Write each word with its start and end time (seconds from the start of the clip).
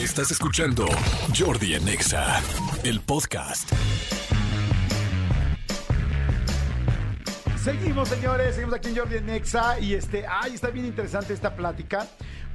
Estás 0.00 0.30
escuchando 0.30 0.86
Jordi 1.38 1.74
en 1.74 1.86
Exa, 1.86 2.40
el 2.84 3.00
podcast. 3.00 3.70
Seguimos, 7.62 8.08
señores, 8.08 8.54
seguimos 8.54 8.76
aquí 8.76 8.88
en 8.88 8.96
Jordi 8.96 9.20
Nexa 9.20 9.78
y 9.78 9.92
este, 9.92 10.24
ay, 10.26 10.54
está 10.54 10.70
bien 10.70 10.86
interesante 10.86 11.34
esta 11.34 11.54
plática 11.54 12.06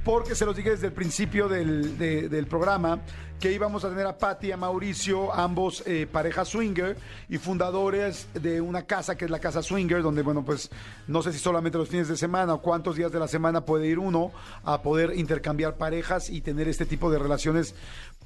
porque 0.06 0.36
se 0.36 0.46
los 0.46 0.54
dije 0.56 0.70
desde 0.70 0.86
el 0.86 0.92
principio 0.92 1.48
del, 1.48 1.98
de- 1.98 2.28
del 2.28 2.46
programa 2.46 3.00
que 3.40 3.52
íbamos 3.52 3.84
a 3.84 3.90
tener 3.90 4.06
a 4.06 4.16
Patty 4.16 4.46
y 4.46 4.52
a 4.52 4.56
Mauricio, 4.56 5.34
ambos 5.34 5.82
eh, 5.86 6.06
pareja 6.10 6.44
swinger 6.46 6.96
y 7.28 7.36
fundadores 7.36 8.28
de 8.32 8.62
una 8.62 8.86
casa 8.86 9.14
que 9.16 9.26
es 9.26 9.30
la 9.30 9.40
Casa 9.40 9.62
Swinger, 9.62 10.00
donde, 10.02 10.22
bueno, 10.22 10.42
pues 10.42 10.70
no 11.06 11.20
sé 11.22 11.34
si 11.34 11.38
solamente 11.38 11.76
los 11.76 11.88
fines 11.90 12.08
de 12.08 12.16
semana 12.16 12.54
o 12.54 12.62
cuántos 12.62 12.96
días 12.96 13.12
de 13.12 13.18
la 13.18 13.28
semana 13.28 13.66
puede 13.66 13.88
ir 13.88 13.98
uno 13.98 14.30
a 14.64 14.80
poder 14.80 15.12
intercambiar 15.18 15.74
parejas 15.76 16.30
y 16.30 16.40
tener 16.40 16.66
este 16.68 16.86
tipo 16.86 17.10
de 17.10 17.18
relaciones 17.18 17.74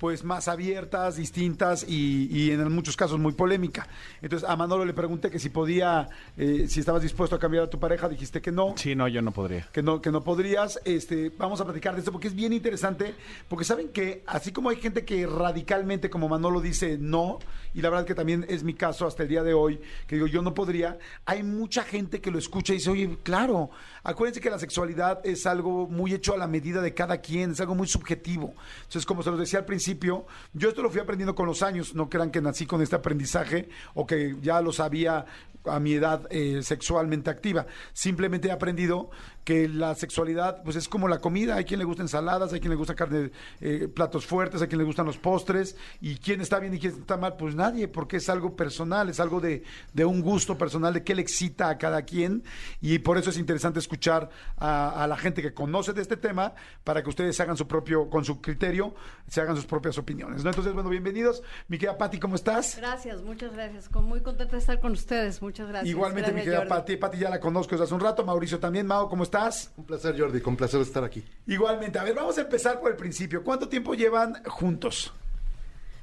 pues 0.01 0.25
más 0.25 0.49
abiertas, 0.49 1.17
distintas 1.17 1.85
y, 1.87 2.27
y 2.33 2.51
en 2.53 2.73
muchos 2.73 2.97
casos 2.97 3.19
muy 3.19 3.33
polémica. 3.35 3.87
Entonces 4.23 4.49
a 4.49 4.57
Manolo 4.57 4.87
le 4.87 4.95
pregunté 4.95 5.31
que 5.31 5.39
si 5.39 5.51
podía, 5.51 6.09
eh, 6.39 6.67
si 6.69 6.81
estabas 6.81 7.03
dispuesto 7.03 7.37
a 7.37 7.39
cambiar 7.39 7.65
a 7.65 7.71
tu 7.71 7.79
pareja, 7.79 8.09
dijiste 8.09 8.41
que 8.41 8.51
no 8.51 8.73
Sí, 8.77 8.95
no, 8.95 9.07
yo 9.09 9.21
no 9.21 9.31
podría. 9.31 9.69
que 9.73 9.83
no, 9.83 10.01
que 10.01 10.11
no 10.11 10.25
podrías. 10.25 10.81
Este, 10.87 11.31
vamos 11.37 11.61
a 11.61 11.65
platicar 11.65 11.93
de 11.93 11.99
esto 12.01 12.13
porque 12.13 12.29
es 12.29 12.35
bien 12.35 12.55
interesante, 12.55 13.15
porque 13.47 13.67
saben 13.67 13.91
que 13.91 14.25
así 14.27 14.53
como 14.53 14.71
hay 14.71 14.77
gente 14.77 15.05
que 15.05 15.27
radicalmente, 15.27 16.09
como 16.09 16.31
Manolo 16.31 16.63
dice, 16.63 16.97
no, 16.99 17.39
y 17.75 17.83
la 17.83 17.91
verdad 17.91 18.07
que 18.07 18.15
también 18.15 18.47
es 18.49 18.65
mi 18.65 18.73
caso 18.73 19.07
hasta 19.07 19.23
el 19.23 19.29
día 19.29 19.43
de 19.43 19.53
hoy, 19.53 19.81
que 20.07 20.15
digo, 20.17 20.27
yo 20.27 20.41
no 20.41 20.55
podría, 20.55 20.99
hay 21.27 21.43
mucha 21.43 21.83
gente 21.83 22.23
que 22.23 22.31
lo 22.31 22.39
escucha 22.39 22.73
y 22.73 22.77
dice, 22.77 22.89
oye, 22.91 23.19
claro, 23.23 23.71
acuérdense 24.03 24.41
que 24.41 24.51
la 24.51 24.59
sexualidad 24.59 25.21
es 25.25 25.47
algo 25.47 25.87
muy 25.87 26.13
hecho 26.15 26.35
a 26.35 26.37
la 26.37 26.47
medida 26.47 26.81
de 26.81 26.95
cada 26.95 27.19
quien, 27.19 27.53
es 27.53 27.61
algo 27.61 27.75
muy 27.75 27.87
subjetivo. 27.87 28.55
Entonces, 28.79 29.07
como 29.07 29.23
se 29.23 29.31
los 29.31 29.39
decía 29.39 29.61
al 29.61 29.65
principio, 29.65 30.27
yo 30.53 30.69
esto 30.69 30.83
lo 30.83 30.91
fui 30.91 31.01
aprendiendo 31.01 31.35
con 31.35 31.47
los 31.47 31.63
años, 31.63 31.95
no 31.95 32.09
crean 32.09 32.31
que 32.31 32.41
nací 32.41 32.67
con 32.67 32.83
este 32.83 32.97
aprendizaje 32.97 33.69
o 33.95 34.07
que 34.07 34.37
ya 34.41 34.61
lo 34.61 34.73
sabía 34.73 35.27
a 35.65 35.79
mi 35.81 35.95
edad 35.95 36.27
eh, 36.31 36.63
sexualmente 36.63 37.31
activa. 37.31 37.67
Simplemente 37.93 38.49
he 38.49 38.53
aprendido 38.53 39.11
que 39.45 39.69
la 39.69 39.95
sexualidad 39.95 40.63
pues 40.63 40.77
es 40.77 40.89
como 40.89 41.09
la 41.09 41.19
comida, 41.19 41.57
hay 41.57 41.65
quien 41.65 41.79
le 41.81 41.85
gusta 41.85 42.03
ensaladas, 42.03 42.53
hay 42.53 42.61
quien 42.61 42.71
le 42.71 42.77
gusta 42.77 42.95
carne, 42.95 43.31
eh, 43.61 43.89
platos 43.93 44.27
fuertes, 44.27 44.61
hay 44.63 44.69
quien 44.69 44.79
le 44.79 44.85
gustan 44.85 45.07
los 45.07 45.19
postres, 45.19 45.77
y 46.01 46.17
quién 46.17 46.41
está 46.41 46.59
bien 46.59 46.75
y 46.75 46.79
quién 46.79 46.93
está 46.95 47.17
mal, 47.17 47.37
pues 47.37 47.55
nadie, 47.55 47.89
porque 47.89 48.19
es 48.19 48.29
algo 48.29 48.55
personal, 48.57 49.09
es 49.09 49.19
algo 49.21 49.41
de, 49.41 49.63
de 49.93 50.05
un 50.05 50.21
gusto 50.21 50.59
personal, 50.59 50.93
de 50.95 51.03
qué 51.05 51.15
le 51.15 51.23
excita 51.23 51.69
a 51.71 51.79
cada 51.79 52.03
quien, 52.03 52.45
y 52.81 52.99
por 53.01 53.19
eso 53.19 53.31
es 53.31 53.39
interesante 53.39 53.79
escuchar 53.79 54.29
a, 54.57 55.03
a 55.03 55.07
la 55.07 55.17
gente 55.17 55.43
que 55.43 55.55
conoce 55.55 55.93
de 55.93 56.03
este 56.03 56.17
tema, 56.17 56.55
para 56.85 57.03
que 57.03 57.09
ustedes 57.09 57.39
hagan 57.41 57.57
su 57.57 57.67
propio, 57.67 58.11
con 58.11 58.25
su 58.25 58.41
criterio, 58.41 58.95
se 59.29 59.41
hagan 59.41 59.57
sus 59.57 59.67
propias 59.67 59.97
opiniones. 59.99 60.45
¿no? 60.45 60.51
Entonces, 60.51 60.73
bueno, 60.75 60.91
bienvenidos. 60.91 61.43
Mi 61.69 61.79
querida 61.79 61.97
Pati, 61.97 62.19
¿cómo 62.19 62.35
estás? 62.37 62.77
Gracias, 62.77 63.23
muchas 63.23 63.53
gracias. 63.53 63.89
Con- 63.89 64.05
Muy 64.05 64.21
contenta 64.23 64.53
de 64.53 64.59
estar 64.59 64.81
con 64.81 64.93
ustedes. 64.93 65.41
Muchas 65.41 65.69
gracias. 65.69 65.89
Igualmente, 65.89 66.33
mi 66.33 66.41
querida 66.41 66.59
Jordi. 66.59 66.69
Pati. 66.69 66.97
Pati 66.97 67.19
ya 67.19 67.31
la 67.31 67.39
conozco 67.41 67.71
desde 67.73 67.85
hace 67.85 67.95
un 67.95 68.01
rato. 68.01 68.25
Mauricio 68.25 68.59
también. 68.59 68.87
Mao, 68.87 69.09
¿cómo 69.09 69.23
estás? 69.23 69.40
Un 69.77 69.85
placer, 69.85 70.19
Jordi, 70.19 70.41
con 70.41 70.57
placer 70.57 70.81
estar 70.81 71.05
aquí. 71.05 71.23
Igualmente. 71.47 71.99
A 71.99 72.05
ver, 72.05 72.15
vamos 72.15 72.37
a 72.39 72.43
empezar 72.43 72.81
por 72.81 72.91
el 72.91 72.97
principio. 72.97 73.43
¿Cuánto 73.43 73.69
tiempo 73.69 73.95
llevan 73.95 74.43
juntos? 74.45 75.13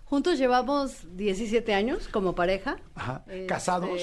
Juntos 0.06 0.38
llevamos 0.38 1.06
17 1.18 1.74
años 1.74 2.08
como 2.08 2.34
pareja. 2.34 2.78
Ajá. 2.96 3.24
Este, 3.28 3.46
¿Casados? 3.46 4.02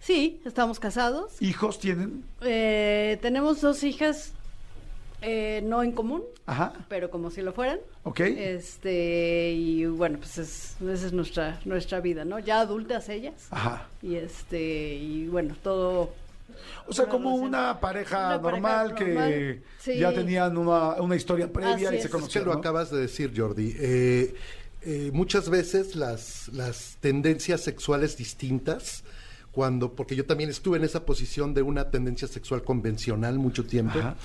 Sí, 0.00 0.40
estamos 0.44 0.80
casados. 0.80 1.40
¿Hijos 1.40 1.78
tienen? 1.78 2.24
Eh, 2.42 3.18
tenemos 3.22 3.60
dos 3.60 3.82
hijas 3.84 4.32
eh, 5.22 5.62
no 5.64 5.82
en 5.82 5.92
común, 5.92 6.22
Ajá. 6.44 6.74
pero 6.88 7.10
como 7.10 7.30
si 7.30 7.40
lo 7.40 7.54
fueran. 7.54 7.78
Ok. 8.02 8.20
Este, 8.20 9.52
y 9.52 9.86
bueno, 9.86 10.18
pues 10.18 10.36
es, 10.36 10.76
esa 10.82 11.06
es 11.06 11.12
nuestra, 11.14 11.58
nuestra 11.64 12.00
vida, 12.00 12.26
¿no? 12.26 12.38
Ya 12.38 12.60
adultas 12.60 13.08
ellas. 13.08 13.46
Ajá. 13.50 13.88
Y 14.02 14.16
este, 14.16 14.94
y 14.96 15.26
bueno, 15.28 15.54
todo 15.62 16.12
O 16.86 16.92
sea, 16.92 17.04
Una 17.04 17.12
como 17.12 17.28
relación- 17.30 17.48
una 17.48 17.80
pareja 17.80 18.18
una 18.18 18.42
pareja 18.42 18.60
normal 18.60 18.94
que 18.94 19.04
normal, 19.06 19.62
sí. 19.78 19.98
ya 19.98 20.12
tenían 20.12 20.56
una, 20.56 20.94
una 21.00 21.16
historia 21.16 21.52
previa 21.52 21.74
Así 21.74 21.84
y 21.84 21.86
se 21.88 21.94
es. 21.96 22.00
Es 22.00 22.06
que 22.06 22.12
conocieron. 22.12 22.48
lo 22.48 22.54
¿no? 22.54 22.60
acabas 22.60 22.90
de 22.90 22.98
decir, 23.00 23.32
Jordi. 23.36 23.74
Eh, 23.78 24.34
eh, 24.82 25.10
muchas 25.12 25.48
veces 25.48 25.96
las, 25.96 26.48
las 26.52 26.96
tendencias 27.00 27.62
sexuales 27.62 28.16
distintas, 28.16 29.02
cuando, 29.52 29.94
porque 29.94 30.16
yo 30.16 30.26
también 30.26 30.50
estuve 30.50 30.78
en 30.78 30.84
esa 30.84 31.06
posición 31.06 31.54
de 31.54 31.62
una 31.62 31.90
tendencia 31.90 32.28
sexual 32.28 32.62
convencional 32.64 33.38
mucho 33.38 33.64
tiempo. 33.64 33.98
Ajá. 33.98 34.16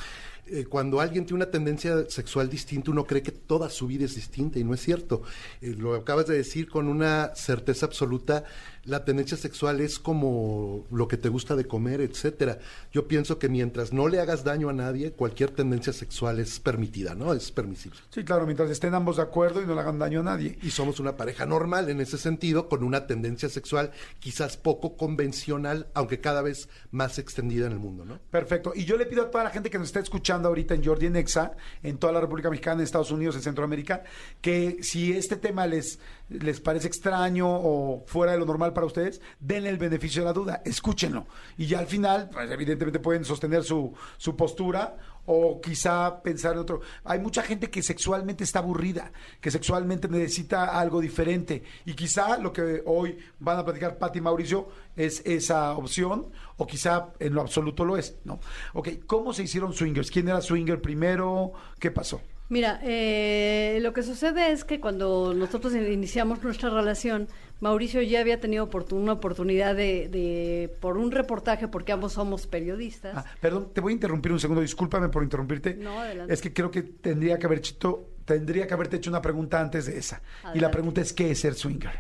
eh, 0.48 0.66
cuando 0.66 1.00
alguien 1.00 1.26
tiene 1.28 1.44
una 1.44 1.52
tendencia 1.52 2.10
sexual 2.10 2.50
distinta, 2.50 2.90
uno 2.90 3.06
cree 3.06 3.22
que 3.22 3.32
toda 3.32 3.70
su 3.70 3.86
vida 3.86 4.06
es 4.06 4.16
distinta 4.16 4.58
y 4.58 4.64
no 4.64 4.74
es 4.74 4.82
cierto. 4.82 5.22
Eh, 5.62 5.76
lo 5.78 5.94
acabas 5.94 6.26
de 6.26 6.36
decir 6.36 6.68
con 6.68 6.88
una 6.88 7.32
certeza 7.36 7.86
absoluta. 7.86 8.44
La 8.90 9.06
tendencia 9.06 9.38
sexual 9.38 9.82
es 9.82 10.00
como 10.00 10.88
lo 10.90 11.08
que 11.08 11.16
te 11.16 11.30
gusta 11.30 11.56
de 11.56 11.66
comer, 11.66 12.02
etcétera. 12.02 12.58
Yo 12.92 13.08
pienso 13.08 13.38
que 13.38 13.48
mientras 13.48 13.94
no 13.94 14.08
le 14.08 14.20
hagas 14.20 14.44
daño 14.44 14.68
a 14.70 14.74
nadie, 14.74 15.12
cualquier 15.12 15.52
tendencia 15.52 15.94
sexual 15.94 16.40
es 16.40 16.60
permitida, 16.60 17.14
¿no? 17.14 17.34
Es 17.34 17.52
permisible. 17.52 18.00
Sí, 18.10 18.24
claro, 18.24 18.48
mientras 18.48 18.72
estén 18.72 18.96
ambos 18.96 19.18
de 19.18 19.22
acuerdo 19.22 19.62
y 19.62 19.68
no 19.68 19.76
le 19.76 19.82
hagan 19.82 20.00
daño 20.00 20.22
a 20.22 20.24
nadie. 20.24 20.58
Y 20.64 20.72
somos 20.72 21.00
una 21.00 21.16
pareja 21.16 21.46
normal 21.46 21.90
en 21.90 22.02
ese 22.02 22.18
sentido, 22.18 22.68
con 22.68 22.84
una 22.84 23.06
tendencia 23.06 23.48
sexual 23.48 23.92
quizás 24.20 24.58
poco 24.58 24.98
convencional, 24.98 25.88
aunque 25.94 26.20
cada 26.20 26.42
vez 26.42 26.68
más 26.90 27.20
extendida 27.20 27.68
en 27.68 27.74
el 27.74 27.80
mundo, 27.80 28.06
¿no? 28.06 28.18
Perfecto. 28.32 28.74
Y 28.74 28.86
yo 28.86 28.98
le 28.98 29.06
pido 29.06 29.22
a 29.22 29.30
toda 29.30 29.44
la 29.44 29.52
gente 29.52 29.70
que 29.70 29.78
nos 29.78 29.90
está 29.90 30.00
escuchando 30.00 30.48
ahorita 30.48 30.74
en 30.74 30.84
Jordi 30.84 31.06
en 31.06 31.16
Exa, 31.16 31.56
en 31.84 32.00
toda 32.00 32.12
la 32.12 32.22
República 32.22 32.50
Mexicana, 32.50 32.78
en 32.78 32.86
Estados 32.86 33.12
Unidos, 33.12 33.36
en 33.36 33.44
Centroamérica, 33.44 34.04
que 34.42 34.80
si 34.82 35.14
este 35.14 35.36
tema 35.36 35.68
les, 35.68 36.00
les 36.30 36.60
parece 36.60 36.88
extraño 36.88 37.48
o 37.50 38.04
fuera 38.06 38.34
de 38.34 38.40
lo 38.40 38.46
normal 38.46 38.74
para 38.74 38.86
ustedes, 38.86 39.22
denle 39.40 39.70
el 39.70 39.78
beneficio 39.78 40.22
de 40.22 40.26
la 40.26 40.34
duda, 40.34 40.62
escúchenlo. 40.66 41.28
Y 41.58 41.66
ya 41.66 41.80
al 41.80 41.88
final, 41.88 42.30
pues 42.32 42.50
evidentemente 42.52 43.00
pueden 43.00 43.26
sostener 43.26 43.64
su, 43.64 43.94
su 44.18 44.36
postura 44.36 44.98
o 45.26 45.62
quizá 45.62 46.22
pensar 46.22 46.54
en 46.54 46.60
otro. 46.60 46.82
Hay 47.04 47.20
mucha 47.20 47.44
gente 47.44 47.70
que 47.70 47.84
sexualmente 47.84 48.44
está 48.44 48.60
aburrida, 48.60 49.12
que 49.42 49.52
sexualmente 49.52 50.08
necesita 50.08 50.80
algo 50.80 51.02
diferente. 51.02 51.64
Y 51.86 51.94
quizá 51.94 52.38
lo 52.38 52.52
que 52.52 52.82
hoy 52.86 53.18
van 53.40 53.60
a 53.60 53.66
platicar 53.66 53.98
Pati 53.98 54.20
y 54.20 54.22
Mauricio 54.22 54.70
es 54.96 55.22
esa 55.26 55.74
opción, 55.74 56.32
o 56.58 56.66
quizá 56.66 57.10
en 57.20 57.34
lo 57.34 57.42
absoluto 57.42 57.86
lo 57.86 57.98
es, 57.98 58.18
¿no? 58.24 58.40
Ok, 58.74 58.90
¿cómo 59.06 59.34
se 59.34 59.44
hicieron 59.44 59.74
swingers? 59.74 60.12
¿Quién 60.12 60.28
era 60.28 60.42
swinger 60.42 60.82
primero? 60.82 61.54
¿Qué 61.80 61.92
pasó? 61.92 62.22
Mira, 62.50 62.80
eh, 62.84 63.78
lo 63.82 63.94
que 63.94 64.02
sucede 64.02 64.52
es 64.52 64.64
que 64.64 64.80
cuando 64.80 65.36
nosotros 65.36 65.74
iniciamos 65.76 66.42
nuestra 66.44 66.72
relación, 66.72 67.28
Mauricio 67.62 68.02
ya 68.02 68.22
había 68.22 68.40
tenido 68.40 68.68
oportun- 68.68 68.98
una 69.04 69.14
oportunidad 69.14 69.76
de, 69.76 70.08
de- 70.10 70.76
por 70.80 70.98
un 70.98 71.12
reportaje, 71.12 71.68
porque 71.68 71.92
ambos 71.92 72.14
somos 72.14 72.48
periodistas. 72.48 73.14
Ah, 73.18 73.26
perdón, 73.40 73.70
te 73.72 73.82
voy 73.82 73.92
a 73.92 73.96
interrumpir 73.96 74.32
un 74.32 74.40
segundo, 74.40 74.62
discúlpame 74.62 75.10
por 75.10 75.22
interrumpirte. 75.24 75.76
No, 75.76 76.00
adelante. 76.00 76.34
Es 76.34 76.42
que 76.42 76.52
creo 76.52 76.72
que 76.72 76.82
tendría 76.82 77.38
que 77.38 77.46
haber 77.46 77.62
chito, 77.62 78.10
tendría 78.26 78.66
que 78.66 78.74
haberte 78.74 78.96
hecho 78.98 79.12
una 79.12 79.22
pregunta 79.22 79.60
antes 79.62 79.86
de 79.86 80.00
esa. 80.00 80.22
Y 80.56 80.60
la 80.60 80.72
pregunta 80.72 81.02
es 81.02 81.14
¿qué 81.14 81.30
es 81.30 81.40
ser 81.40 81.54
swinger? 81.54 81.92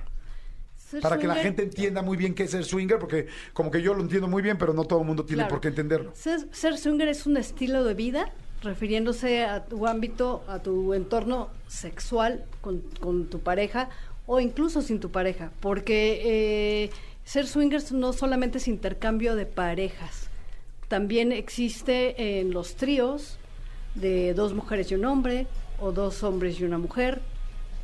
Ser 0.75 1.01
Para 1.01 1.19
que 1.19 1.27
la 1.27 1.35
gente 1.35 1.61
entienda 1.61 2.01
muy 2.01 2.17
bien 2.17 2.33
qué 2.33 2.43
es 2.45 2.51
ser 2.51 2.63
swinger, 2.65 2.97
porque 2.97 3.27
como 3.53 3.69
que 3.69 3.83
yo 3.83 3.93
lo 3.93 4.01
entiendo 4.01 4.27
muy 4.27 4.41
bien, 4.41 4.57
pero 4.57 4.73
no 4.73 4.85
todo 4.85 5.01
el 5.01 5.05
mundo 5.05 5.23
tiene 5.25 5.41
Claro. 5.43 5.49
por 5.51 5.61
qué 5.61 5.67
entenderlo. 5.67 6.11
Ser, 6.15 6.47
ser 6.51 6.75
swinger 6.79 7.07
es 7.09 7.27
un 7.27 7.38
estilo 7.38 7.83
de 7.83 7.93
vida 7.93 8.31
refiriéndose 8.61 9.45
a 9.45 9.63
tu 9.63 9.87
ámbito, 9.87 10.43
a 10.47 10.59
tu 10.59 10.93
entorno 10.93 11.49
sexual 11.67 12.45
con, 12.61 12.81
con 12.99 13.27
tu 13.27 13.39
pareja 13.39 13.89
o 14.25 14.39
incluso 14.39 14.81
sin 14.81 14.99
tu 14.99 15.09
pareja, 15.09 15.51
porque 15.59 16.21
eh, 16.83 16.89
ser 17.23 17.47
swingers 17.47 17.91
no 17.91 18.13
solamente 18.13 18.59
es 18.59 18.67
intercambio 18.67 19.35
de 19.35 19.45
parejas, 19.45 20.29
también 20.87 21.31
existe 21.31 22.39
en 22.39 22.51
los 22.51 22.75
tríos 22.75 23.37
de 23.95 24.33
dos 24.33 24.53
mujeres 24.53 24.91
y 24.91 24.95
un 24.95 25.05
hombre 25.05 25.47
o 25.79 25.91
dos 25.91 26.23
hombres 26.23 26.59
y 26.59 26.63
una 26.63 26.77
mujer. 26.77 27.21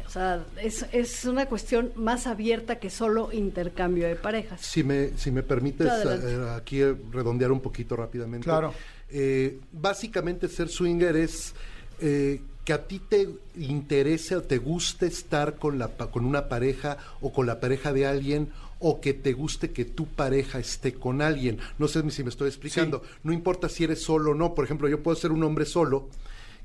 O 0.05 0.09
sea, 0.09 0.43
es, 0.61 0.85
es 0.91 1.25
una 1.25 1.47
cuestión 1.47 1.91
más 1.95 2.27
abierta 2.27 2.77
que 2.79 2.89
solo 2.89 3.31
intercambio 3.31 4.07
de 4.07 4.15
parejas. 4.15 4.61
Si 4.61 4.83
me, 4.83 5.17
si 5.17 5.31
me 5.31 5.43
permites 5.43 5.87
eh, 5.87 6.49
aquí 6.55 6.83
redondear 6.83 7.51
un 7.51 7.59
poquito 7.59 7.95
rápidamente. 7.95 8.45
Claro. 8.45 8.73
Eh, 9.09 9.59
básicamente 9.71 10.47
ser 10.47 10.67
swinger 10.69 11.15
es 11.15 11.53
eh, 12.01 12.41
que 12.65 12.73
a 12.73 12.87
ti 12.87 12.99
te 12.99 13.29
interese 13.55 14.35
o 14.35 14.41
te 14.41 14.57
guste 14.57 15.05
estar 15.05 15.55
con, 15.57 15.77
la, 15.77 15.89
con 15.89 16.25
una 16.25 16.49
pareja 16.49 16.97
o 17.21 17.31
con 17.31 17.45
la 17.45 17.59
pareja 17.59 17.93
de 17.93 18.07
alguien 18.07 18.49
o 18.79 18.99
que 18.99 19.13
te 19.13 19.33
guste 19.33 19.71
que 19.71 19.85
tu 19.85 20.05
pareja 20.07 20.59
esté 20.59 20.93
con 20.95 21.21
alguien. 21.21 21.59
No 21.77 21.87
sé 21.87 22.07
si 22.11 22.23
me 22.23 22.29
estoy 22.29 22.49
explicando. 22.49 23.03
No 23.23 23.31
importa 23.31 23.69
si 23.69 23.83
eres 23.83 24.01
solo 24.01 24.31
o 24.31 24.35
no. 24.35 24.53
Por 24.55 24.65
ejemplo, 24.65 24.87
yo 24.89 25.01
puedo 25.01 25.15
ser 25.15 25.31
un 25.31 25.43
hombre 25.43 25.65
solo 25.65 26.09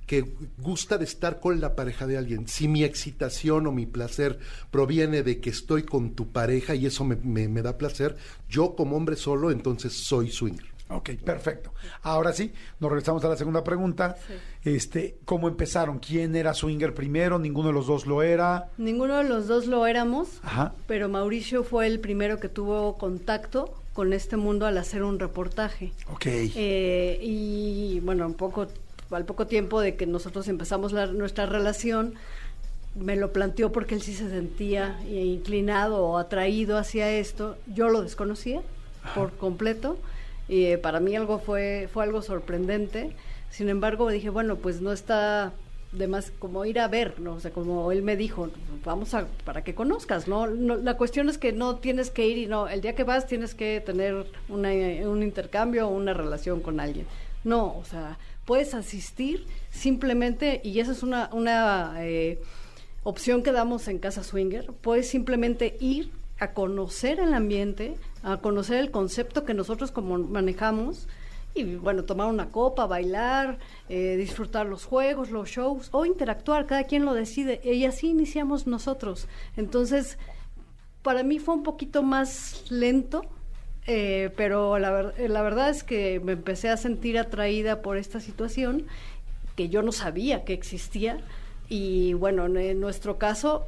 que 0.07 0.25
gusta 0.59 0.99
de 0.99 1.05
estar 1.05 1.39
con 1.39 1.61
la 1.61 1.77
pareja 1.77 2.07
de 2.09 2.19
alguien. 2.19 2.49
Si 2.49 2.67
mi 2.67 2.83
excitación 2.83 3.67
o 3.69 3.73
mi 3.73 3.87
placer 3.87 4.41
proviene 4.73 5.23
de 5.23 5.39
que 5.41 5.51
estoy 5.51 5.85
con 5.85 6.15
tu 6.15 6.33
pareja 6.33 6.75
y 6.75 6.87
eso 6.87 7.05
me, 7.05 7.15
me- 7.17 7.47
me 7.49 7.63
da 7.63 7.79
placer, 7.79 8.17
yo 8.49 8.75
como 8.75 8.97
hombre 8.97 9.15
solo, 9.15 9.53
entonces 9.53 9.93
soy 9.93 10.31
swinger. 10.33 10.67
Ok, 10.91 11.11
perfecto. 11.25 11.73
Ahora 12.03 12.33
sí, 12.33 12.53
nos 12.81 12.91
regresamos 12.91 13.25
a 13.25 13.29
la 13.29 13.37
segunda 13.37 13.63
pregunta. 13.63 14.17
Sí. 14.27 14.35
Este, 14.71 15.17
¿cómo 15.25 15.49
empezaron? 15.49 15.99
¿Quién 16.01 16.35
era 16.35 16.53
swinger 16.53 16.93
primero? 16.95 17.39
¿Ninguno 17.39 17.69
de 17.69 17.75
los 17.75 17.87
dos 17.87 18.07
lo 18.07 18.23
era? 18.23 18.69
Ninguno 18.77 19.17
de 19.19 19.25
los 19.25 19.47
dos 19.47 19.67
lo 19.67 19.87
éramos, 19.87 20.41
Ajá. 20.43 20.75
pero 20.87 21.09
Mauricio 21.09 21.63
fue 21.65 21.87
el 21.87 22.01
primero 22.01 22.41
que 22.41 22.49
tuvo 22.49 22.99
contacto 22.99 23.73
con 23.93 24.13
este 24.13 24.37
mundo 24.37 24.67
al 24.67 24.79
hacer 24.79 25.03
un 25.03 25.19
reportaje. 25.19 25.93
Ok. 26.13 26.27
Eh, 26.27 27.19
y 27.23 28.01
bueno, 28.01 28.27
un 28.27 28.35
poco, 28.35 28.67
al 29.11 29.25
poco 29.25 29.47
tiempo 29.47 29.81
de 29.81 29.95
que 29.97 30.07
nosotros 30.07 30.49
empezamos 30.49 30.93
la- 30.93 31.07
nuestra 31.07 31.47
relación, 31.47 32.15
me 32.97 33.15
lo 33.17 33.33
planteó 33.33 33.71
porque 33.71 33.95
él 33.95 34.03
sí 34.03 34.15
se 34.15 34.29
sentía 34.29 34.99
inclinado 35.09 36.03
o 36.05 36.19
atraído 36.19 36.77
hacia 36.79 37.11
esto. 37.13 37.57
Yo 37.73 37.89
lo 37.89 38.03
desconocía 38.03 38.61
por 39.15 39.33
completo. 39.33 39.97
Y 40.51 40.67
eh, 40.67 40.79
para 40.79 40.99
mí 40.99 41.15
algo 41.15 41.39
fue, 41.39 41.89
fue 41.93 42.03
algo 42.03 42.23
sorprendente. 42.23 43.13
Sin 43.51 43.69
embargo, 43.69 44.11
dije, 44.11 44.31
bueno, 44.31 44.57
pues 44.57 44.81
no 44.81 44.93
está 44.93 45.53
de 45.93 46.09
más 46.09 46.33
como 46.41 46.65
ir 46.65 46.81
a 46.81 46.89
ver, 46.89 47.21
¿no? 47.21 47.35
O 47.35 47.41
sea, 47.41 47.53
como 47.53 47.93
él 47.93 48.03
me 48.03 48.17
dijo, 48.17 48.51
vamos 48.85 49.15
a, 49.15 49.29
para 49.45 49.63
que 49.63 49.77
conozcas, 49.77 50.27
¿no? 50.27 50.49
No, 50.49 50.77
La 50.77 50.97
cuestión 50.97 51.29
es 51.29 51.39
que 51.39 51.53
no 51.53 51.77
tienes 51.77 52.11
que 52.11 52.27
ir 52.27 52.37
y 52.37 52.47
no, 52.47 52.67
el 52.67 52.81
día 52.81 52.97
que 52.97 53.05
vas 53.05 53.29
tienes 53.29 53.55
que 53.55 53.81
tener 53.81 54.27
una, 54.49 54.71
un 55.09 55.23
intercambio 55.23 55.87
o 55.87 55.91
una 55.91 56.15
relación 56.15 56.61
con 56.61 56.81
alguien. 56.81 57.07
No, 57.45 57.77
o 57.77 57.85
sea, 57.85 58.19
puedes 58.45 58.75
asistir 58.75 59.47
simplemente, 59.71 60.61
y 60.65 60.81
esa 60.81 60.91
es 60.91 61.05
una, 61.05 61.31
una 61.33 61.95
eh, 61.99 62.41
opción 63.05 63.45
que 63.45 63.53
damos 63.53 63.87
en 63.87 64.01
Casa 64.01 64.25
Swinger, 64.25 64.67
puedes 64.81 65.09
simplemente 65.09 65.77
ir 65.79 66.11
a 66.41 66.55
conocer 66.55 67.21
el 67.21 67.35
ambiente, 67.35 67.95
a 68.23 68.39
conocer 68.39 68.79
el 68.79 68.91
concepto 68.91 69.45
que 69.45 69.55
nosotros 69.55 69.91
como 69.91 70.19
manejamos 70.19 71.09
y 71.55 71.77
bueno, 71.77 72.05
tomar 72.05 72.29
una 72.29 72.51
copa, 72.51 72.87
bailar, 72.87 73.59
eh, 73.89 74.17
disfrutar 74.17 74.67
los 74.67 74.85
juegos, 74.85 75.31
los 75.31 75.49
shows 75.49 75.89
o 75.93 76.07
interactuar, 76.07 76.67
cada 76.67 76.85
quien 76.85 77.05
lo 77.05 77.15
decide 77.15 77.61
y 77.65 77.85
así 77.85 78.09
iniciamos 78.09 78.67
nosotros. 78.67 79.27
Entonces, 79.57 80.19
para 81.03 81.23
mí 81.23 81.39
fue 81.39 81.55
un 81.55 81.63
poquito 81.63 82.03
más 82.03 82.65
lento, 82.71 83.23
eh, 83.87 84.31
pero 84.37 84.79
la, 84.79 85.13
eh, 85.17 85.29
la 85.29 85.43
verdad 85.43 85.71
es 85.71 85.83
que 85.83 86.21
me 86.21 86.33
empecé 86.33 86.69
a 86.69 86.77
sentir 86.77 87.19
atraída 87.19 87.83
por 87.83 87.97
esta 87.97 88.21
situación 88.21 88.87
que 89.57 89.69
yo 89.69 89.83
no 89.83 89.93
sabía 89.93 90.45
que 90.45 90.53
existía 90.53 91.19
y 91.69 92.13
bueno, 92.15 92.47
en, 92.47 92.57
en 92.59 92.81
nuestro 92.81 93.19
caso 93.19 93.67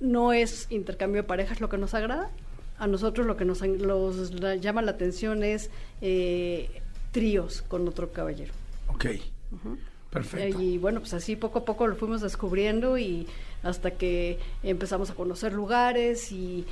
no 0.00 0.32
es 0.32 0.66
intercambio 0.70 1.22
de 1.22 1.28
parejas 1.28 1.60
lo 1.60 1.68
que 1.68 1.78
nos 1.78 1.94
agrada, 1.94 2.30
a 2.78 2.86
nosotros 2.86 3.26
lo 3.26 3.36
que 3.36 3.44
nos 3.44 3.60
los, 3.62 4.32
la- 4.40 4.56
llama 4.56 4.82
la 4.82 4.92
atención 4.92 5.42
es 5.42 5.70
eh, 6.00 6.80
tríos 7.12 7.62
con 7.62 7.86
otro 7.88 8.12
caballero. 8.12 8.52
Ok. 8.88 9.06
Perfecto. 10.10 10.60
Y 10.60 10.78
bueno, 10.78 11.00
pues 11.00 11.12
así 11.14 11.34
poco 11.36 11.60
a 11.60 11.64
poco 11.64 11.86
lo 11.88 11.96
fuimos 11.96 12.20
descubriendo 12.20 12.98
y 12.98 13.26
hasta 13.64 13.90
que 13.92 14.38
empezamos 14.62 15.10
a 15.10 15.14
conocer 15.14 15.52
lugares 15.52 16.30
y 16.30 16.64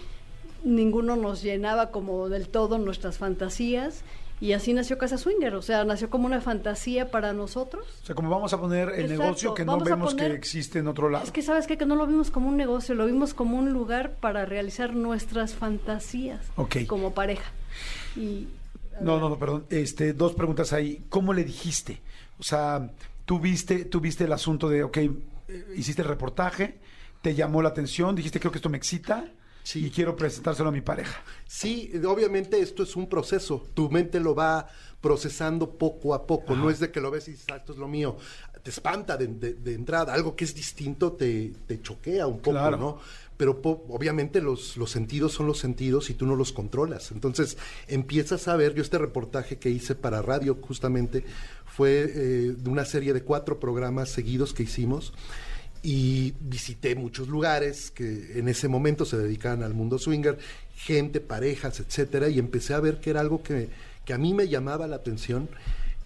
ninguno 0.62 1.16
nos 1.16 1.42
llenaba 1.42 1.90
como 1.90 2.28
del 2.28 2.48
todo 2.48 2.78
nuestras 2.78 3.18
fantasías 3.18 4.02
y 4.42 4.52
así 4.54 4.72
nació 4.72 4.98
Casa 4.98 5.16
Swinger, 5.18 5.54
o 5.54 5.62
sea, 5.62 5.84
nació 5.84 6.10
como 6.10 6.26
una 6.26 6.40
fantasía 6.40 7.10
para 7.10 7.32
nosotros. 7.32 7.86
O 8.02 8.06
sea, 8.06 8.14
como 8.16 8.28
vamos 8.28 8.52
a 8.52 8.58
poner 8.60 8.88
el 8.90 9.02
Exacto, 9.04 9.22
negocio 9.22 9.54
que 9.54 9.64
no 9.64 9.78
vemos 9.78 10.14
poner- 10.14 10.30
que 10.32 10.36
existe 10.36 10.80
en 10.80 10.88
otro 10.88 11.08
lado. 11.08 11.24
Es 11.24 11.30
que 11.30 11.42
sabes 11.42 11.66
qué? 11.66 11.78
que 11.78 11.86
no 11.86 11.94
lo 11.96 12.06
vimos 12.06 12.30
como 12.30 12.48
un 12.48 12.56
negocio, 12.56 12.94
lo 12.94 13.06
vimos 13.06 13.34
como 13.34 13.56
un 13.56 13.72
lugar 13.72 14.16
para 14.20 14.44
realizar 14.44 14.94
nuestras 14.94 15.54
fantasías 15.54 16.40
Ok. 16.56 16.78
como 16.88 17.14
pareja. 17.14 17.50
Y 18.16 18.48
No, 19.00 19.18
no, 19.20 19.28
no, 19.30 19.38
perdón. 19.38 19.64
Este, 19.70 20.12
dos 20.12 20.34
preguntas 20.34 20.72
ahí. 20.72 21.02
¿Cómo 21.08 21.32
le 21.32 21.44
dijiste? 21.44 22.00
O 22.38 22.42
sea, 22.42 22.90
tú 23.24 23.38
viste, 23.40 23.84
tú 23.86 24.00
viste 24.00 24.24
el 24.24 24.32
asunto 24.32 24.68
de, 24.68 24.82
ok, 24.82 24.96
eh, 24.98 25.12
hiciste 25.76 26.02
el 26.02 26.08
reportaje, 26.08 26.78
te 27.22 27.34
llamó 27.34 27.62
la 27.62 27.68
atención, 27.70 28.14
dijiste, 28.16 28.38
creo 28.40 28.50
que 28.52 28.58
esto 28.58 28.68
me 28.68 28.76
excita 28.76 29.24
Sí. 29.62 29.86
y 29.86 29.90
quiero 29.90 30.16
presentárselo 30.16 30.68
a 30.68 30.72
mi 30.72 30.80
pareja. 30.80 31.22
Sí, 31.46 31.92
obviamente 32.06 32.60
esto 32.60 32.82
es 32.82 32.96
un 32.96 33.08
proceso. 33.08 33.64
Tu 33.74 33.88
mente 33.90 34.18
lo 34.20 34.34
va 34.34 34.68
procesando 35.00 35.70
poco 35.78 36.14
a 36.14 36.26
poco. 36.26 36.54
No 36.56 36.70
es 36.70 36.78
de 36.80 36.90
que 36.90 37.00
lo 37.00 37.10
ves 37.10 37.28
y 37.28 37.32
dices, 37.32 37.46
"Ah, 37.52 37.56
esto 37.56 37.72
es 37.72 37.78
lo 37.78 37.88
mío. 37.88 38.16
Te 38.62 38.70
espanta 38.70 39.16
de, 39.16 39.26
de- 39.26 39.54
de 39.54 39.74
entrada. 39.74 40.14
Algo 40.14 40.36
que 40.36 40.44
es 40.44 40.54
distinto 40.54 41.12
te, 41.12 41.52
te 41.66 41.80
choquea 41.82 42.26
un 42.28 42.38
poco, 42.38 42.52
Claro. 42.52 42.76
¿no? 42.76 42.98
Pero 43.36 43.60
po- 43.60 43.84
obviamente 43.88 44.40
los, 44.40 44.76
los 44.76 44.90
sentidos 44.90 45.32
son 45.32 45.48
los 45.48 45.58
sentidos 45.58 46.10
y 46.10 46.14
tú 46.14 46.26
no 46.26 46.36
los 46.36 46.52
controlas. 46.52 47.10
Entonces 47.10 47.56
empiezas 47.88 48.46
a 48.46 48.54
ver, 48.56 48.74
yo 48.74 48.82
este 48.82 48.98
reportaje 48.98 49.58
que 49.58 49.68
hice 49.70 49.96
para 49.96 50.22
radio 50.22 50.56
justamente 50.62 51.24
fue 51.66 52.02
eh, 52.04 52.54
de 52.56 52.70
una 52.70 52.84
serie 52.84 53.12
de 53.12 53.22
cuatro 53.22 53.58
programas 53.58 54.10
seguidos 54.10 54.52
que 54.54 54.62
hicimos 54.62 55.12
y 55.82 56.34
visité 56.40 56.94
muchos 56.94 57.28
lugares 57.28 57.90
que 57.90 58.38
en 58.38 58.48
ese 58.48 58.68
momento 58.68 59.04
se 59.04 59.16
dedicaban 59.18 59.62
al 59.62 59.74
mundo 59.74 59.98
swinger, 59.98 60.38
gente, 60.76 61.20
parejas, 61.20 61.80
etcétera, 61.80 62.28
y 62.28 62.38
empecé 62.38 62.74
a 62.74 62.80
ver 62.80 63.00
que 63.00 63.10
era 63.10 63.20
algo 63.20 63.42
que, 63.42 63.68
que 64.04 64.12
a 64.12 64.18
mí 64.18 64.32
me 64.32 64.48
llamaba 64.48 64.86
la 64.86 64.96
atención. 64.96 65.48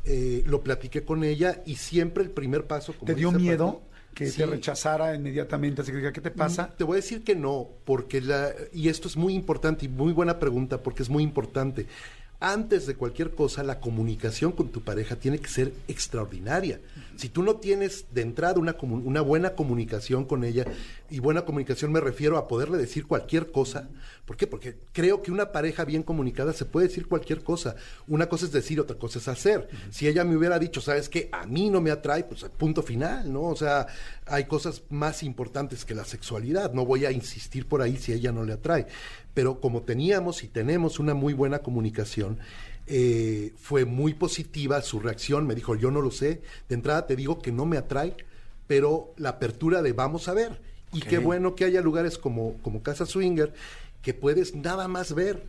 Eh, 0.04 0.44
lo 0.46 0.62
platiqué 0.62 1.02
con 1.02 1.24
ella 1.24 1.62
y 1.66 1.74
siempre 1.76 2.22
el 2.22 2.30
primer 2.30 2.66
paso. 2.66 2.92
como 2.92 3.06
¿Te 3.06 3.14
dio 3.14 3.32
miedo 3.32 3.82
que 4.14 4.30
sí. 4.30 4.38
te 4.38 4.46
rechazara 4.46 5.14
inmediatamente? 5.14 5.82
Así 5.82 5.90
que 5.90 5.98
diga, 5.98 6.12
¿qué 6.12 6.20
te 6.20 6.30
pasa? 6.30 6.72
Te 6.76 6.84
voy 6.84 6.94
a 6.94 6.96
decir 6.96 7.24
que 7.24 7.34
no, 7.34 7.68
porque 7.84 8.20
la, 8.20 8.52
y 8.72 8.88
esto 8.88 9.08
es 9.08 9.16
muy 9.16 9.34
importante 9.34 9.84
y 9.84 9.88
muy 9.88 10.12
buena 10.12 10.38
pregunta 10.38 10.82
porque 10.82 11.02
es 11.02 11.10
muy 11.10 11.24
importante. 11.24 11.86
Antes 12.38 12.86
de 12.86 12.96
cualquier 12.96 13.34
cosa, 13.34 13.62
la 13.62 13.80
comunicación 13.80 14.52
con 14.52 14.68
tu 14.68 14.82
pareja 14.82 15.16
tiene 15.16 15.38
que 15.38 15.48
ser 15.48 15.72
extraordinaria. 15.88 16.80
Si 17.16 17.30
tú 17.30 17.42
no 17.42 17.56
tienes 17.56 18.06
de 18.12 18.20
entrada 18.20 18.60
una, 18.60 19.20
buena 19.22 19.54
comunicación 19.54 20.26
con 20.26 20.44
ella, 20.44 20.66
y 21.08 21.20
buena 21.20 21.46
comunicación 21.46 21.92
me 21.92 22.00
refiero 22.00 22.36
a 22.36 22.46
poderle 22.46 22.76
decir 22.76 23.06
cualquier 23.06 23.50
cosa, 23.52 23.88
¿por 24.26 24.36
qué? 24.36 24.46
Porque 24.46 24.76
creo 24.92 25.22
que 25.22 25.32
una 25.32 25.50
pareja 25.50 25.84
bien 25.84 26.02
comunicada 26.02 26.52
se 26.52 26.66
puede 26.66 26.88
decir 26.88 27.06
cualquier 27.06 27.42
cosa. 27.42 27.76
Una 28.06 28.28
cosa 28.28 28.44
es 28.44 28.52
decir, 28.52 28.80
otra 28.80 28.98
cosa 28.98 29.18
es 29.18 29.28
hacer. 29.28 29.68
Si 29.90 30.06
ella 30.06 30.24
me 30.24 30.36
hubiera 30.36 30.58
dicho, 30.58 30.82
¿sabes 30.82 31.08
qué? 31.08 31.30
A 31.32 31.46
mí 31.46 31.70
no 31.70 31.80
me 31.80 31.90
atrae, 31.90 32.24
pues 32.24 32.44
punto 32.58 32.82
final, 32.82 33.32
¿no? 33.32 33.44
O 33.44 33.56
sea, 33.56 33.86
hay 34.26 34.44
cosas 34.44 34.82
más 34.90 35.22
importantes 35.22 35.86
que 35.86 35.94
la 35.94 36.04
sexualidad. 36.04 36.74
No 36.74 36.84
voy 36.84 37.06
a 37.06 37.12
insistir 37.12 37.66
por 37.66 37.80
ahí 37.80 37.96
si 37.96 38.12
a 38.12 38.16
ella 38.16 38.32
no 38.32 38.44
le 38.44 38.52
atrae. 38.52 38.86
Pero 39.36 39.60
como 39.60 39.82
teníamos 39.82 40.42
y 40.44 40.48
tenemos 40.48 40.98
una 40.98 41.12
muy 41.12 41.34
buena 41.34 41.58
comunicación, 41.58 42.38
eh, 42.86 43.52
fue 43.58 43.84
muy 43.84 44.14
positiva 44.14 44.80
su 44.80 44.98
reacción. 44.98 45.46
Me 45.46 45.54
dijo, 45.54 45.76
yo 45.76 45.90
no 45.90 46.00
lo 46.00 46.10
sé. 46.10 46.40
De 46.70 46.74
entrada 46.74 47.06
te 47.06 47.16
digo 47.16 47.42
que 47.42 47.52
no 47.52 47.66
me 47.66 47.76
atrae, 47.76 48.16
pero 48.66 49.12
la 49.18 49.28
apertura 49.28 49.82
de 49.82 49.92
vamos 49.92 50.28
a 50.28 50.32
ver. 50.32 50.62
Y 50.90 51.00
qué 51.02 51.18
bueno 51.18 51.54
que 51.54 51.66
haya 51.66 51.82
lugares 51.82 52.16
como, 52.16 52.54
como 52.62 52.82
Casa 52.82 53.04
Swinger 53.04 53.52
que 54.00 54.14
puedes 54.14 54.54
nada 54.54 54.88
más 54.88 55.14
ver. 55.14 55.44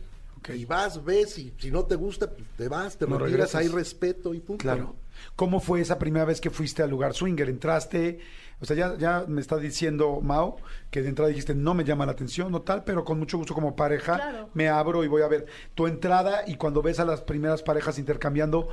Y 0.54 0.66
vas, 0.66 1.02
ves, 1.02 1.38
y 1.38 1.54
si 1.58 1.70
no 1.70 1.86
te 1.86 1.94
gusta, 1.94 2.30
pues 2.30 2.46
te 2.58 2.68
vas, 2.68 2.98
te 2.98 3.06
No 3.06 3.18
retiras, 3.18 3.52
regresas. 3.52 3.54
hay 3.62 3.68
respeto 3.68 4.34
y 4.34 4.40
punto. 4.40 4.60
Claro. 4.60 4.96
¿Cómo 5.34 5.60
fue 5.60 5.80
esa 5.80 5.98
primera 5.98 6.26
vez 6.26 6.42
que 6.42 6.50
fuiste 6.50 6.82
al 6.82 6.90
lugar 6.90 7.14
swinger? 7.14 7.48
¿Entraste? 7.48 8.20
O 8.60 8.64
sea, 8.66 8.76
ya, 8.76 8.96
ya 8.98 9.24
me 9.28 9.40
está 9.40 9.56
diciendo 9.56 10.20
Mao 10.20 10.56
que 10.90 11.02
de 11.02 11.08
entrada 11.08 11.28
dijiste 11.28 11.54
no 11.54 11.74
me 11.74 11.84
llama 11.84 12.06
la 12.06 12.12
atención 12.12 12.52
o 12.54 12.62
tal, 12.62 12.84
pero 12.84 13.04
con 13.04 13.18
mucho 13.18 13.38
gusto 13.38 13.54
como 13.54 13.76
pareja 13.76 14.16
Claro. 14.16 14.48
me 14.54 14.68
abro 14.68 15.04
y 15.04 15.08
voy 15.08 15.22
a 15.22 15.28
ver 15.28 15.46
tu 15.74 15.86
entrada 15.86 16.42
y 16.46 16.56
cuando 16.56 16.82
ves 16.82 16.98
a 17.00 17.04
las 17.04 17.20
primeras 17.20 17.62
parejas 17.62 17.98
intercambiando, 17.98 18.68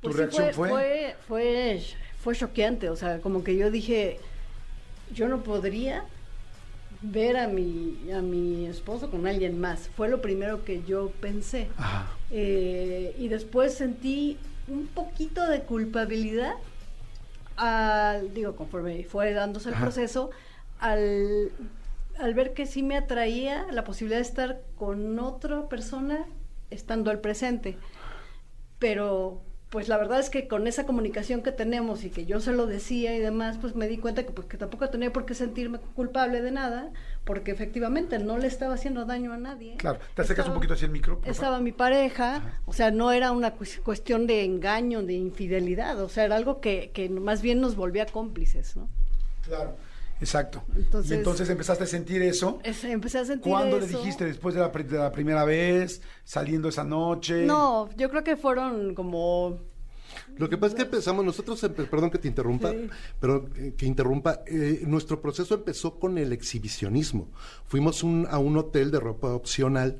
tu 0.00 0.10
Pues 0.10 0.14
sí, 0.14 0.20
reacción 0.20 0.52
fue, 0.52 0.68
fue, 0.68 1.16
fue, 1.26 1.82
fue 2.20 2.34
choqueante, 2.36 2.90
o 2.90 2.96
sea, 2.96 3.20
como 3.20 3.42
que 3.42 3.56
yo 3.56 3.70
dije, 3.70 4.20
yo 5.12 5.28
no 5.28 5.42
podría 5.42 6.04
ver 7.02 7.36
a 7.36 7.48
mi, 7.48 7.98
a 8.14 8.22
mi 8.22 8.66
esposo 8.66 9.10
con 9.10 9.26
alguien 9.26 9.60
más. 9.60 9.90
Fue 9.96 10.08
lo 10.08 10.22
primero 10.22 10.64
que 10.64 10.82
yo 10.84 11.10
pensé. 11.20 11.68
Eh, 12.30 13.14
y 13.18 13.28
después 13.28 13.74
sentí 13.74 14.38
un 14.68 14.86
poquito 14.86 15.46
de 15.46 15.60
culpabilidad 15.62 16.54
al, 17.56 18.34
digo, 18.34 18.56
conforme 18.56 19.04
fue 19.04 19.32
dándose 19.32 19.68
el 19.68 19.74
Ajá. 19.74 19.84
proceso, 19.84 20.30
al, 20.78 21.52
al 22.18 22.34
ver 22.34 22.54
que 22.54 22.66
sí 22.66 22.82
me 22.82 22.96
atraía 22.96 23.66
la 23.70 23.84
posibilidad 23.84 24.18
de 24.18 24.26
estar 24.26 24.62
con 24.76 25.18
otra 25.18 25.68
persona 25.68 26.26
estando 26.70 27.10
al 27.10 27.20
presente. 27.20 27.78
Pero 28.78 29.40
pues 29.74 29.88
la 29.88 29.96
verdad 29.98 30.20
es 30.20 30.30
que 30.30 30.46
con 30.46 30.68
esa 30.68 30.86
comunicación 30.86 31.42
que 31.42 31.50
tenemos 31.50 32.04
y 32.04 32.10
que 32.10 32.26
yo 32.26 32.38
se 32.38 32.52
lo 32.52 32.66
decía 32.66 33.12
y 33.16 33.18
demás, 33.18 33.58
pues 33.60 33.74
me 33.74 33.88
di 33.88 33.98
cuenta 33.98 34.22
que, 34.22 34.30
pues, 34.30 34.46
que 34.46 34.56
tampoco 34.56 34.88
tenía 34.88 35.12
por 35.12 35.26
qué 35.26 35.34
sentirme 35.34 35.80
culpable 35.96 36.40
de 36.42 36.52
nada, 36.52 36.92
porque 37.24 37.50
efectivamente 37.50 38.20
no 38.20 38.38
le 38.38 38.46
estaba 38.46 38.74
haciendo 38.74 39.04
daño 39.04 39.32
a 39.32 39.36
nadie. 39.36 39.74
Claro, 39.78 39.98
te 40.14 40.22
acercas 40.22 40.44
un 40.46 40.50
Estaba- 40.50 40.54
poquito 40.54 40.74
hacia 40.74 40.86
el 40.86 40.92
micro. 40.92 41.20
estaba 41.24 41.58
mi 41.58 41.72
pareja, 41.72 42.60
o 42.66 42.72
sea, 42.72 42.92
no 42.92 43.10
era 43.10 43.32
una 43.32 43.56
cues- 43.56 43.80
cuestión 43.82 44.28
de 44.28 44.44
engaño, 44.44 45.02
de 45.02 45.14
infidelidad, 45.14 46.00
o 46.00 46.08
sea, 46.08 46.24
era 46.24 46.36
algo 46.36 46.60
que, 46.60 46.92
que 46.94 47.08
más 47.08 47.42
bien 47.42 47.60
nos 47.60 47.74
volvía 47.74 48.06
cómplices, 48.06 48.76
¿no? 48.76 48.88
Claro. 49.44 49.74
Exacto. 50.24 50.64
Entonces- 50.74 51.10
y 51.10 51.14
entonces 51.14 51.48
empezaste 51.50 51.84
a 51.84 51.86
sentir 51.86 52.22
eso. 52.22 52.58
Es- 52.64 52.82
empecé 52.84 53.18
a 53.18 53.24
sentir 53.24 53.50
¿Cuándo 53.52 53.78
le 53.78 53.86
dijiste? 53.86 54.24
¿Después 54.24 54.54
de 54.54 54.60
la, 54.62 54.72
pri- 54.72 54.84
de 54.84 54.98
la 54.98 55.12
primera 55.12 55.44
vez? 55.44 56.00
¿Saliendo 56.24 56.68
esa 56.68 56.82
noche? 56.82 57.44
No, 57.44 57.90
yo 57.96 58.08
creo 58.08 58.24
que 58.24 58.36
fueron 58.36 58.94
como 58.94 59.58
Lo 60.38 60.48
que 60.48 60.56
pasa 60.56 60.72
es 60.72 60.76
que 60.76 60.82
empezamos, 60.82 61.24
nosotros, 61.24 61.62
empe- 61.64 61.88
perdón 61.88 62.08
que 62.10 62.18
te 62.18 62.28
interrumpa, 62.28 62.70
Sí. 62.70 62.88
pero 63.20 63.48
eh, 63.56 63.74
que 63.76 63.84
interrumpa, 63.84 64.42
eh, 64.46 64.82
nuestro 64.86 65.20
proceso 65.20 65.54
empezó 65.56 65.98
con 65.98 66.18
el 66.18 66.32
exhibicionismo. 66.32 67.28
Fuimos 67.66 68.02
un- 68.04 68.26
a 68.30 68.38
un 68.38 68.56
hotel 68.56 68.90
de 68.92 69.00
ropa 69.00 69.28
opcional 69.34 69.98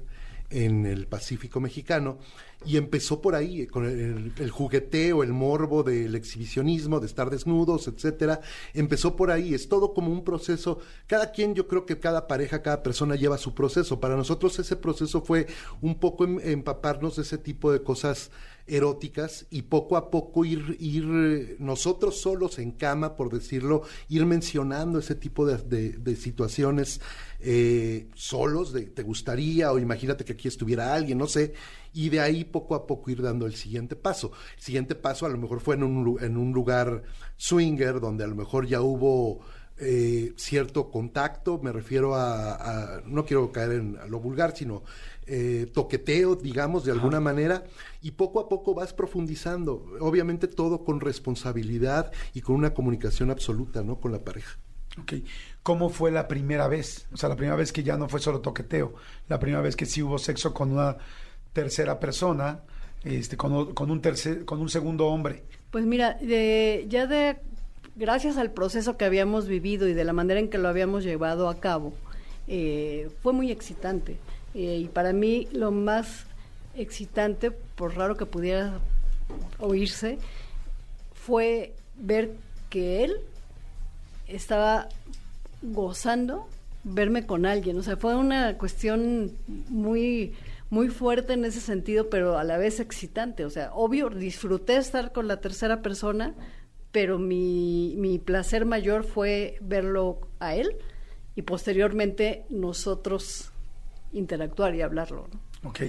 en 0.51 0.87
el 0.87 1.07
Pacífico 1.07 1.61
mexicano 1.61 2.19
y 2.67 2.77
empezó 2.77 3.21
por 3.21 3.35
ahí, 3.35 3.67
con 3.67 3.85
el, 3.85 4.33
el 4.39 4.51
jugueteo, 4.51 5.23
el 5.23 5.33
morbo 5.33 5.83
del 5.83 6.15
exhibicionismo, 6.15 6.99
de 6.99 7.07
estar 7.07 7.29
desnudos, 7.29 7.89
etcétera. 7.89 8.41
Empezó 8.73 9.17
por 9.17 9.31
ahí, 9.31 9.53
es 9.53 9.69
todo 9.69 9.93
como 9.93 10.11
un 10.11 10.25
proceso. 10.25 10.79
Cada 11.07 11.31
quien, 11.31 11.55
yo 11.55 11.69
creo 11.69 11.85
que 11.85 11.99
cada 11.99 12.27
pareja, 12.27 12.63
cada 12.63 12.83
persona 12.83 13.17
lleva 13.17 13.37
su 13.37 13.55
proceso. 13.55 14.01
Para 14.01 14.17
nosotros 14.17 14.59
ese 14.59 14.77
proceso 14.77 15.21
fue 15.21 15.47
un 15.83 15.97
poco 15.97 16.25
em- 16.25 16.41
empaparnos 16.41 17.17
de 17.17 17.23
ese 17.23 17.39
tipo 17.39 17.71
de 17.71 17.83
cosas 17.83 18.31
eróticas 18.67 19.47
y 19.51 19.63
poco 19.63 19.97
a 19.97 20.11
poco 20.11 20.45
ir, 20.45 20.77
ir 20.81 21.05
eh, 21.05 21.57
nosotros 21.59 22.21
solos 22.21 22.59
en 22.59 22.73
cama, 22.73 23.15
por 23.17 23.31
decirlo, 23.33 23.83
ir 24.09 24.25
mencionando 24.27 24.99
ese 24.99 25.15
tipo 25.15 25.45
de, 25.47 25.59
de- 25.93 26.17
situaciones 26.17 27.01
eh, 27.41 28.09
solos, 28.15 28.73
te 28.73 29.03
gustaría 29.03 29.71
o 29.73 29.79
imagínate 29.79 30.25
que 30.25 30.33
aquí 30.33 30.49
estuviera 30.49 30.95
alguien, 30.95 31.19
no 31.19 31.27
sé, 31.27 31.53
y 31.93 32.09
de 32.09 32.21
ahí 32.21 32.45
poco 32.45 32.75
a 32.75 32.87
poco 32.87 33.11
ir 33.11 33.21
dando 33.21 33.47
el 33.47 33.55
siguiente 33.55 33.97
paso. 33.97 34.33
El 34.57 34.63
siguiente 34.63 34.95
paso 34.95 35.27
a 35.27 35.29
lo 35.29 35.39
mejor 35.39 35.61
fue 35.61 35.75
en 35.75 35.83
un, 35.83 36.17
en 36.23 36.37
un 36.37 36.53
lugar 36.53 37.03
swinger 37.37 38.01
donde 38.01 38.25
a 38.25 38.27
lo 38.29 38.35
mejor 38.35 38.67
ya 38.67 38.81
hubo 38.81 39.41
eh, 39.77 40.33
cierto 40.37 40.89
contacto, 40.91 41.59
me 41.61 41.73
refiero 41.73 42.15
a, 42.15 42.55
a- 42.55 43.01
no 43.05 43.25
quiero 43.25 43.51
caer 43.53 43.73
en 43.73 43.99
lo 44.09 44.21
vulgar, 44.21 44.57
sino 44.57 44.85
eh, 45.27 45.67
toqueteo, 45.73 46.37
digamos, 46.37 46.85
de 46.85 46.93
alguna 46.93 47.21
manera, 47.21 47.65
y 48.03 48.11
poco 48.13 48.41
a 48.41 48.49
poco 48.49 48.75
vas 48.75 48.93
profundizando, 48.93 49.87
obviamente 50.01 50.49
todo 50.49 50.85
con 50.85 51.01
responsabilidad 51.01 52.13
y 52.35 52.41
con 52.43 52.57
una 52.57 52.75
comunicación 52.75 53.31
absoluta, 53.31 53.83
¿no? 53.83 53.97
Con 54.01 54.13
la 54.13 54.21
pareja. 54.21 54.59
Ok. 55.01 55.15
¿Cómo 55.63 55.89
fue 55.89 56.11
la 56.11 56.29
primera 56.29 56.69
vez? 56.69 57.07
O 57.13 57.17
sea, 57.17 57.29
la 57.29 57.37
primera 57.37 57.57
vez 57.57 57.73
que 57.73 57.83
ya 57.83 57.97
no 57.97 58.09
fue 58.09 58.21
solo 58.21 58.41
toqueteo, 58.41 58.95
la 59.29 59.39
primera 59.39 59.63
vez 59.63 59.77
que 59.77 59.87
sí 59.87 60.03
hubo 60.03 60.19
sexo 60.19 60.53
con 60.55 60.71
una 60.73 60.99
tercera 61.53 61.99
persona, 61.99 62.61
este, 63.03 63.37
con, 63.37 63.75
con 63.75 63.91
un 63.91 64.01
tercer, 64.01 64.45
con 64.45 64.61
un 64.61 64.69
segundo 64.69 65.07
hombre. 65.09 65.43
Pues 65.71 65.85
mira, 65.87 66.15
de- 66.21 66.87
ya 66.89 67.07
de 67.07 67.37
gracias 67.97 68.37
al 68.37 68.51
proceso 68.53 68.97
que 68.97 69.05
habíamos 69.05 69.49
vivido 69.49 69.89
y 69.89 69.95
de 69.95 70.05
la 70.05 70.13
manera 70.13 70.39
en 70.39 70.49
que 70.49 70.59
lo 70.59 70.69
habíamos 70.69 71.03
llevado 71.03 71.49
a 71.49 71.57
cabo, 71.61 71.95
eh, 72.47 73.09
fue 73.23 73.33
muy 73.33 73.51
excitante. 73.51 74.17
Eh, 74.55 74.79
y 74.85 74.89
para 74.89 75.13
mí 75.13 75.49
lo 75.53 75.71
más 75.71 76.25
excitante, 76.75 77.51
por 77.51 77.97
raro 77.97 78.17
que 78.17 78.27
pudiera 78.27 78.79
oírse, 79.59 80.19
fue 81.13 81.75
ver 81.97 82.33
que 82.71 83.05
él 83.05 83.17
estaba 84.27 84.89
gozando 85.63 86.47
verme 86.85 87.27
con 87.27 87.47
alguien. 87.47 87.79
O 87.79 87.83
sea, 87.83 87.97
fue 87.97 88.15
una 88.15 88.59
cuestión 88.59 89.33
muy, 89.69 90.35
muy 90.71 90.89
fuerte 90.89 91.33
en 91.33 91.45
ese 91.45 91.61
sentido, 91.61 92.11
pero 92.11 92.39
a 92.39 92.45
la 92.45 92.59
vez 92.59 92.79
excitante. 92.81 93.45
O 93.45 93.51
sea, 93.51 93.73
obvio, 93.73 94.11
disfruté 94.11 94.77
estar 94.77 95.13
con 95.13 95.27
la 95.27 95.41
tercera 95.41 95.83
persona, 95.83 96.35
pero 96.93 97.19
mi, 97.19 97.95
mi 97.97 98.19
placer 98.19 98.67
mayor 98.67 99.05
fue 99.05 99.57
verlo 99.61 100.21
a 100.39 100.55
él 100.55 100.77
y 101.35 101.43
posteriormente 101.43 102.45
nosotros 102.51 103.54
interactuar 104.15 104.75
y 104.75 104.83
hablarlo. 104.83 105.29
¿no? 105.33 105.41
Ok. 105.65 105.81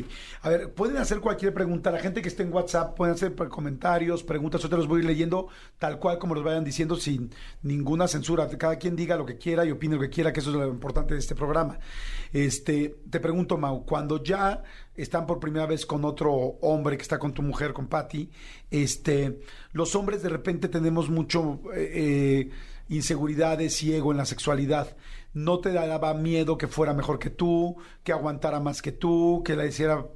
A 0.42 0.50
ver, 0.50 0.74
pueden 0.74 0.98
hacer 0.98 1.20
cualquier 1.20 1.54
pregunta. 1.54 1.92
La 1.92 2.00
gente 2.00 2.22
que 2.22 2.30
esté 2.30 2.44
en 2.44 2.54
WhatsApp 2.54 2.96
pueden 2.96 3.16
hacer 3.16 3.36
comentarios, 3.36 4.24
preguntas. 4.24 4.62
Yo 4.62 4.70
te 4.70 4.78
los 4.78 4.88
voy 4.88 5.00
a 5.00 5.04
ir 5.04 5.06
leyendo 5.06 5.50
tal 5.78 6.00
cual 6.00 6.18
como 6.18 6.34
los 6.34 6.44
vayan 6.44 6.64
diciendo 6.64 6.96
sin 6.96 7.30
ninguna 7.62 8.08
censura. 8.08 8.48
Cada 8.48 8.78
quien 8.78 8.96
diga 8.96 9.18
lo 9.18 9.26
que 9.26 9.38
quiera 9.38 9.66
y 9.66 9.72
opine 9.72 9.96
lo 9.96 10.02
que 10.02 10.10
quiera, 10.10 10.32
que 10.32 10.40
eso 10.40 10.52
es 10.52 10.56
lo 10.56 10.68
importante 10.68 11.14
de 11.14 11.20
este 11.20 11.36
programa. 11.36 11.78
Este, 12.32 12.96
te 13.10 13.20
pregunto, 13.20 13.58
Mau, 13.58 13.86
cuando 13.86 14.24
ya 14.24 14.64
están 14.96 15.26
por 15.26 15.42
primera 15.42 15.66
vez 15.66 15.86
con 15.86 16.06
otro 16.06 16.32
hombre 16.62 16.96
que 16.96 17.04
está 17.04 17.20
con 17.20 17.34
tu 17.34 17.42
mujer, 17.42 17.74
con 17.74 17.88
Patty, 17.88 18.30
este, 18.72 19.42
los 19.74 19.94
hombres 19.96 20.24
de 20.24 20.30
repente 20.30 20.70
tenemos 20.70 21.10
mucho 21.10 21.60
eh, 21.76 21.92
eh, 21.94 22.50
inseguridades 22.88 23.84
y 23.84 23.94
ego 23.94 24.12
en 24.12 24.18
la 24.18 24.26
sexualidad. 24.26 24.96
¿No 25.36 25.60
te 25.60 25.74
daba 25.74 26.14
miedo 26.14 26.58
que 26.58 26.70
fuera 26.70 26.94
mejor 26.94 27.20
que 27.20 27.30
tú, 27.30 27.76
que 28.06 28.14
aguantara 28.14 28.62
más 28.62 28.82
que 28.82 28.94
tú, 28.94 29.44
que 29.44 29.58
la 29.58 29.66
hiciera 29.66 30.08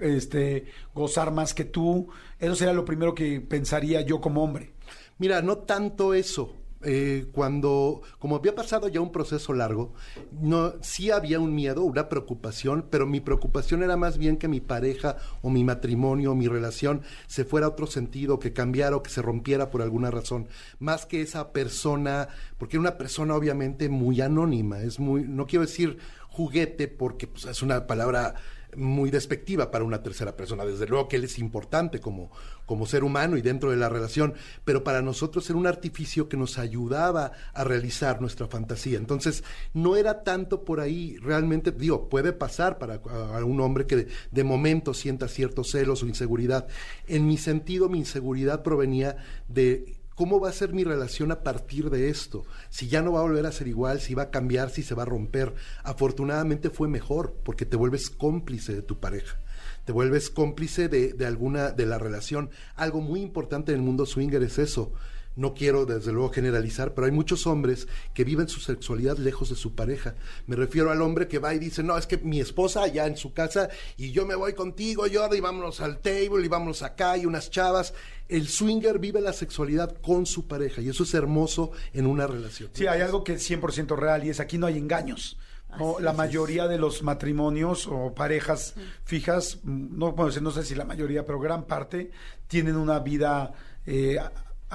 este, 0.00 0.66
gozar 0.92 1.30
más 1.30 1.54
que 1.54 1.64
tú? 1.64 2.08
Eso 2.40 2.56
sería 2.56 2.74
lo 2.74 2.84
primero 2.84 3.14
que 3.14 3.40
pensaría 3.40 4.00
yo 4.00 4.20
como 4.20 4.42
hombre. 4.42 4.72
Mira, 5.18 5.42
no 5.42 5.58
tanto 5.58 6.12
eso. 6.12 6.56
Eh, 6.86 7.26
cuando, 7.32 8.02
como 8.18 8.36
había 8.36 8.54
pasado 8.54 8.88
ya 8.88 9.00
un 9.00 9.10
proceso 9.10 9.54
largo, 9.54 9.94
no, 10.32 10.74
sí 10.82 11.10
había 11.10 11.40
un 11.40 11.54
miedo, 11.54 11.82
una 11.82 12.08
preocupación, 12.08 12.86
pero 12.90 13.06
mi 13.06 13.20
preocupación 13.20 13.82
era 13.82 13.96
más 13.96 14.18
bien 14.18 14.36
que 14.36 14.48
mi 14.48 14.60
pareja 14.60 15.16
o 15.40 15.48
mi 15.48 15.64
matrimonio 15.64 16.32
o 16.32 16.34
mi 16.34 16.46
relación 16.46 17.02
se 17.26 17.44
fuera 17.44 17.66
a 17.66 17.70
otro 17.70 17.86
sentido, 17.86 18.38
que 18.38 18.52
cambiara 18.52 18.96
o 18.96 19.02
que 19.02 19.10
se 19.10 19.22
rompiera 19.22 19.70
por 19.70 19.80
alguna 19.80 20.10
razón, 20.10 20.48
más 20.78 21.06
que 21.06 21.22
esa 21.22 21.52
persona, 21.52 22.28
porque 22.58 22.76
era 22.76 22.82
una 22.82 22.98
persona 22.98 23.34
obviamente 23.34 23.88
muy 23.88 24.20
anónima, 24.20 24.80
es 24.82 25.00
muy, 25.00 25.22
no 25.22 25.46
quiero 25.46 25.64
decir 25.64 25.98
juguete 26.28 26.88
porque 26.88 27.28
pues, 27.28 27.44
es 27.44 27.62
una 27.62 27.86
palabra 27.86 28.34
muy 28.76 29.10
despectiva 29.10 29.70
para 29.70 29.84
una 29.84 30.02
tercera 30.02 30.36
persona. 30.36 30.64
Desde 30.64 30.86
luego 30.86 31.08
que 31.08 31.16
él 31.16 31.24
es 31.24 31.38
importante 31.38 32.00
como, 32.00 32.30
como 32.66 32.86
ser 32.86 33.04
humano 33.04 33.36
y 33.36 33.42
dentro 33.42 33.70
de 33.70 33.76
la 33.76 33.88
relación, 33.88 34.34
pero 34.64 34.84
para 34.84 35.02
nosotros 35.02 35.48
era 35.48 35.58
un 35.58 35.66
artificio 35.66 36.28
que 36.28 36.36
nos 36.36 36.58
ayudaba 36.58 37.32
a 37.52 37.64
realizar 37.64 38.20
nuestra 38.20 38.46
fantasía. 38.46 38.98
Entonces, 38.98 39.44
no 39.72 39.96
era 39.96 40.22
tanto 40.22 40.64
por 40.64 40.80
ahí, 40.80 41.16
realmente, 41.18 41.72
digo, 41.72 42.08
puede 42.08 42.32
pasar 42.32 42.78
para 42.78 43.00
un 43.44 43.60
hombre 43.60 43.86
que 43.86 43.96
de, 43.96 44.08
de 44.30 44.44
momento 44.44 44.94
sienta 44.94 45.28
ciertos 45.28 45.70
celos 45.70 46.02
o 46.02 46.06
inseguridad. 46.06 46.66
En 47.06 47.26
mi 47.26 47.36
sentido, 47.36 47.88
mi 47.88 47.98
inseguridad 47.98 48.62
provenía 48.62 49.16
de 49.48 50.03
¿Cómo 50.14 50.38
va 50.38 50.48
a 50.48 50.52
ser 50.52 50.72
mi 50.72 50.84
relación 50.84 51.32
a 51.32 51.42
partir 51.42 51.90
de 51.90 52.08
esto? 52.08 52.44
Si 52.70 52.86
ya 52.86 53.02
no 53.02 53.12
va 53.12 53.20
a 53.20 53.24
volver 53.24 53.46
a 53.46 53.52
ser 53.52 53.66
igual, 53.66 54.00
si 54.00 54.14
va 54.14 54.24
a 54.24 54.30
cambiar, 54.30 54.70
si 54.70 54.84
se 54.84 54.94
va 54.94 55.02
a 55.02 55.06
romper. 55.06 55.54
Afortunadamente 55.82 56.70
fue 56.70 56.86
mejor 56.86 57.34
porque 57.44 57.66
te 57.66 57.76
vuelves 57.76 58.10
cómplice 58.10 58.74
de 58.74 58.82
tu 58.82 59.00
pareja. 59.00 59.40
Te 59.84 59.92
vuelves 59.92 60.30
cómplice 60.30 60.88
de, 60.88 61.14
de 61.14 61.26
alguna 61.26 61.72
de 61.72 61.86
la 61.86 61.98
relación. 61.98 62.50
Algo 62.76 63.00
muy 63.00 63.22
importante 63.22 63.72
en 63.72 63.78
el 63.78 63.84
mundo 63.84 64.06
swinger 64.06 64.42
es 64.44 64.58
eso. 64.58 64.92
No 65.36 65.54
quiero 65.54 65.84
desde 65.84 66.12
luego 66.12 66.30
generalizar, 66.30 66.94
pero 66.94 67.06
hay 67.06 67.12
muchos 67.12 67.46
hombres 67.46 67.88
que 68.14 68.24
viven 68.24 68.48
su 68.48 68.60
sexualidad 68.60 69.18
lejos 69.18 69.50
de 69.50 69.56
su 69.56 69.74
pareja. 69.74 70.14
Me 70.46 70.56
refiero 70.56 70.90
al 70.90 71.02
hombre 71.02 71.26
que 71.26 71.38
va 71.38 71.54
y 71.54 71.58
dice, 71.58 71.82
no, 71.82 71.98
es 71.98 72.06
que 72.06 72.18
mi 72.18 72.40
esposa 72.40 72.82
allá 72.82 73.06
en 73.06 73.16
su 73.16 73.32
casa 73.32 73.68
y 73.96 74.12
yo 74.12 74.26
me 74.26 74.34
voy 74.34 74.54
contigo, 74.54 75.06
yo 75.06 75.24
y 75.34 75.40
vámonos 75.40 75.80
al 75.80 75.98
table 75.98 76.44
y 76.44 76.48
vámonos 76.48 76.82
acá 76.82 77.16
y 77.16 77.26
unas 77.26 77.50
chavas. 77.50 77.94
El 78.28 78.48
swinger 78.48 78.98
vive 78.98 79.20
la 79.20 79.32
sexualidad 79.32 79.96
con 80.00 80.26
su 80.26 80.46
pareja 80.46 80.80
y 80.80 80.88
eso 80.88 81.02
es 81.02 81.14
hermoso 81.14 81.72
en 81.92 82.06
una 82.06 82.26
relación. 82.26 82.70
Sí, 82.72 82.86
hay 82.86 83.00
algo 83.00 83.24
que 83.24 83.34
es 83.34 83.50
100% 83.50 83.96
real 83.96 84.24
y 84.24 84.30
es 84.30 84.40
aquí 84.40 84.58
no 84.58 84.66
hay 84.66 84.78
engaños. 84.78 85.38
¿no? 85.78 85.98
La 85.98 86.12
mayoría 86.12 86.68
de 86.68 86.78
los 86.78 87.02
matrimonios 87.02 87.86
o 87.88 88.14
parejas 88.14 88.74
fijas, 89.04 89.58
no, 89.64 90.12
bueno, 90.12 90.32
no 90.40 90.50
sé 90.50 90.62
si 90.62 90.74
la 90.74 90.84
mayoría, 90.84 91.26
pero 91.26 91.40
gran 91.40 91.64
parte, 91.64 92.10
tienen 92.46 92.76
una 92.76 93.00
vida 93.00 93.52
eh, 93.86 94.18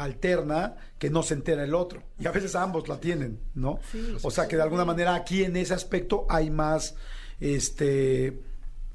alterna 0.03 0.75
que 0.97 1.09
no 1.09 1.23
se 1.23 1.33
entera 1.33 1.63
el 1.63 1.73
otro. 1.73 2.03
Y 2.19 2.27
a 2.27 2.31
veces 2.31 2.55
ambos 2.55 2.87
la 2.87 2.99
tienen, 2.99 3.39
¿no? 3.55 3.79
Sí. 3.91 4.17
o 4.21 4.31
sea 4.31 4.47
que 4.47 4.55
de 4.55 4.61
alguna 4.61 4.85
manera 4.85 5.15
aquí 5.15 5.43
en 5.43 5.55
ese 5.55 5.73
aspecto 5.73 6.25
hay 6.29 6.49
más 6.49 6.95
este 7.39 8.41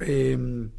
em, 0.00 0.70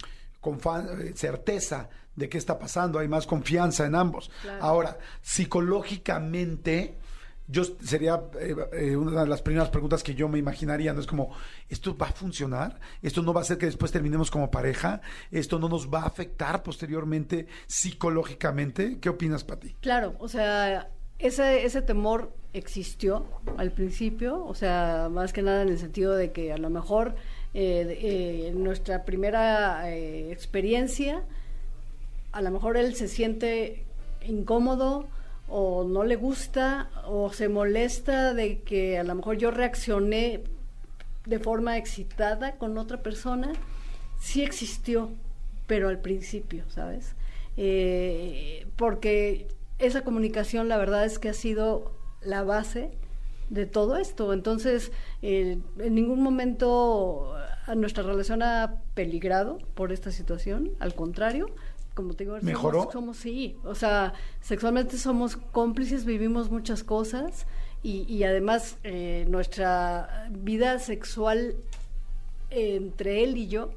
eh, 0.44 1.13
certeza 1.15 1.89
de 2.15 2.29
qué 2.29 2.38
está 2.38 2.58
pasando, 2.58 3.00
hay 3.00 3.08
más 3.08 3.27
confianza 3.27 3.86
en 3.86 3.96
ambos. 3.96 4.32
Claro. 4.41 4.63
Ahora, 4.63 4.98
psicológicamente, 5.22 6.98
yo 7.47 7.63
sería 7.63 8.21
eh, 8.39 8.55
eh, 8.73 8.95
una 8.95 9.21
de 9.21 9.27
las 9.27 9.41
primeras 9.41 9.69
preguntas 9.69 10.03
que 10.03 10.15
yo 10.15 10.27
me 10.27 10.39
imaginaría, 10.39 10.93
¿no? 10.93 10.99
Es 10.99 11.07
como, 11.07 11.31
¿esto 11.69 11.95
va 11.95 12.07
a 12.07 12.11
funcionar? 12.11 12.79
¿Esto 13.01 13.21
no 13.21 13.33
va 13.33 13.41
a 13.41 13.43
hacer 13.43 13.57
que 13.57 13.65
después 13.67 13.91
terminemos 13.91 14.31
como 14.31 14.49
pareja? 14.51 15.01
¿Esto 15.31 15.59
no 15.59 15.69
nos 15.69 15.93
va 15.93 16.01
a 16.01 16.07
afectar 16.07 16.63
posteriormente 16.63 17.47
psicológicamente? 17.67 18.99
¿Qué 18.99 19.09
opinas, 19.09 19.43
Pati? 19.43 19.75
Claro, 19.81 20.15
o 20.19 20.27
sea, 20.27 20.89
ese, 21.19 21.65
ese 21.65 21.81
temor 21.81 22.33
existió 22.53 23.25
al 23.57 23.71
principio, 23.71 24.43
o 24.45 24.55
sea, 24.55 25.09
más 25.11 25.33
que 25.33 25.41
nada 25.41 25.61
en 25.61 25.69
el 25.69 25.77
sentido 25.77 26.15
de 26.15 26.31
que 26.31 26.53
a 26.53 26.57
lo 26.57 26.69
mejor 26.69 27.15
eh, 27.53 27.99
eh, 28.01 28.51
nuestra 28.53 29.05
primera 29.05 29.89
eh, 29.91 30.31
experiencia, 30.31 31.23
a 32.31 32.41
lo 32.41 32.51
mejor 32.51 32.77
él 32.77 32.95
se 32.95 33.07
siente 33.07 33.83
incómodo 34.25 35.07
o 35.47 35.83
no 35.83 36.03
le 36.03 36.15
gusta 36.15 36.89
o 37.05 37.31
se 37.31 37.49
molesta 37.49 38.33
de 38.33 38.61
que 38.61 38.97
a 38.97 39.03
lo 39.03 39.15
mejor 39.15 39.37
yo 39.37 39.51
reaccioné 39.51 40.43
de 41.25 41.39
forma 41.39 41.77
excitada 41.77 42.55
con 42.57 42.77
otra 42.77 43.01
persona, 43.01 43.53
sí 44.19 44.43
existió, 44.43 45.09
pero 45.67 45.89
al 45.89 45.99
principio, 45.99 46.63
¿sabes? 46.69 47.15
Eh, 47.57 48.67
porque 48.75 49.47
esa 49.79 50.01
comunicación 50.01 50.67
la 50.67 50.77
verdad 50.77 51.05
es 51.05 51.19
que 51.19 51.29
ha 51.29 51.33
sido 51.33 51.91
la 52.21 52.43
base 52.43 52.91
de 53.49 53.65
todo 53.65 53.97
esto. 53.97 54.33
Entonces, 54.33 54.91
en 55.21 55.63
ningún 55.77 56.21
momento 56.21 57.35
a 57.65 57.75
nuestra 57.75 58.03
relación 58.03 58.43
ha 58.43 58.81
peligrado 58.93 59.59
por 59.73 59.91
esta 59.91 60.11
situación, 60.11 60.71
al 60.79 60.93
contrario, 60.95 61.47
como 61.95 62.13
te 62.13 62.25
digo, 62.25 62.37
¿Mejoró? 62.41 62.89
Somos, 62.91 63.17
sí, 63.17 63.57
o 63.63 63.73
sea, 63.73 64.13
sexualmente 64.41 64.97
somos 64.97 65.37
cómplices, 65.37 66.05
vivimos 66.05 66.51
muchas 66.51 66.83
cosas 66.83 67.47
y, 67.81 68.03
y 68.13 68.23
además 68.25 68.77
eh, 68.83 69.25
nuestra 69.29 70.27
vida 70.29 70.77
sexual 70.79 71.55
entre 72.49 73.23
él 73.23 73.37
y 73.37 73.47
yo, 73.47 73.71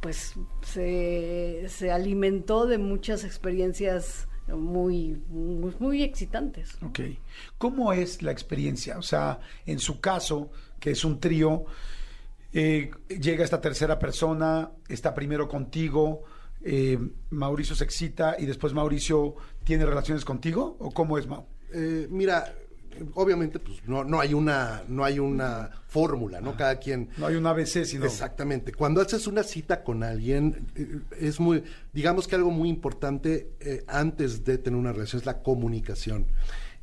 pues 0.00 0.34
se, 0.62 1.64
se 1.68 1.90
alimentó 1.90 2.66
de 2.66 2.78
muchas 2.78 3.24
experiencias 3.24 4.28
muy, 4.48 5.22
muy, 5.28 5.74
muy, 5.78 6.02
excitantes. 6.02 6.76
Ok. 6.82 7.00
¿Cómo 7.56 7.92
es 7.92 8.22
la 8.22 8.32
experiencia? 8.32 8.98
O 8.98 9.02
sea, 9.02 9.40
en 9.64 9.78
su 9.78 10.00
caso, 10.00 10.50
que 10.80 10.90
es 10.90 11.04
un 11.04 11.20
trío, 11.20 11.64
eh, 12.52 12.90
llega 13.08 13.44
esta 13.44 13.60
tercera 13.60 13.98
persona, 13.98 14.72
está 14.88 15.14
primero 15.14 15.48
contigo, 15.48 16.24
eh, 16.64 16.98
Mauricio 17.30 17.74
se 17.74 17.84
excita 17.84 18.36
y 18.38 18.46
después 18.46 18.72
Mauricio 18.72 19.34
tiene 19.64 19.86
relaciones 19.86 20.24
contigo, 20.24 20.76
¿o 20.78 20.90
cómo 20.90 21.18
es, 21.18 21.26
Mau? 21.26 21.46
Eh, 21.72 22.06
mira, 22.10 22.54
obviamente 23.14 23.58
pues 23.58 23.78
no, 23.86 24.04
no 24.04 24.20
hay 24.20 24.34
una 24.34 24.82
no 24.88 25.04
hay 25.04 25.18
una 25.18 25.70
fórmula 25.86 26.40
no 26.40 26.56
cada 26.56 26.76
quien 26.76 27.08
no 27.16 27.26
hay 27.26 27.36
un 27.36 27.46
ABC 27.46 27.84
sino 27.84 28.04
exactamente. 28.04 28.72
Cuando 28.72 29.00
haces 29.00 29.26
una 29.26 29.42
cita 29.42 29.82
con 29.82 30.02
alguien 30.02 30.66
eh, 30.74 31.00
es 31.18 31.40
muy 31.40 31.62
digamos 31.92 32.28
que 32.28 32.36
algo 32.36 32.50
muy 32.50 32.68
importante 32.68 33.52
eh, 33.60 33.84
antes 33.86 34.44
de 34.44 34.58
tener 34.58 34.78
una 34.78 34.92
relación 34.92 35.20
es 35.20 35.26
la 35.26 35.42
comunicación. 35.42 36.26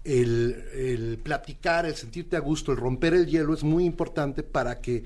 El, 0.03 0.63
el 0.73 1.19
platicar 1.21 1.85
el 1.85 1.95
sentirte 1.95 2.37
a 2.37 2.39
gusto 2.39 2.71
el 2.71 2.77
romper 2.77 3.13
el 3.13 3.27
hielo 3.27 3.53
es 3.53 3.63
muy 3.63 3.85
importante 3.85 4.43
para 4.43 4.79
que 4.79 5.03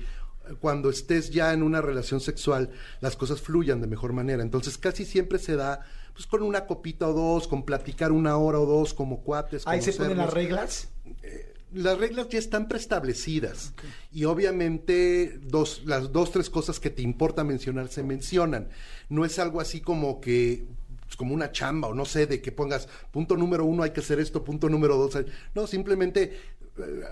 cuando 0.60 0.90
estés 0.90 1.30
ya 1.30 1.52
en 1.52 1.62
una 1.62 1.80
relación 1.80 2.20
sexual 2.20 2.70
las 3.00 3.16
cosas 3.16 3.40
fluyan 3.40 3.80
de 3.80 3.86
mejor 3.86 4.12
manera 4.12 4.42
entonces 4.42 4.78
casi 4.78 5.04
siempre 5.04 5.38
se 5.38 5.56
da 5.56 5.80
pues 6.14 6.26
con 6.26 6.42
una 6.42 6.66
copita 6.66 7.08
o 7.08 7.12
dos, 7.12 7.48
con 7.48 7.64
platicar 7.64 8.12
una 8.12 8.36
hora 8.36 8.60
o 8.60 8.66
dos 8.66 8.94
como 8.94 9.22
cuates. 9.22 9.66
¿Ahí 9.66 9.82
se 9.82 9.92
ponen 9.92 10.16
las 10.16 10.32
reglas? 10.32 10.88
Eh, 11.22 11.52
las 11.72 11.98
reglas 11.98 12.28
ya 12.28 12.38
están 12.38 12.68
preestablecidas 12.68 13.72
okay. 13.72 13.90
y 14.12 14.24
obviamente 14.24 15.40
dos, 15.42 15.82
las 15.84 16.12
dos, 16.12 16.30
tres 16.30 16.48
cosas 16.48 16.78
que 16.78 16.88
te 16.88 17.02
importa 17.02 17.42
mencionar 17.42 17.88
se 17.88 18.04
mencionan. 18.04 18.68
No 19.08 19.24
es 19.24 19.40
algo 19.40 19.60
así 19.60 19.80
como 19.80 20.20
que 20.20 20.66
pues, 21.14 21.16
como 21.16 21.34
una 21.34 21.52
chamba 21.52 21.88
o 21.88 21.94
no 21.94 22.04
sé, 22.04 22.26
de 22.26 22.40
que 22.40 22.50
pongas 22.50 22.88
punto 23.10 23.36
número 23.36 23.64
uno 23.64 23.82
hay 23.82 23.90
que 23.90 24.00
hacer 24.00 24.18
esto, 24.18 24.42
punto 24.42 24.68
número 24.68 24.96
dos. 24.96 25.16
No, 25.54 25.66
simplemente, 25.66 26.40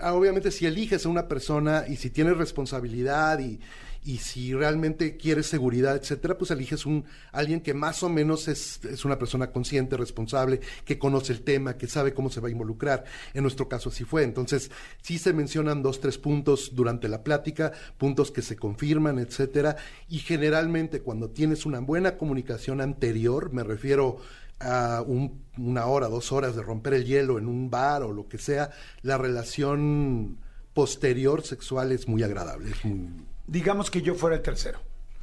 obviamente 0.01 0.51
si 0.51 0.65
eliges 0.65 1.05
a 1.05 1.09
una 1.09 1.27
persona 1.27 1.85
y 1.87 1.95
si 1.95 2.09
tienes 2.09 2.37
responsabilidad 2.37 3.39
y, 3.39 3.59
y 4.05 4.17
si 4.17 4.53
realmente 4.53 5.15
quieres 5.15 5.47
seguridad, 5.47 5.95
etcétera, 5.95 6.37
pues 6.37 6.51
eliges 6.51 6.85
un 6.85 7.05
alguien 7.31 7.61
que 7.61 7.73
más 7.73 8.03
o 8.03 8.09
menos 8.09 8.47
es, 8.47 8.83
es, 8.83 9.05
una 9.05 9.17
persona 9.17 9.51
consciente, 9.51 9.95
responsable, 9.95 10.59
que 10.83 10.99
conoce 10.99 11.31
el 11.31 11.41
tema, 11.41 11.77
que 11.77 11.87
sabe 11.87 12.13
cómo 12.13 12.29
se 12.29 12.41
va 12.41 12.49
a 12.49 12.51
involucrar. 12.51 13.05
En 13.33 13.43
nuestro 13.43 13.69
caso 13.69 13.89
así 13.89 14.03
fue. 14.03 14.23
Entonces, 14.23 14.71
sí 15.01 15.17
se 15.17 15.33
mencionan 15.33 15.81
dos, 15.81 16.01
tres 16.01 16.17
puntos 16.17 16.71
durante 16.73 17.07
la 17.07 17.23
plática, 17.23 17.71
puntos 17.97 18.31
que 18.31 18.41
se 18.41 18.57
confirman, 18.57 19.19
etcétera, 19.19 19.77
y 20.09 20.19
generalmente 20.19 21.01
cuando 21.01 21.29
tienes 21.29 21.65
una 21.65 21.79
buena 21.79 22.17
comunicación 22.17 22.81
anterior, 22.81 23.53
me 23.53 23.63
refiero 23.63 24.19
a 24.59 25.03
un, 25.05 25.43
una 25.57 25.85
hora, 25.85 26.07
dos 26.07 26.31
horas 26.31 26.55
de 26.55 26.61
romper 26.61 26.93
el 26.93 27.05
hielo 27.05 27.37
en 27.37 27.47
un 27.47 27.69
bar 27.69 28.03
o 28.03 28.11
lo 28.11 28.27
que 28.27 28.37
sea, 28.37 28.71
la 29.01 29.17
relación 29.17 30.37
posterior 30.73 31.43
sexual 31.43 31.91
es 31.91 32.07
muy 32.07 32.23
agradable, 32.23 32.71
es 32.71 32.85
muy 32.85 33.09
digamos 33.47 33.91
que 33.91 34.01
yo 34.01 34.15
fuera 34.15 34.35
el 34.35 34.41
tercero. 34.41 34.79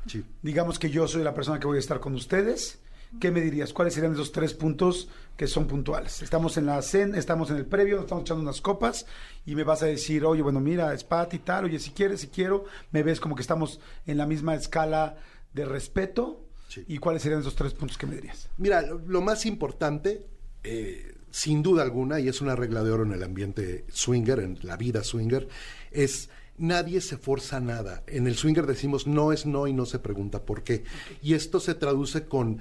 Sí. 0.07 0.25
Digamos 0.43 0.79
que 0.79 0.91
yo 0.91 1.07
soy 1.07 1.23
la 1.23 1.35
persona 1.35 1.61
que 1.61 1.67
voy 1.67 1.77
a 1.77 1.81
estar 1.81 2.01
con 2.01 2.15
ustedes. 2.15 2.81
¿Qué 3.19 3.33
me 3.33 3.41
dirías? 3.41 3.73
¿Cuáles 3.73 3.95
serían 3.95 4.13
esos 4.13 4.31
tres 4.31 4.55
puntos 4.55 5.09
que 5.37 5.49
son 5.49 5.67
puntuales? 5.67 6.23
Estamos 6.23 6.57
en 6.57 6.67
la 6.67 6.81
cena, 6.81 7.19
estamos 7.19 7.51
en 7.51 7.57
el 7.57 7.67
previo, 7.67 8.01
estamos 8.01 8.23
echando 8.23 8.43
unas 8.43 8.61
copas 8.61 9.05
y 9.45 9.57
me 9.57 9.65
vas 9.65 9.83
a 9.83 9.87
decir, 9.87 10.25
oye, 10.25 10.43
bueno, 10.43 10.61
mira, 10.61 10.95
es 10.95 11.03
Pat 11.03 11.35
y 11.35 11.41
tal, 11.41 11.65
oye, 11.65 11.81
si 11.81 11.91
quieres, 11.91 12.21
si 12.21 12.29
quiero, 12.29 12.67
me 12.93 13.03
ves 13.03 13.19
como 13.19 13.35
que 13.35 13.43
estamos 13.43 13.81
en 14.07 14.17
la 14.17 14.27
misma 14.27 14.55
escala 14.55 15.17
de 15.53 15.65
respeto. 15.65 16.47
Sí. 16.71 16.85
¿Y 16.87 16.99
cuáles 16.99 17.23
serían 17.23 17.41
esos 17.41 17.57
tres 17.57 17.75
puntos 17.75 17.99
que 17.99 18.07
me 18.07 18.15
dirías? 18.15 18.49
Mira, 18.57 18.81
lo, 18.83 18.99
lo 18.99 19.21
más 19.21 19.45
importante, 19.45 20.25
eh, 20.63 21.15
sin 21.31 21.63
duda 21.63 21.83
alguna, 21.83 22.21
y 22.21 22.29
es 22.29 22.41
una 22.41 22.55
regla 22.55 22.85
de 22.85 22.93
oro 22.93 23.03
en 23.03 23.13
el 23.13 23.23
ambiente 23.23 23.85
swinger, 23.89 24.39
en 24.39 24.59
la 24.63 24.77
vida 24.77 25.03
swinger, 25.03 25.49
es 25.91 26.31
nadie 26.61 27.01
se 27.01 27.17
forza 27.17 27.59
nada. 27.59 28.05
En 28.07 28.27
el 28.27 28.37
swinger 28.37 28.67
decimos 28.67 29.07
no 29.07 29.33
es 29.33 29.47
no 29.47 29.67
y 29.67 29.73
no 29.73 29.87
se 29.87 29.99
pregunta 29.99 30.45
por 30.45 30.63
qué. 30.63 30.85
Y 31.23 31.35
esto 31.35 31.59
se 31.59 31.75
traduce 31.75 32.27
con 32.27 32.59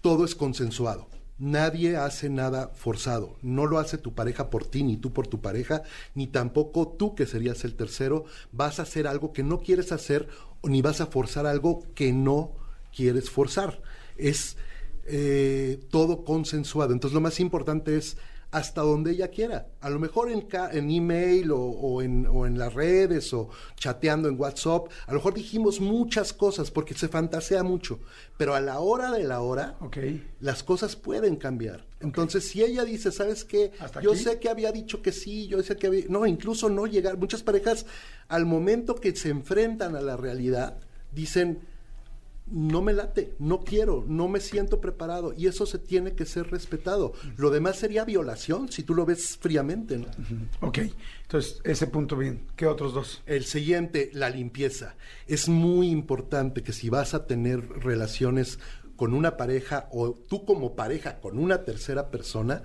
todo 0.00 0.24
es 0.24 0.34
consensuado. 0.34 1.08
Nadie 1.38 1.96
hace 1.96 2.30
nada 2.30 2.68
forzado. 2.74 3.36
No 3.42 3.66
lo 3.66 3.78
hace 3.78 3.98
tu 3.98 4.14
pareja 4.14 4.50
por 4.50 4.64
ti, 4.64 4.82
ni 4.82 4.96
tú 4.96 5.12
por 5.12 5.26
tu 5.26 5.40
pareja, 5.40 5.82
ni 6.14 6.26
tampoco 6.26 6.88
tú, 6.88 7.14
que 7.14 7.26
serías 7.26 7.64
el 7.64 7.74
tercero, 7.74 8.24
vas 8.52 8.78
a 8.78 8.82
hacer 8.82 9.06
algo 9.06 9.32
que 9.32 9.42
no 9.42 9.60
quieres 9.60 9.92
hacer, 9.92 10.28
ni 10.62 10.80
vas 10.80 11.00
a 11.00 11.06
forzar 11.06 11.46
algo 11.46 11.82
que 11.94 12.12
no 12.12 12.52
quieres 12.94 13.30
forzar. 13.30 13.80
Es 14.16 14.56
eh, 15.06 15.80
todo 15.90 16.24
consensuado. 16.24 16.92
Entonces 16.92 17.14
lo 17.14 17.20
más 17.20 17.40
importante 17.40 17.96
es 17.96 18.16
hasta 18.54 18.82
donde 18.82 19.10
ella 19.10 19.28
quiera. 19.28 19.66
A 19.80 19.90
lo 19.90 19.98
mejor 19.98 20.30
en, 20.30 20.46
en 20.70 20.88
email 20.88 21.50
o, 21.50 21.58
o, 21.58 22.02
en, 22.02 22.24
o, 22.28 22.46
en, 22.46 22.56
las 22.56 22.72
redes 22.72 23.34
o 23.34 23.50
chateando 23.74 24.28
en 24.28 24.38
WhatsApp, 24.40 24.86
a 25.08 25.10
lo 25.10 25.18
mejor 25.18 25.34
dijimos 25.34 25.80
muchas 25.80 26.32
cosas 26.32 26.70
porque 26.70 26.94
se 26.94 27.08
fantasea 27.08 27.64
mucho, 27.64 27.98
pero 28.36 28.54
a 28.54 28.60
la 28.60 28.78
hora 28.78 29.10
de 29.10 29.24
la 29.24 29.40
hora, 29.40 29.76
okay. 29.80 30.24
las 30.38 30.62
cosas 30.62 30.94
pueden 30.94 31.34
cambiar. 31.34 31.80
Okay. 31.96 32.06
Entonces, 32.06 32.48
si 32.48 32.62
ella 32.62 32.84
dice, 32.84 33.10
¿sabes 33.10 33.44
qué? 33.44 33.72
Yo 34.00 34.12
aquí? 34.12 34.22
sé 34.22 34.38
que 34.38 34.48
había 34.48 34.70
dicho 34.70 35.02
que 35.02 35.10
sí, 35.10 35.48
yo 35.48 35.60
sé 35.64 35.74
que 35.74 35.88
había... 35.88 36.04
No, 36.08 36.24
incluso 36.24 36.70
no 36.70 36.86
llegar. 36.86 37.18
Muchas 37.18 37.42
parejas, 37.42 37.86
al 38.28 38.46
momento 38.46 38.94
que 38.94 39.16
se 39.16 39.30
enfrentan 39.30 39.96
a 39.96 40.00
la 40.00 40.16
realidad, 40.16 40.78
dicen 41.10 41.73
no 42.54 42.82
me 42.82 42.92
late, 42.92 43.34
no 43.40 43.64
quiero, 43.64 44.04
no 44.06 44.28
me 44.28 44.38
siento 44.38 44.80
preparado 44.80 45.34
y 45.36 45.48
eso 45.48 45.66
se 45.66 45.78
tiene 45.78 46.12
que 46.12 46.24
ser 46.24 46.50
respetado. 46.50 47.12
Lo 47.36 47.50
demás 47.50 47.76
sería 47.76 48.04
violación 48.04 48.70
si 48.70 48.84
tú 48.84 48.94
lo 48.94 49.04
ves 49.04 49.36
fríamente. 49.40 49.98
¿no? 49.98 50.06
Ok, 50.60 50.78
entonces 51.22 51.60
ese 51.64 51.88
punto 51.88 52.16
bien. 52.16 52.42
¿Qué 52.54 52.66
otros 52.66 52.94
dos? 52.94 53.22
El 53.26 53.44
siguiente, 53.44 54.10
la 54.14 54.30
limpieza. 54.30 54.94
Es 55.26 55.48
muy 55.48 55.90
importante 55.90 56.62
que 56.62 56.72
si 56.72 56.88
vas 56.88 57.12
a 57.14 57.26
tener 57.26 57.68
relaciones 57.68 58.60
con 58.94 59.14
una 59.14 59.36
pareja 59.36 59.88
o 59.90 60.12
tú 60.12 60.44
como 60.44 60.76
pareja 60.76 61.18
con 61.18 61.40
una 61.40 61.64
tercera 61.64 62.08
persona, 62.08 62.62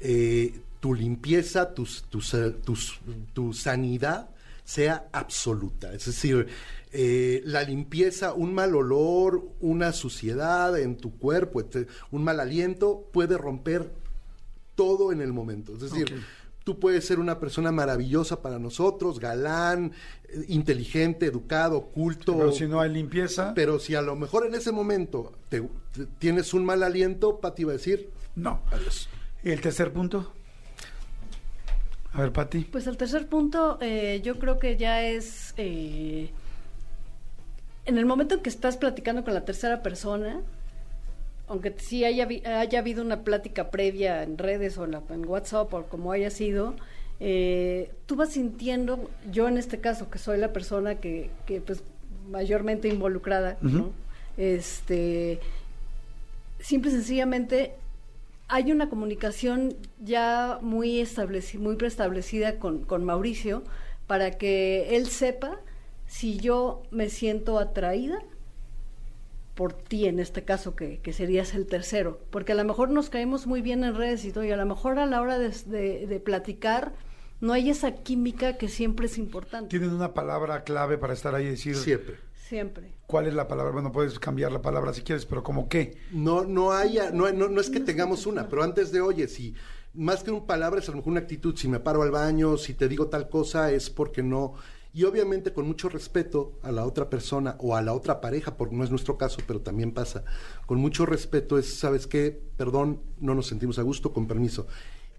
eh, 0.00 0.58
tu 0.80 0.94
limpieza, 0.94 1.74
tus, 1.74 2.04
tus, 2.04 2.34
tus, 2.64 2.98
tu 3.34 3.52
sanidad 3.52 4.30
sea 4.68 5.08
absoluta. 5.12 5.94
Es 5.94 6.04
decir, 6.04 6.46
eh, 6.92 7.40
la 7.46 7.62
limpieza, 7.62 8.34
un 8.34 8.52
mal 8.52 8.74
olor, 8.74 9.48
una 9.60 9.94
suciedad 9.94 10.78
en 10.78 10.98
tu 10.98 11.16
cuerpo, 11.16 11.62
un 12.10 12.22
mal 12.22 12.38
aliento 12.38 13.08
puede 13.10 13.38
romper 13.38 13.90
todo 14.74 15.10
en 15.10 15.22
el 15.22 15.32
momento. 15.32 15.72
Es 15.72 15.80
decir, 15.80 16.02
okay. 16.02 16.20
tú 16.64 16.78
puedes 16.78 17.06
ser 17.06 17.18
una 17.18 17.40
persona 17.40 17.72
maravillosa 17.72 18.42
para 18.42 18.58
nosotros, 18.58 19.20
galán, 19.20 19.92
eh, 20.28 20.44
inteligente, 20.48 21.24
educado, 21.24 21.86
culto. 21.86 22.36
Pero 22.36 22.52
si 22.52 22.66
no 22.66 22.82
hay 22.82 22.90
limpieza. 22.90 23.54
Pero 23.54 23.78
si 23.78 23.94
a 23.94 24.02
lo 24.02 24.16
mejor 24.16 24.44
en 24.44 24.54
ese 24.54 24.70
momento 24.70 25.32
te, 25.48 25.62
te, 25.92 26.04
tienes 26.18 26.52
un 26.52 26.66
mal 26.66 26.82
aliento, 26.82 27.40
Pati 27.40 27.64
va 27.64 27.70
a 27.70 27.76
decir 27.76 28.10
no. 28.36 28.60
Adiós. 28.70 29.08
¿Y 29.42 29.50
el 29.50 29.62
tercer 29.62 29.94
punto? 29.94 30.34
A 32.12 32.22
ver, 32.22 32.32
Pati. 32.32 32.60
Pues 32.64 32.86
el 32.86 32.96
tercer 32.96 33.26
punto, 33.26 33.78
eh, 33.80 34.20
yo 34.22 34.38
creo 34.38 34.58
que 34.58 34.76
ya 34.76 35.02
es. 35.04 35.54
Eh, 35.56 36.30
en 37.84 37.98
el 37.98 38.06
momento 38.06 38.34
en 38.34 38.40
que 38.42 38.50
estás 38.50 38.76
platicando 38.76 39.24
con 39.24 39.34
la 39.34 39.44
tercera 39.44 39.82
persona, 39.82 40.40
aunque 41.48 41.74
sí 41.78 42.04
haya, 42.04 42.28
haya 42.44 42.78
habido 42.78 43.02
una 43.02 43.22
plática 43.22 43.70
previa 43.70 44.22
en 44.22 44.36
redes 44.36 44.76
o 44.78 44.84
en, 44.84 44.92
la, 44.92 45.02
en 45.10 45.26
WhatsApp 45.26 45.72
o 45.72 45.84
como 45.84 46.12
haya 46.12 46.30
sido, 46.30 46.74
eh, 47.20 47.90
tú 48.06 48.16
vas 48.16 48.30
sintiendo, 48.30 49.10
yo 49.30 49.48
en 49.48 49.56
este 49.58 49.80
caso, 49.80 50.10
que 50.10 50.18
soy 50.18 50.38
la 50.38 50.52
persona 50.52 50.96
que, 50.96 51.30
que 51.46 51.60
pues 51.60 51.82
mayormente 52.30 52.88
involucrada, 52.88 53.56
uh 53.62 53.66
-huh. 53.66 53.72
¿no? 53.72 53.90
Este, 54.36 55.40
simple 56.60 56.90
y 56.90 56.94
sencillamente 56.94 57.74
hay 58.48 58.72
una 58.72 58.88
comunicación 58.88 59.76
ya 60.00 60.58
muy 60.62 61.00
establecida, 61.00 61.62
muy 61.62 61.76
preestablecida 61.76 62.58
con, 62.58 62.82
con 62.84 63.04
Mauricio 63.04 63.62
para 64.06 64.32
que 64.38 64.96
él 64.96 65.06
sepa 65.08 65.60
si 66.06 66.38
yo 66.38 66.82
me 66.90 67.10
siento 67.10 67.58
atraída 67.58 68.18
por 69.54 69.72
ti 69.72 70.06
en 70.06 70.18
este 70.20 70.44
caso, 70.44 70.76
que, 70.76 71.00
que, 71.00 71.12
serías 71.12 71.52
el 71.54 71.66
tercero, 71.66 72.20
porque 72.30 72.52
a 72.52 72.54
lo 72.54 72.64
mejor 72.64 72.90
nos 72.90 73.10
caemos 73.10 73.46
muy 73.46 73.60
bien 73.60 73.82
en 73.82 73.96
redes 73.96 74.24
y 74.24 74.30
todo, 74.30 74.44
y 74.44 74.52
a 74.52 74.56
lo 74.56 74.64
mejor 74.64 75.00
a 75.00 75.06
la 75.06 75.20
hora 75.20 75.36
de, 75.36 75.50
de, 75.66 76.06
de 76.06 76.20
platicar 76.20 76.92
no 77.40 77.52
hay 77.52 77.68
esa 77.68 77.92
química 77.92 78.56
que 78.56 78.68
siempre 78.68 79.06
es 79.06 79.18
importante. 79.18 79.70
¿Tienen 79.70 79.90
una 79.90 80.14
palabra 80.14 80.62
clave 80.62 80.96
para 80.96 81.12
estar 81.12 81.34
ahí 81.34 81.46
y 81.46 81.50
decir? 81.50 81.76
Siempre. 81.76 82.27
Siempre. 82.48 82.94
¿Cuál 83.06 83.26
es 83.26 83.34
la 83.34 83.46
palabra? 83.46 83.72
Bueno, 83.72 83.92
puedes 83.92 84.18
cambiar 84.18 84.50
la 84.52 84.62
palabra 84.62 84.94
si 84.94 85.02
quieres, 85.02 85.26
pero 85.26 85.42
¿cómo 85.42 85.68
qué? 85.68 85.98
No, 86.12 86.44
no 86.44 86.72
haya, 86.72 87.10
no, 87.10 87.30
no, 87.30 87.48
no 87.48 87.60
es 87.60 87.68
que 87.68 87.80
tengamos 87.80 88.24
una, 88.24 88.48
pero 88.48 88.62
antes 88.62 88.90
de, 88.90 89.02
oye, 89.02 89.28
si 89.28 89.54
más 89.92 90.22
que 90.22 90.30
un 90.30 90.46
palabra 90.46 90.80
es 90.80 90.88
a 90.88 90.92
lo 90.92 90.98
mejor 90.98 91.10
una 91.10 91.20
actitud, 91.20 91.54
si 91.56 91.68
me 91.68 91.78
paro 91.78 92.00
al 92.00 92.10
baño, 92.10 92.56
si 92.56 92.72
te 92.72 92.88
digo 92.88 93.08
tal 93.08 93.28
cosa, 93.28 93.70
es 93.70 93.90
porque 93.90 94.22
no. 94.22 94.54
Y 94.94 95.04
obviamente 95.04 95.52
con 95.52 95.66
mucho 95.66 95.90
respeto 95.90 96.58
a 96.62 96.72
la 96.72 96.86
otra 96.86 97.10
persona 97.10 97.56
o 97.58 97.76
a 97.76 97.82
la 97.82 97.92
otra 97.92 98.22
pareja, 98.22 98.56
porque 98.56 98.74
no 98.74 98.82
es 98.82 98.90
nuestro 98.90 99.18
caso, 99.18 99.42
pero 99.46 99.60
también 99.60 99.92
pasa. 99.92 100.24
Con 100.64 100.78
mucho 100.78 101.04
respeto 101.04 101.58
es, 101.58 101.78
¿sabes 101.78 102.06
qué? 102.06 102.40
Perdón, 102.56 103.02
no 103.20 103.34
nos 103.34 103.46
sentimos 103.46 103.78
a 103.78 103.82
gusto, 103.82 104.14
con 104.14 104.26
permiso. 104.26 104.66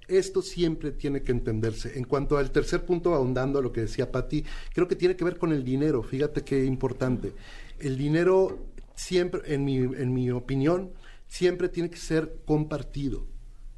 Esto 0.10 0.42
siempre 0.42 0.92
tiene 0.92 1.22
que 1.22 1.32
entenderse. 1.32 1.98
En 1.98 2.04
cuanto 2.04 2.38
al 2.38 2.52
tercer 2.52 2.86
punto, 2.86 3.14
ahondando 3.14 3.60
a 3.60 3.62
lo 3.62 3.72
que 3.72 3.82
decía 3.82 4.12
Patti, 4.12 4.44
creo 4.74 4.88
que 4.88 4.96
tiene 4.96 5.16
que 5.16 5.24
ver 5.24 5.38
con 5.38 5.52
el 5.52 5.64
dinero. 5.64 6.04
Fíjate 6.04 6.44
qué 6.44 6.66
importante. 6.66 7.34
El 7.80 7.98
dinero 7.98 8.66
siempre, 8.96 9.42
en 9.54 9.64
mi, 9.64 9.78
en 9.78 10.14
mi 10.14 10.32
opinión, 10.32 10.92
siempre 11.28 11.70
tiene 11.70 11.90
que 11.90 11.98
ser 11.98 12.40
compartido. 12.46 13.26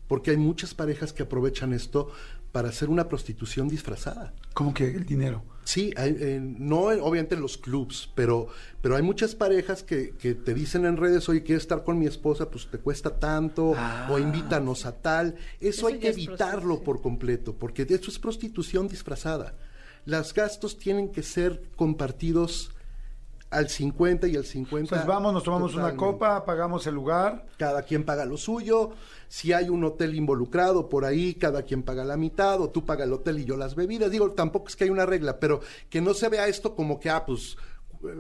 Porque 0.08 0.32
hay 0.32 0.38
muchas 0.38 0.74
parejas 0.74 1.14
que 1.14 1.24
aprovechan 1.24 1.74
esto 1.74 2.12
para 2.52 2.70
hacer 2.70 2.90
una 2.90 3.08
prostitución 3.08 3.68
disfrazada. 3.68 4.34
¿Cómo 4.54 4.74
que 4.74 4.88
el 4.88 5.06
dinero? 5.06 5.44
Sí, 5.72 5.94
hay, 5.96 6.18
eh, 6.20 6.42
no 6.42 6.80
obviamente 6.82 7.36
en 7.36 7.42
los 7.42 7.58
clubs, 7.58 8.12
pero, 8.14 8.48
pero 8.82 8.98
hay 8.98 9.02
muchas 9.02 9.36
parejas 9.36 9.84
que, 9.84 10.10
que, 10.18 10.36
te 10.36 10.54
dicen 10.54 10.86
en 10.86 10.98
redes, 10.98 11.30
oye, 11.30 11.44
¿quieres 11.44 11.64
estar 11.64 11.86
con 11.86 11.98
mi 11.98 12.08
esposa? 12.08 12.50
Pues 12.50 12.68
te 12.70 12.78
cuesta 12.78 13.18
tanto, 13.22 13.74
Ah. 13.78 14.10
o 14.12 14.20
invítanos 14.20 14.86
a 14.86 14.92
tal. 15.02 15.36
Eso, 15.62 15.88
Eso 15.88 15.88
hay 15.88 16.00
que 16.00 16.10
evitarlo 16.10 16.84
por 16.84 17.02
completo, 17.02 17.56
porque 17.58 17.86
de 17.86 17.96
hecho 17.96 18.12
es 18.12 18.20
prostitución 18.20 18.90
disfrazada. 18.90 19.56
Los 20.04 20.34
gastos 20.34 20.78
tienen 20.78 21.10
que 21.10 21.24
ser 21.24 21.62
compartidos 21.78 22.72
al 23.52 23.68
50 23.70 24.28
y 24.28 24.38
al 24.38 24.46
50. 24.46 24.80
Entonces 24.80 25.06
vamos, 25.06 25.34
nos 25.34 25.44
tomamos 25.44 25.76
una 25.76 25.96
copa, 25.96 26.46
pagamos 26.46 26.88
el 26.88 26.96
lugar. 26.96 27.46
cada 27.58 27.84
quien 27.84 28.06
paga 28.06 28.26
lo 28.26 28.38
suyo. 28.38 28.92
Si 29.28 29.54
hay 29.54 29.70
un 29.70 29.84
hotel 29.84 30.16
involucrado 30.16 30.90
por 30.90 31.06
ahí, 31.06 31.36
cada 31.36 31.64
quien 31.64 31.84
paga 31.84 32.04
la 32.04 32.18
mitad, 32.18 32.60
o 32.62 32.70
tú 32.70 32.86
pagas 32.86 33.08
el 33.08 33.14
hotel 33.14 33.40
y 33.40 33.46
yo 33.46 33.58
las 33.58 33.76
bebidas. 33.76 34.10
Digo, 34.10 34.32
tampoco 34.32 34.70
es 34.70 34.76
que 34.76 34.86
hay 34.86 34.90
una 34.90 35.06
regla, 35.06 35.40
pero 35.40 35.60
que 35.90 36.02
no 36.02 36.14
se 36.14 36.30
vea 36.30 36.48
esto 36.48 36.76
como 36.76 37.00
que, 37.00 37.10
ah, 37.10 37.26
pues, 37.26 37.58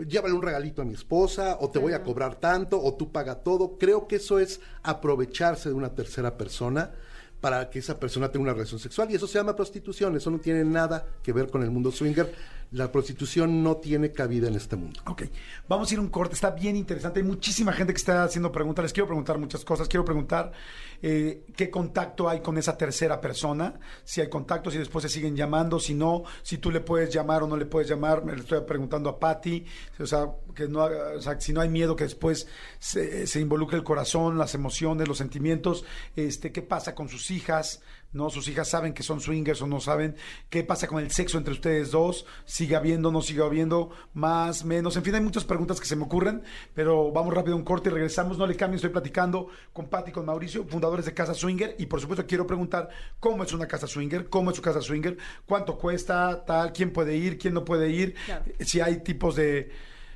llévale 0.07 0.33
un 0.33 0.41
regalito 0.41 0.81
a 0.81 0.85
mi 0.85 0.93
esposa, 0.93 1.57
o 1.61 1.69
te 1.69 1.79
voy 1.79 1.93
a 1.93 2.03
cobrar 2.03 2.35
tanto, 2.35 2.81
o 2.81 2.93
tú 2.93 3.11
paga 3.11 3.35
todo. 3.35 3.77
Creo 3.77 4.07
que 4.07 4.17
eso 4.17 4.37
es 4.37 4.59
aprovecharse 4.83 5.69
de 5.69 5.75
una 5.75 5.95
tercera 5.95 6.37
persona 6.37 6.91
para 7.39 7.69
que 7.69 7.79
esa 7.79 7.99
persona 7.99 8.31
tenga 8.31 8.43
una 8.43 8.53
relación 8.53 8.79
sexual. 8.79 9.09
Y 9.11 9.15
eso 9.15 9.27
se 9.27 9.39
llama 9.39 9.55
prostitución. 9.55 10.15
Eso 10.15 10.29
no 10.29 10.39
tiene 10.39 10.63
nada 10.63 11.07
que 11.23 11.33
ver 11.33 11.49
con 11.49 11.63
el 11.63 11.71
mundo 11.71 11.91
swinger. 11.91 12.31
La 12.71 12.89
prostitución 12.89 13.63
no 13.63 13.77
tiene 13.77 14.13
cabida 14.13 14.47
en 14.47 14.55
este 14.55 14.77
mundo. 14.77 15.01
Ok, 15.05 15.23
vamos 15.67 15.91
a 15.91 15.93
ir 15.93 15.99
a 15.99 16.01
un 16.01 16.07
corte, 16.07 16.35
está 16.35 16.51
bien 16.51 16.77
interesante. 16.77 17.19
Hay 17.19 17.25
muchísima 17.25 17.73
gente 17.73 17.91
que 17.91 17.97
está 17.97 18.23
haciendo 18.23 18.49
preguntas. 18.49 18.83
Les 18.83 18.93
quiero 18.93 19.07
preguntar 19.07 19.37
muchas 19.37 19.65
cosas. 19.65 19.89
Quiero 19.89 20.05
preguntar 20.05 20.53
eh, 21.01 21.43
qué 21.53 21.69
contacto 21.69 22.29
hay 22.29 22.39
con 22.39 22.57
esa 22.57 22.77
tercera 22.77 23.19
persona. 23.19 23.77
Si 24.05 24.21
hay 24.21 24.29
contacto, 24.29 24.71
si 24.71 24.77
después 24.77 25.03
se 25.03 25.09
siguen 25.09 25.35
llamando, 25.35 25.79
si 25.79 25.93
no, 25.93 26.23
si 26.43 26.59
tú 26.59 26.71
le 26.71 26.79
puedes 26.79 27.13
llamar 27.13 27.43
o 27.43 27.47
no 27.47 27.57
le 27.57 27.65
puedes 27.65 27.89
llamar. 27.89 28.23
Me 28.23 28.31
lo 28.31 28.39
estoy 28.39 28.61
preguntando 28.61 29.09
a 29.09 29.19
Patty. 29.19 29.65
O 29.99 30.05
sea, 30.05 30.29
que 30.55 30.69
no, 30.69 30.85
o 30.85 31.21
sea, 31.21 31.41
si 31.41 31.51
no 31.51 31.59
hay 31.59 31.67
miedo 31.67 31.97
que 31.97 32.05
después 32.05 32.47
se, 32.79 33.27
se 33.27 33.41
involucre 33.41 33.75
el 33.75 33.83
corazón, 33.83 34.37
las 34.37 34.55
emociones, 34.55 35.09
los 35.09 35.17
sentimientos. 35.17 35.83
Este, 36.15 36.53
¿Qué 36.53 36.61
pasa 36.61 36.95
con 36.95 37.09
sus 37.09 37.31
hijas? 37.31 37.81
¿No? 38.13 38.29
Sus 38.29 38.47
hijas 38.47 38.69
saben 38.69 38.93
que 38.93 39.03
son 39.03 39.21
swingers 39.21 39.61
o 39.61 39.67
no 39.67 39.79
saben. 39.79 40.15
¿Qué 40.49 40.63
pasa 40.63 40.87
con 40.87 41.01
el 41.03 41.11
sexo 41.11 41.37
entre 41.37 41.53
ustedes 41.53 41.91
dos? 41.91 42.25
¿Sigue 42.45 42.75
habiendo, 42.75 43.11
no 43.11 43.21
sigue 43.21 43.43
habiendo? 43.43 43.91
Más, 44.13 44.65
menos. 44.65 44.95
En 44.97 45.03
fin, 45.03 45.15
hay 45.15 45.21
muchas 45.21 45.43
preguntas 45.45 45.79
que 45.79 45.85
se 45.85 45.95
me 45.95 46.03
ocurren, 46.03 46.43
pero 46.73 47.11
vamos 47.11 47.33
rápido 47.33 47.55
a 47.55 47.57
un 47.57 47.63
corte 47.63 47.89
y 47.89 47.93
regresamos. 47.93 48.37
No 48.37 48.45
le 48.47 48.55
cambien, 48.55 48.75
estoy 48.75 48.89
platicando 48.91 49.47
con 49.73 49.87
Patti 49.87 50.11
y 50.11 50.13
con 50.13 50.25
Mauricio, 50.25 50.65
fundadores 50.65 51.05
de 51.05 51.13
Casa 51.13 51.33
Swinger. 51.33 51.75
Y 51.79 51.85
por 51.85 52.01
supuesto 52.01 52.25
quiero 52.27 52.45
preguntar 52.47 52.89
cómo 53.19 53.43
es 53.43 53.53
una 53.53 53.67
casa 53.67 53.87
swinger, 53.87 54.29
cómo 54.29 54.49
es 54.51 54.55
su 54.57 54.61
casa 54.61 54.81
swinger, 54.81 55.17
cuánto 55.45 55.77
cuesta, 55.77 56.43
tal, 56.45 56.73
quién 56.73 56.91
puede 56.91 57.15
ir, 57.15 57.37
quién 57.37 57.53
no 57.53 57.63
puede 57.65 57.89
ir, 57.89 58.15
Claro. 58.25 58.43
si 58.59 58.79
hay 58.81 58.97
tipos 59.03 59.35
de 59.35 59.71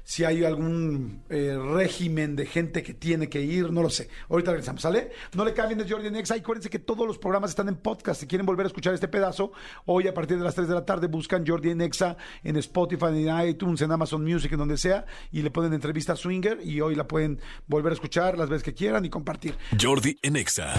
si 0.06 0.24
hay 0.24 0.46
algún 0.46 1.24
eh, 1.30 1.58
régimen 1.74 2.36
de 2.36 2.46
gente 2.46 2.84
que 2.84 2.94
tiene 2.94 3.28
que 3.28 3.42
ir, 3.42 3.72
no 3.72 3.82
lo 3.82 3.90
sé. 3.90 4.08
Ahorita 4.30 4.52
regresamos, 4.52 4.84
¿sale? 4.84 5.10
No 5.34 5.44
le 5.44 5.54
cambien 5.54 5.80
de 5.80 5.90
Jordi 5.90 6.12
Nexa. 6.12 6.38
Y 6.38 6.42
acuérdense 6.42 6.70
que 6.70 6.78
todos 6.78 7.08
los 7.08 7.18
programas 7.18 7.50
están 7.50 7.68
en 7.68 7.76
podcast. 7.76 8.22
Si 8.22 8.28
quieren 8.28 8.46
volver 8.46 8.66
a 8.66 8.68
escuchar 8.68 8.94
este 8.94 9.08
pedazo, 9.08 9.52
hoy 9.86 10.08
a 10.08 10.14
partir 10.14 10.38
de 10.38 10.44
las 10.44 10.54
3 10.54 10.68
de 10.68 10.76
la 10.76 10.86
tarde 10.86 11.08
buscan 11.08 11.46
Jordi 11.46 11.74
Nexa 11.74 12.18
en 12.44 12.56
Spotify, 12.58 13.08
en 13.08 13.50
iTunes, 13.50 13.82
en 13.82 13.92
Amazon 13.92 14.24
Music, 14.24 14.52
en 14.52 14.60
donde 14.60 14.78
sea, 14.78 15.06
y 15.32 15.42
le 15.42 15.50
ponen 15.50 15.74
entrevista 15.74 16.14
a 16.14 16.16
Swinger 16.16 16.60
y 16.64 16.82
hoy 16.82 16.94
la 16.94 17.08
pueden 17.08 17.42
volver 17.66 17.92
a 17.92 17.96
escuchar 17.96 18.38
las 18.38 18.48
veces 18.48 18.64
que 18.64 18.76
quieran 18.76 19.06
y 19.06 19.10
compartir. 19.10 19.58
Jordi 19.82 20.20
en 20.22 20.36
Exa. 20.36 20.76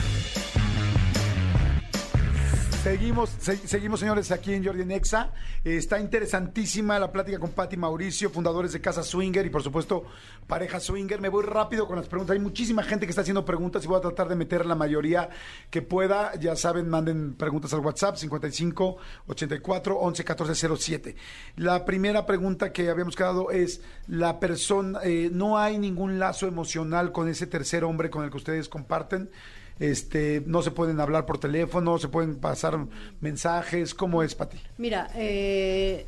Seguimos, 2.87 3.31
se- 3.40 3.66
seguimos 3.66 3.99
señores 3.99 4.31
aquí 4.31 4.55
en 4.55 4.64
Jordi 4.64 4.85
Nexa. 4.85 5.33
Eh, 5.64 5.77
está 5.77 5.99
interesantísima 5.99 7.01
la 7.01 7.11
plática 7.11 7.40
con 7.40 7.51
Patti 7.51 7.77
Mauricio, 7.77 8.31
fundadores 8.31 8.72
de 8.72 8.81
Casa 8.81 9.03
Swinger 9.03 9.44
y 9.44 9.51
por 9.51 9.64
supuesto 9.64 10.05
pareja 10.46 10.79
Swinger. 10.79 11.20
Me 11.20 11.29
voy 11.29 11.42
rápido 11.44 11.88
con 11.88 11.96
las 11.96 12.07
preguntas. 12.07 12.35
Hay 12.35 12.40
muchísima 12.40 12.85
gente 12.85 13.05
que 13.05 13.11
está 13.11 13.22
haciendo 13.22 13.44
preguntas 13.44 13.83
y 13.85 13.88
voy 13.88 13.99
a 13.99 14.03
tratar 14.03 14.29
de 14.29 14.37
meter 14.37 14.64
la 14.66 14.77
mayoría 14.77 15.31
que 15.68 15.83
pueda. 15.83 16.37
Ya 16.37 16.55
saben, 16.55 16.88
manden 16.88 17.35
preguntas 17.35 17.75
al 17.75 17.81
WhatsApp 17.81 18.14
55 18.18 18.99
84 19.27 19.99
11 19.99 20.25
14 20.25 20.68
07. 20.77 21.16
La 21.57 21.85
primera 21.85 22.25
pregunta 22.25 22.72
que 22.72 22.88
habíamos 22.88 23.16
quedado 23.16 23.51
es, 23.51 23.81
la 24.07 24.38
persona, 24.38 25.01
eh, 25.03 25.29
no 25.33 25.59
hay 25.59 25.77
ningún 25.79 26.20
lazo 26.20 26.46
emocional 26.46 27.11
con 27.11 27.29
ese 27.29 27.49
tercer 27.49 27.83
hombre 27.83 28.11
con 28.11 28.22
el 28.22 28.31
que 28.31 28.37
ustedes 28.37 28.68
comparten. 28.68 29.29
Este, 29.78 30.42
no 30.46 30.62
se 30.62 30.70
pueden 30.70 31.00
hablar 31.00 31.26
por 31.26 31.38
teléfono, 31.38 31.98
se 31.98 32.08
pueden 32.08 32.36
pasar 32.36 32.78
mensajes. 33.20 33.94
¿Cómo 33.94 34.22
es, 34.22 34.34
Pati? 34.34 34.58
Mira, 34.78 35.08
eh, 35.14 36.06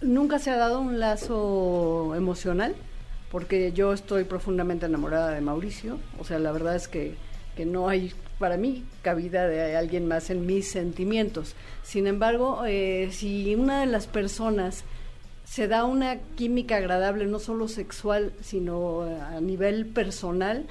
nunca 0.00 0.38
se 0.38 0.50
ha 0.50 0.56
dado 0.56 0.80
un 0.80 1.00
lazo 1.00 2.14
emocional, 2.14 2.74
porque 3.30 3.72
yo 3.72 3.92
estoy 3.92 4.24
profundamente 4.24 4.86
enamorada 4.86 5.30
de 5.30 5.40
Mauricio. 5.40 5.98
O 6.18 6.24
sea, 6.24 6.38
la 6.38 6.52
verdad 6.52 6.76
es 6.76 6.86
que, 6.86 7.16
que 7.56 7.66
no 7.66 7.88
hay 7.88 8.12
para 8.38 8.56
mí 8.56 8.84
cabida 9.02 9.46
de 9.48 9.76
alguien 9.76 10.06
más 10.06 10.30
en 10.30 10.46
mis 10.46 10.70
sentimientos. 10.70 11.54
Sin 11.82 12.06
embargo, 12.06 12.62
eh, 12.66 13.08
si 13.12 13.54
una 13.54 13.80
de 13.80 13.86
las 13.86 14.06
personas 14.06 14.84
se 15.44 15.68
da 15.68 15.84
una 15.84 16.18
química 16.36 16.76
agradable, 16.76 17.26
no 17.26 17.38
solo 17.38 17.68
sexual, 17.68 18.32
sino 18.40 19.02
a 19.02 19.40
nivel 19.40 19.86
personal, 19.86 20.66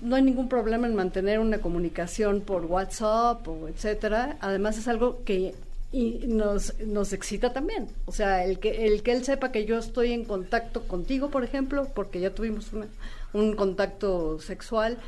no 0.00 0.16
hay 0.16 0.22
ningún 0.22 0.48
problema 0.48 0.86
en 0.86 0.94
mantener 0.94 1.38
una 1.40 1.58
comunicación 1.58 2.40
por 2.40 2.64
WhatsApp 2.66 3.46
o 3.48 3.68
etcétera. 3.68 4.36
Además 4.40 4.78
es 4.78 4.88
algo 4.88 5.24
que 5.24 5.54
y 5.90 6.26
nos, 6.26 6.78
nos 6.80 7.12
excita 7.14 7.52
también. 7.54 7.88
O 8.04 8.12
sea, 8.12 8.44
el 8.44 8.58
que, 8.58 8.86
el 8.86 9.02
que 9.02 9.12
él 9.12 9.24
sepa 9.24 9.50
que 9.52 9.64
yo 9.64 9.78
estoy 9.78 10.12
en 10.12 10.24
contacto 10.24 10.82
contigo, 10.86 11.30
por 11.30 11.44
ejemplo, 11.44 11.88
porque 11.94 12.20
ya 12.20 12.30
tuvimos 12.34 12.72
una- 12.74 12.88
un 13.32 13.56
contacto 13.56 14.38
sexual, 14.38 14.98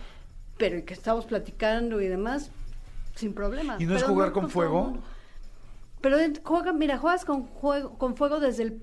pero 0.57 0.83
que 0.85 0.95
estamos 0.95 1.27
platicando 1.27 2.01
y 2.01 2.09
demás, 2.09 2.51
sin 3.15 3.35
problema. 3.35 3.77
¿Y 3.79 3.85
no 3.85 3.95
es 3.95 4.03
Pero 4.03 4.15
jugar 4.15 4.33
con 4.33 4.49
fuego? 4.51 4.95
Pero 6.01 6.17
juega, 6.45 6.73
mira, 6.73 6.97
juegas 6.97 7.25
con, 7.27 7.43
juego, 7.47 7.91
con 7.99 8.17
fuego 8.17 8.41
desde 8.41 8.63
el 8.63 8.83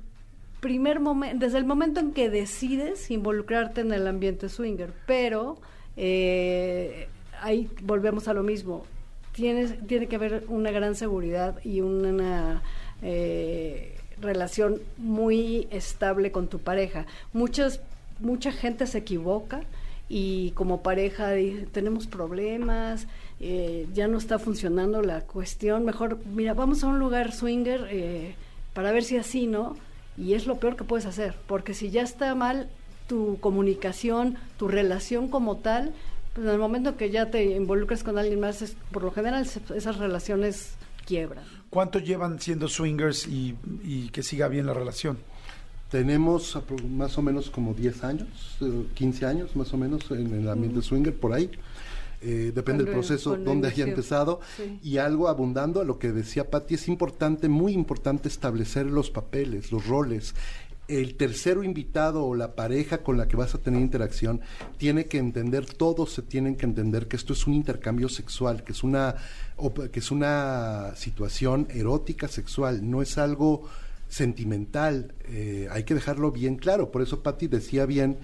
primer 0.59 0.99
momento, 0.99 1.43
desde 1.45 1.57
el 1.57 1.65
momento 1.65 1.99
en 1.99 2.13
que 2.13 2.29
decides 2.29 3.09
involucrarte 3.09 3.81
en 3.81 3.91
el 3.91 4.05
ambiente 4.07 4.49
swinger, 4.49 4.93
pero 5.07 5.57
eh, 5.97 7.07
ahí 7.41 7.69
volvemos 7.81 8.27
a 8.27 8.33
lo 8.33 8.43
mismo. 8.43 8.85
Tienes, 9.33 9.75
tiene 9.87 10.07
que 10.07 10.15
haber 10.15 10.45
una 10.47 10.71
gran 10.71 10.95
seguridad 10.95 11.59
y 11.63 11.81
una 11.81 12.61
eh, 13.01 13.95
relación 14.21 14.79
muy 14.97 15.67
estable 15.71 16.31
con 16.31 16.47
tu 16.47 16.59
pareja. 16.59 17.05
Muchas, 17.33 17.81
mucha 18.19 18.51
gente 18.51 18.87
se 18.87 18.99
equivoca 18.99 19.61
y 20.09 20.51
como 20.51 20.81
pareja 20.81 21.31
tenemos 21.71 22.07
problemas, 22.07 23.07
eh, 23.39 23.87
ya 23.93 24.07
no 24.07 24.17
está 24.17 24.39
funcionando 24.39 25.01
la 25.01 25.21
cuestión, 25.21 25.83
mejor, 25.83 26.17
mira, 26.33 26.53
vamos 26.53 26.83
a 26.83 26.87
un 26.87 26.97
lugar 26.97 27.33
swinger 27.33 28.35
para 28.73 28.91
ver 28.91 29.03
si 29.03 29.17
así, 29.17 29.47
¿no? 29.47 29.75
Y 30.17 30.33
es 30.33 30.47
lo 30.47 30.55
peor 30.59 30.75
que 30.77 30.83
puedes 30.83 31.05
hacer, 31.05 31.35
porque 31.45 31.73
si 31.73 31.91
ya 31.91 32.01
está 32.01 32.33
mal 32.33 32.69
tu 33.07 33.39
comunicación, 33.39 34.35
tu 34.57 34.67
relación 34.67 35.27
como 35.29 35.57
tal, 35.57 35.93
Pues 36.33 36.45
en 36.45 36.53
el 36.53 36.59
momento 36.59 36.97
que 36.97 37.09
ya 37.09 37.31
te 37.31 37.43
involucras 37.55 38.03
con 38.03 38.19
alguien 38.19 38.39
más, 38.39 38.61
es- 38.61 38.75
por 38.91 39.01
lo 39.03 39.09
general 39.11 39.47
se- 39.47 39.59
esas 39.75 39.97
relaciones 39.97 40.73
quiebran. 41.07 41.43
¿Cuánto 41.71 41.97
llevan 41.97 42.39
siendo 42.39 42.67
swingers 42.67 43.25
y, 43.27 43.55
y 43.83 44.09
que 44.09 44.21
siga 44.21 44.47
bien 44.47 44.67
la 44.67 44.73
relación? 44.75 45.17
Tenemos 45.89 46.55
más 46.89 47.17
o 47.17 47.21
menos 47.21 47.49
como 47.49 47.73
10 47.73 48.03
años, 48.03 48.27
eh, 48.61 48.85
15 48.93 49.25
años 49.25 49.55
más 49.55 49.73
o 49.73 49.77
menos 49.77 50.11
en 50.11 50.33
el 50.33 50.49
ambiente 50.49 50.81
swinger, 50.81 51.15
por 51.17 51.33
ahí. 51.33 51.49
Eh, 52.21 52.51
depende 52.53 52.83
del 52.83 52.93
proceso 52.93 53.37
donde 53.37 53.67
haya 53.69 53.85
empezado. 53.85 54.39
Sí. 54.57 54.79
Y 54.83 54.97
algo 54.97 55.29
abundando 55.29 55.79
a 55.81 55.85
lo 55.85 55.97
que 55.97 56.11
decía 56.11 56.49
Patti, 56.49 56.73
es 56.75 56.87
importante, 56.87 57.47
muy 57.47 57.73
importante 57.73 58.27
establecer 58.27 58.85
los 58.87 59.09
papeles, 59.11 59.71
los 59.71 59.87
roles. 59.87 60.35
El 60.87 61.15
tercero 61.15 61.63
invitado 61.63 62.25
o 62.25 62.35
la 62.35 62.55
pareja 62.55 62.99
con 62.99 63.17
la 63.17 63.27
que 63.27 63.35
vas 63.35 63.53
a 63.53 63.57
tener 63.57 63.81
interacción 63.81 64.41
tiene 64.77 65.05
que 65.05 65.17
entender, 65.17 65.65
todos 65.65 66.13
se 66.13 66.21
tienen 66.21 66.55
que 66.55 66.65
entender 66.65 67.07
que 67.07 67.17
esto 67.17 67.33
es 67.33 67.45
un 67.45 67.53
intercambio 67.53 68.07
sexual, 68.07 68.63
que 68.63 68.71
es 68.71 68.83
una, 68.83 69.15
que 69.91 69.99
es 69.99 70.11
una 70.11 70.93
situación 70.95 71.67
erótica 71.71 72.27
sexual, 72.27 72.89
no 72.89 73.01
es 73.01 73.17
algo 73.17 73.67
sentimental. 74.09 75.13
Eh, 75.27 75.67
hay 75.71 75.83
que 75.83 75.93
dejarlo 75.93 76.31
bien 76.31 76.55
claro. 76.55 76.91
Por 76.91 77.01
eso 77.01 77.21
Patti 77.21 77.47
decía 77.47 77.85
bien 77.85 78.17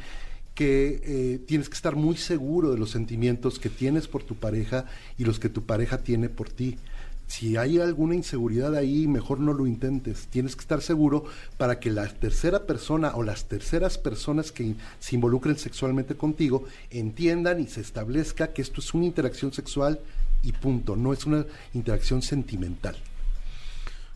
que 0.54 1.02
eh, 1.04 1.39
tienes 1.39 1.67
que 1.67 1.76
estar 1.76 1.95
muy 1.95 2.15
seguro 2.15 2.71
de 2.71 2.78
los 2.78 2.91
sentimientos 2.91 3.60
que 3.60 3.69
tienes 3.69 4.08
por 4.08 4.23
tu 4.23 4.36
pareja 4.36 4.86
y 5.17 5.26
los 5.26 5.39
que 5.39 5.49
tu 5.49 5.65
pareja 5.65 5.99
tiene 5.99 6.30
por 6.30 6.49
ti. 6.49 6.78
Si 7.35 7.57
hay 7.57 7.79
alguna 7.79 8.13
inseguridad 8.13 8.75
ahí, 8.75 9.07
mejor 9.07 9.39
no 9.39 9.53
lo 9.53 9.65
intentes. 9.65 10.27
Tienes 10.27 10.55
que 10.55 10.61
estar 10.61 10.83
seguro 10.83 11.23
para 11.57 11.79
que 11.79 11.89
la 11.89 12.07
tercera 12.07 12.67
persona 12.67 13.13
o 13.15 13.23
las 13.23 13.45
terceras 13.45 13.97
personas 13.97 14.51
que 14.51 14.75
se 14.99 15.15
involucren 15.15 15.57
sexualmente 15.57 16.13
contigo 16.13 16.65
entiendan 16.91 17.59
y 17.59 17.65
se 17.65 17.81
establezca 17.81 18.53
que 18.53 18.61
esto 18.61 18.81
es 18.81 18.93
una 18.93 19.05
interacción 19.05 19.51
sexual 19.51 19.99
y 20.43 20.51
punto, 20.51 20.95
no 20.95 21.11
es 21.11 21.25
una 21.25 21.43
interacción 21.73 22.21
sentimental. 22.21 22.95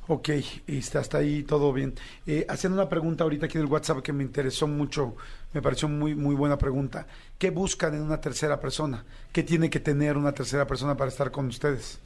Ok, 0.10 0.30
está 0.68 1.00
hasta 1.00 1.18
ahí 1.18 1.42
todo 1.42 1.74
bien. 1.74 1.96
Eh, 2.28 2.46
haciendo 2.48 2.80
una 2.80 2.88
pregunta 2.88 3.24
ahorita 3.24 3.48
aquí 3.48 3.58
del 3.58 3.66
WhatsApp 3.66 4.04
que 4.04 4.14
me 4.14 4.24
interesó 4.24 4.68
mucho, 4.68 5.16
me 5.56 5.64
pareció 5.64 5.90
muy, 5.90 6.14
muy 6.14 6.36
buena 6.36 6.60
pregunta. 6.60 7.08
¿Qué 7.40 7.50
buscan 7.50 7.96
en 7.96 8.04
una 8.04 8.22
tercera 8.22 8.60
persona? 8.60 9.04
¿Qué 9.32 9.42
tiene 9.42 9.72
que 9.72 9.80
tener 9.80 10.18
una 10.18 10.34
tercera 10.34 10.68
persona 10.68 10.96
para 10.96 11.10
estar 11.10 11.32
con 11.32 11.48
ustedes? 11.48 12.00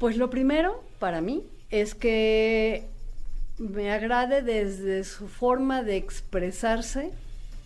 Pues 0.00 0.16
lo 0.16 0.30
primero, 0.30 0.82
para 0.98 1.20
mí, 1.20 1.44
es 1.68 1.94
que 1.94 2.86
me 3.58 3.92
agrade 3.92 4.40
desde 4.40 5.04
su 5.04 5.28
forma 5.28 5.82
de 5.82 5.98
expresarse 5.98 7.10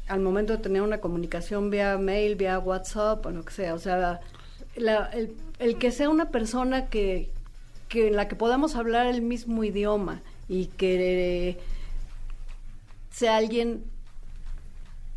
al 0.09 0.19
momento 0.19 0.57
de 0.57 0.59
tener 0.59 0.83
una 0.83 0.99
comunicación 0.99 1.71
vía 1.71 1.97
mail, 1.97 2.35
vía 2.35 2.59
WhatsApp 2.59 3.25
o 3.25 3.31
lo 3.31 3.45
que 3.45 3.53
sea. 3.53 3.75
O 3.75 3.79
sea, 3.79 4.21
el, 4.75 5.79
que 5.79 5.93
sea 5.93 6.11
una 6.11 6.31
persona 6.31 6.89
que 6.89 7.31
en 7.95 8.17
la 8.17 8.27
que 8.27 8.35
podamos 8.35 8.75
hablar 8.75 9.07
el 9.07 9.23
mismo 9.23 9.63
idioma 9.63 10.21
y 10.49 10.67
que 10.67 11.57
sea 13.11 13.37
alguien 13.37 13.85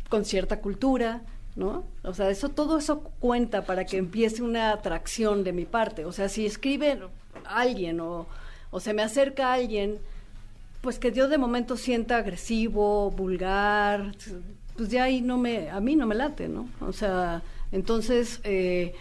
con 0.08 0.24
cierta 0.24 0.60
cultura, 0.60 1.22
¿no? 1.58 1.84
O 2.04 2.14
sea, 2.14 2.30
eso 2.30 2.48
todo 2.50 2.78
eso 2.78 3.00
cuenta 3.18 3.66
para 3.66 3.84
que 3.84 3.96
empiece 3.96 4.42
una 4.42 4.72
atracción 4.72 5.42
de 5.42 5.52
mi 5.52 5.64
parte. 5.64 6.04
O 6.04 6.12
sea, 6.12 6.28
si 6.28 6.46
escribe 6.46 6.98
alguien 7.44 8.00
o, 8.00 8.26
o 8.70 8.78
se 8.78 8.94
me 8.94 9.02
acerca 9.02 9.52
alguien, 9.52 9.98
pues 10.80 11.00
que 11.00 11.10
yo 11.10 11.28
de 11.28 11.36
momento 11.36 11.76
sienta 11.76 12.16
agresivo, 12.16 13.10
vulgar, 13.10 14.14
pues 14.76 14.88
ya 14.88 15.04
ahí 15.04 15.20
no 15.20 15.36
me, 15.36 15.68
a 15.68 15.80
mí 15.80 15.96
no 15.96 16.06
me 16.06 16.14
late, 16.14 16.48
¿no? 16.48 16.68
O 16.80 16.92
sea, 16.92 17.42
entonces, 17.72 18.40
eh, 18.44 18.94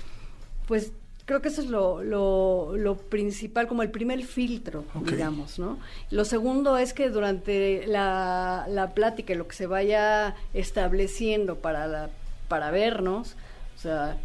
pues 0.67 0.91
creo 1.25 1.43
que 1.43 1.49
eso 1.49 1.61
es 1.61 1.67
lo, 1.67 2.01
lo, 2.01 2.75
lo 2.75 2.97
principal, 2.97 3.67
como 3.67 3.83
el 3.83 3.91
primer 3.91 4.23
filtro, 4.23 4.83
digamos, 5.05 5.59
¿no? 5.59 5.77
Lo 6.09 6.25
segundo 6.25 6.75
es 6.77 6.93
que 6.93 7.11
durante 7.11 7.85
la, 7.85 8.65
la 8.67 8.95
plática 8.95 9.33
y 9.33 9.35
lo 9.35 9.47
que 9.47 9.55
se 9.55 9.67
vaya 9.67 10.35
estableciendo 10.55 11.57
para, 11.57 11.85
la, 11.85 12.09
para 12.47 12.71
vernos, 12.71 13.35
o 13.75 13.79
sea, 13.79 14.17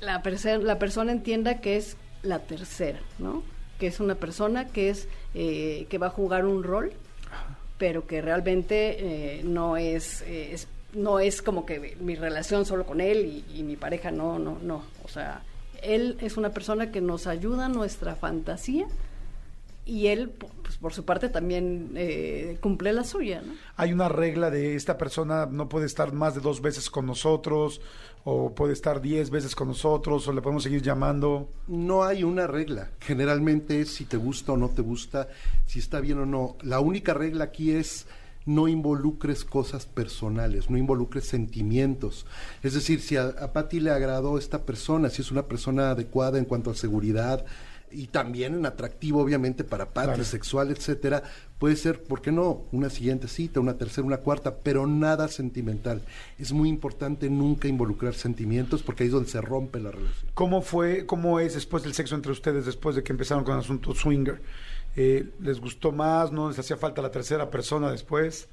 la, 0.00 0.22
la 0.62 0.78
persona 0.78 1.12
entienda 1.12 1.60
que 1.60 1.76
es 1.76 1.96
la 2.22 2.38
tercera, 2.40 3.00
¿no? 3.18 3.42
Que 3.78 3.86
es 3.86 4.00
una 4.00 4.14
persona 4.14 4.66
que 4.66 4.90
es 4.90 5.08
eh, 5.34 5.86
que 5.88 5.98
va 5.98 6.08
a 6.08 6.10
jugar 6.10 6.44
un 6.46 6.62
rol, 6.62 6.92
pero 7.78 8.06
que 8.06 8.20
realmente 8.20 9.38
eh, 9.38 9.42
no 9.44 9.76
es, 9.76 10.22
eh, 10.22 10.52
es- 10.52 10.68
no 10.92 11.20
es 11.20 11.40
como 11.40 11.64
que 11.66 11.96
mi 12.00 12.16
relación 12.16 12.66
solo 12.66 12.84
con 12.84 13.00
él 13.00 13.44
y, 13.48 13.58
y 13.58 13.62
mi 13.62 13.76
pareja, 13.76 14.10
no, 14.10 14.38
no, 14.40 14.58
no. 14.60 14.82
O 15.04 15.08
sea, 15.08 15.42
él 15.82 16.16
es 16.20 16.36
una 16.36 16.50
persona 16.50 16.90
que 16.90 17.00
nos 17.00 17.26
ayuda 17.28 17.66
a 17.66 17.68
nuestra 17.68 18.16
fantasía 18.16 18.86
y 19.90 20.06
él, 20.06 20.30
pues, 20.30 20.76
por 20.76 20.92
su 20.92 21.04
parte, 21.04 21.28
también 21.28 21.94
eh, 21.96 22.58
cumple 22.60 22.92
la 22.92 23.02
suya, 23.02 23.42
¿no? 23.44 23.54
¿Hay 23.76 23.92
una 23.92 24.08
regla 24.08 24.48
de 24.48 24.76
esta 24.76 24.96
persona 24.96 25.46
no 25.46 25.68
puede 25.68 25.86
estar 25.86 26.12
más 26.12 26.36
de 26.36 26.40
dos 26.40 26.62
veces 26.62 26.88
con 26.90 27.06
nosotros 27.06 27.80
o 28.22 28.54
puede 28.54 28.72
estar 28.72 29.00
diez 29.00 29.30
veces 29.30 29.56
con 29.56 29.66
nosotros 29.66 30.28
o 30.28 30.32
le 30.32 30.42
podemos 30.42 30.62
seguir 30.62 30.80
llamando? 30.80 31.48
No 31.66 32.04
hay 32.04 32.22
una 32.22 32.46
regla. 32.46 32.90
Generalmente 33.00 33.80
es 33.80 33.88
si 33.88 34.04
te 34.04 34.16
gusta 34.16 34.52
o 34.52 34.56
no 34.56 34.68
te 34.68 34.82
gusta, 34.82 35.26
si 35.66 35.80
está 35.80 35.98
bien 35.98 36.18
o 36.20 36.26
no. 36.26 36.56
La 36.62 36.78
única 36.78 37.12
regla 37.12 37.44
aquí 37.44 37.72
es 37.72 38.06
no 38.46 38.68
involucres 38.68 39.44
cosas 39.44 39.86
personales, 39.86 40.70
no 40.70 40.78
involucres 40.78 41.24
sentimientos. 41.24 42.26
Es 42.62 42.74
decir, 42.74 43.00
si 43.00 43.16
a, 43.16 43.24
a 43.24 43.52
Patti 43.52 43.80
le 43.80 43.90
agradó 43.90 44.38
esta 44.38 44.64
persona, 44.64 45.10
si 45.10 45.20
es 45.20 45.32
una 45.32 45.46
persona 45.48 45.90
adecuada 45.90 46.38
en 46.38 46.44
cuanto 46.44 46.70
a 46.70 46.74
seguridad 46.74 47.44
y 47.90 48.06
también 48.08 48.54
en 48.54 48.66
atractivo, 48.66 49.20
obviamente, 49.20 49.64
para 49.64 49.90
Patti, 49.92 50.06
Claro. 50.08 50.24
sexual, 50.24 50.70
etcétera, 50.70 51.22
puede 51.58 51.76
ser, 51.76 52.02
¿por 52.02 52.22
qué 52.22 52.32
no? 52.32 52.62
Una 52.72 52.90
siguiente 52.90 53.28
cita, 53.28 53.60
una 53.60 53.76
tercera, 53.78 54.06
una 54.06 54.18
cuarta, 54.18 54.56
pero 54.62 54.86
nada 54.86 55.28
sentimental. 55.28 56.02
Es 56.38 56.52
muy 56.52 56.68
importante 56.68 57.28
nunca 57.30 57.68
involucrar 57.68 58.14
sentimientos 58.14 58.82
porque 58.82 59.02
ahí 59.02 59.08
es 59.08 59.12
donde 59.12 59.28
se 59.30 59.40
rompe 59.40 59.80
la 59.80 59.90
relación. 59.90 60.30
¿Cómo 60.34 60.62
fue, 60.62 61.06
cómo 61.06 61.40
es 61.40 61.54
después 61.54 61.82
del 61.82 61.92
sexo 61.94 62.14
entre 62.14 62.32
ustedes, 62.32 62.66
después 62.66 62.96
de 62.96 63.02
que 63.02 63.12
empezaron 63.12 63.44
con 63.44 63.54
el 63.54 63.60
asunto 63.60 63.94
swinger? 63.94 64.40
Eh, 64.96 65.30
¿Les 65.40 65.60
gustó 65.60 65.92
más? 65.92 66.32
¿No 66.32 66.48
les 66.48 66.58
hacía 66.58 66.76
falta 66.76 67.02
la 67.02 67.10
tercera 67.10 67.50
persona 67.50 67.90
después? 67.90 68.48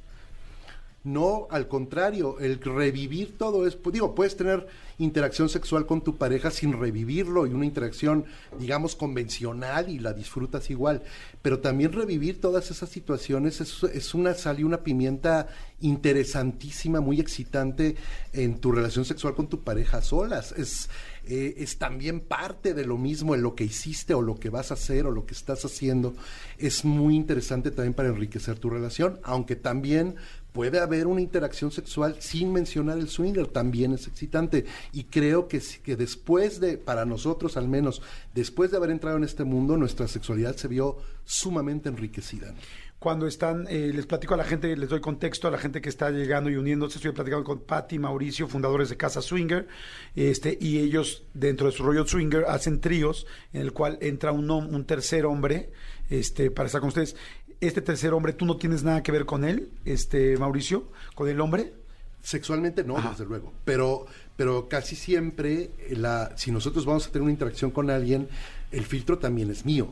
No, 1.07 1.47
al 1.51 1.69
contrario, 1.69 2.37
el 2.41 2.59
revivir 2.59 3.37
todo 3.37 3.65
es, 3.65 3.77
pues, 3.77 3.93
digo, 3.93 4.13
puedes 4.13 4.35
tener 4.35 4.67
interacción 4.97 5.47
sexual 5.47 5.85
con 5.85 6.01
tu 6.01 6.17
pareja 6.17 6.51
sin 6.51 6.73
revivirlo 6.73 7.47
y 7.47 7.53
una 7.53 7.65
interacción, 7.65 8.25
digamos, 8.59 8.97
convencional 8.97 9.87
y 9.87 9.99
la 9.99 10.11
disfrutas 10.11 10.69
igual, 10.69 11.03
pero 11.41 11.59
también 11.59 11.93
revivir 11.93 12.41
todas 12.41 12.71
esas 12.71 12.89
situaciones 12.89 13.61
es, 13.61 14.13
una 14.15 14.33
sal 14.33 14.59
y 14.59 14.65
una 14.65 14.83
pimienta 14.83 15.47
interesantísima, 15.79 16.99
muy 16.99 17.21
excitante 17.21 17.95
en 18.33 18.59
tu 18.59 18.73
relación 18.73 19.05
sexual 19.05 19.33
con 19.33 19.47
tu 19.47 19.61
pareja 19.63 20.01
solas. 20.01 20.51
Es, 20.57 20.89
eh, 21.25 21.55
es 21.57 21.77
también 21.77 22.19
parte 22.19 22.73
de 22.73 22.85
lo 22.85 22.97
mismo 22.97 23.33
en 23.33 23.43
lo 23.43 23.55
que 23.55 23.63
hiciste 23.63 24.13
o 24.13 24.21
lo 24.21 24.35
que 24.35 24.49
vas 24.49 24.71
a 24.71 24.73
hacer 24.73 25.05
o 25.05 25.11
lo 25.11 25.25
que 25.25 25.35
estás 25.35 25.63
haciendo. 25.63 26.15
Es 26.57 26.83
muy 26.83 27.15
interesante 27.15 27.71
también 27.71 27.93
para 27.93 28.09
enriquecer 28.09 28.59
tu 28.59 28.69
relación, 28.69 29.21
aunque 29.23 29.55
también 29.55 30.15
puede 30.57 30.79
haber 30.79 31.05
una 31.05 31.21
interacción 31.21 31.69
sexual 31.69 32.15
sin 32.17 32.51
mencionar 32.51 32.97
el 32.97 33.09
swinger, 33.09 33.45
también 33.45 33.93
es 33.93 34.07
excitante. 34.07 34.65
Y 34.91 35.03
creo 35.03 35.47
que, 35.47 35.61
que 35.83 35.95
después 35.95 36.59
de, 36.59 36.79
para 36.79 37.05
nosotros 37.05 37.57
al 37.57 37.67
menos, 37.67 38.01
después 38.33 38.71
de 38.71 38.77
haber 38.77 38.89
entrado 38.89 39.17
en 39.17 39.23
este 39.23 39.43
mundo, 39.43 39.77
nuestra 39.77 40.07
sexualidad 40.07 40.55
se 40.55 40.67
vio 40.67 40.97
sumamente 41.25 41.89
enriquecida. 41.89 42.55
Cuando 42.97 43.27
están, 43.27 43.67
eh, 43.69 43.91
les 43.93 44.07
platico 44.07 44.33
a 44.33 44.37
la 44.37 44.45
gente, 44.45 44.75
les 44.75 44.89
doy 44.89 44.99
contexto 44.99 45.47
a 45.47 45.51
la 45.51 45.59
gente 45.59 45.79
que 45.79 45.89
está 45.89 46.09
llegando 46.09 46.49
y 46.49 46.55
uniéndose. 46.55 46.97
Estoy 46.97 47.11
platicando 47.11 47.43
con 47.43 47.59
Patty 47.59 47.97
y 47.97 47.99
Mauricio, 47.99 48.47
fundadores 48.47 48.89
de 48.89 48.97
Casa 48.97 49.21
Swinger, 49.21 49.67
este, 50.15 50.57
y 50.59 50.79
ellos, 50.79 51.23
dentro 51.35 51.67
de 51.67 51.73
su 51.73 51.83
rollo 51.83 52.07
swinger, 52.07 52.45
hacen 52.45 52.81
tríos 52.81 53.27
en 53.53 53.61
el 53.61 53.73
cual 53.73 53.99
entra 54.01 54.31
un, 54.31 54.49
un 54.49 54.85
tercer 54.85 55.27
hombre 55.27 55.69
este, 56.09 56.49
para 56.49 56.65
estar 56.65 56.81
con 56.81 56.87
ustedes. 56.87 57.15
Este 57.59 57.81
tercer 57.81 58.13
hombre, 58.13 58.33
¿tú 58.33 58.45
no 58.45 58.57
tienes 58.57 58.83
nada 58.83 59.01
que 59.01 59.11
ver 59.11 59.25
con 59.25 59.43
él, 59.43 59.69
este, 59.83 60.37
Mauricio? 60.37 60.89
¿Con 61.15 61.27
el 61.27 61.41
hombre? 61.41 61.73
Sexualmente 62.21 62.83
no, 62.83 62.97
Ajá. 62.97 63.11
desde 63.11 63.25
luego, 63.25 63.51
pero, 63.65 64.05
pero 64.35 64.67
casi 64.67 64.95
siempre, 64.95 65.71
eh, 65.79 65.95
la, 65.95 66.37
si 66.37 66.51
nosotros 66.51 66.85
vamos 66.85 67.07
a 67.07 67.11
tener 67.11 67.23
una 67.23 67.31
interacción 67.31 67.71
con 67.71 67.89
alguien, 67.89 68.27
el 68.71 68.85
filtro 68.85 69.17
también 69.17 69.49
es 69.49 69.65
mío. 69.65 69.87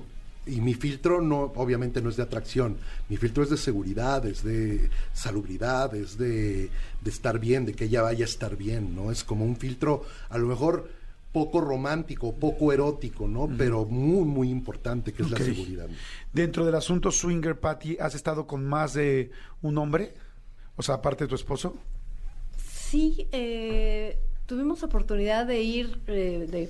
Y 0.45 0.62
mi 0.62 0.75
filtro 0.75 1.21
no, 1.21 1.54
obviamente 1.56 2.04
no 2.04 2.10
es 2.10 2.17
de 2.17 2.23
atracción, 2.23 2.78
mi 3.10 3.17
filtro 3.17 3.41
es 3.41 3.49
de 3.49 3.58
seguridad, 3.58 4.23
es 4.28 4.43
de 4.43 4.91
salubridad, 5.12 5.95
es 5.95 6.19
de, 6.19 6.69
de 7.01 7.10
estar 7.10 7.39
bien, 7.39 7.65
de 7.65 7.73
que 7.73 7.86
ella 7.86 8.04
vaya 8.04 8.25
a 8.25 8.30
estar 8.30 8.56
bien, 8.56 8.95
¿no? 8.95 9.12
Es 9.12 9.23
como 9.23 9.43
un 9.43 9.56
filtro 9.56 10.04
a 10.30 10.38
lo 10.38 10.45
mejor 10.45 10.88
poco 11.35 11.59
romántico, 11.59 12.33
poco 12.33 12.71
erótico, 12.71 13.27
¿no? 13.27 13.49
Pero 13.57 13.83
muy, 13.83 14.23
muy 14.23 14.49
importante, 14.49 15.11
que 15.11 15.21
es 15.21 15.29
la 15.29 15.37
seguridad. 15.37 15.89
Dentro 16.31 16.65
del 16.65 16.75
asunto 16.75 17.11
swinger, 17.11 17.59
Patty, 17.59 17.97
¿has 17.99 18.15
estado 18.15 18.47
con 18.47 18.65
más 18.65 18.93
de 18.93 19.31
un 19.61 19.77
hombre? 19.77 20.13
O 20.77 20.81
sea, 20.81 20.95
aparte 20.95 21.25
de 21.25 21.27
tu 21.27 21.35
esposo. 21.35 21.75
Sí, 22.57 23.27
eh, 23.33 24.17
tuvimos 24.45 24.81
oportunidad 24.83 25.45
de 25.45 25.61
ir, 25.61 25.99
eh, 26.07 26.47
de, 26.49 26.69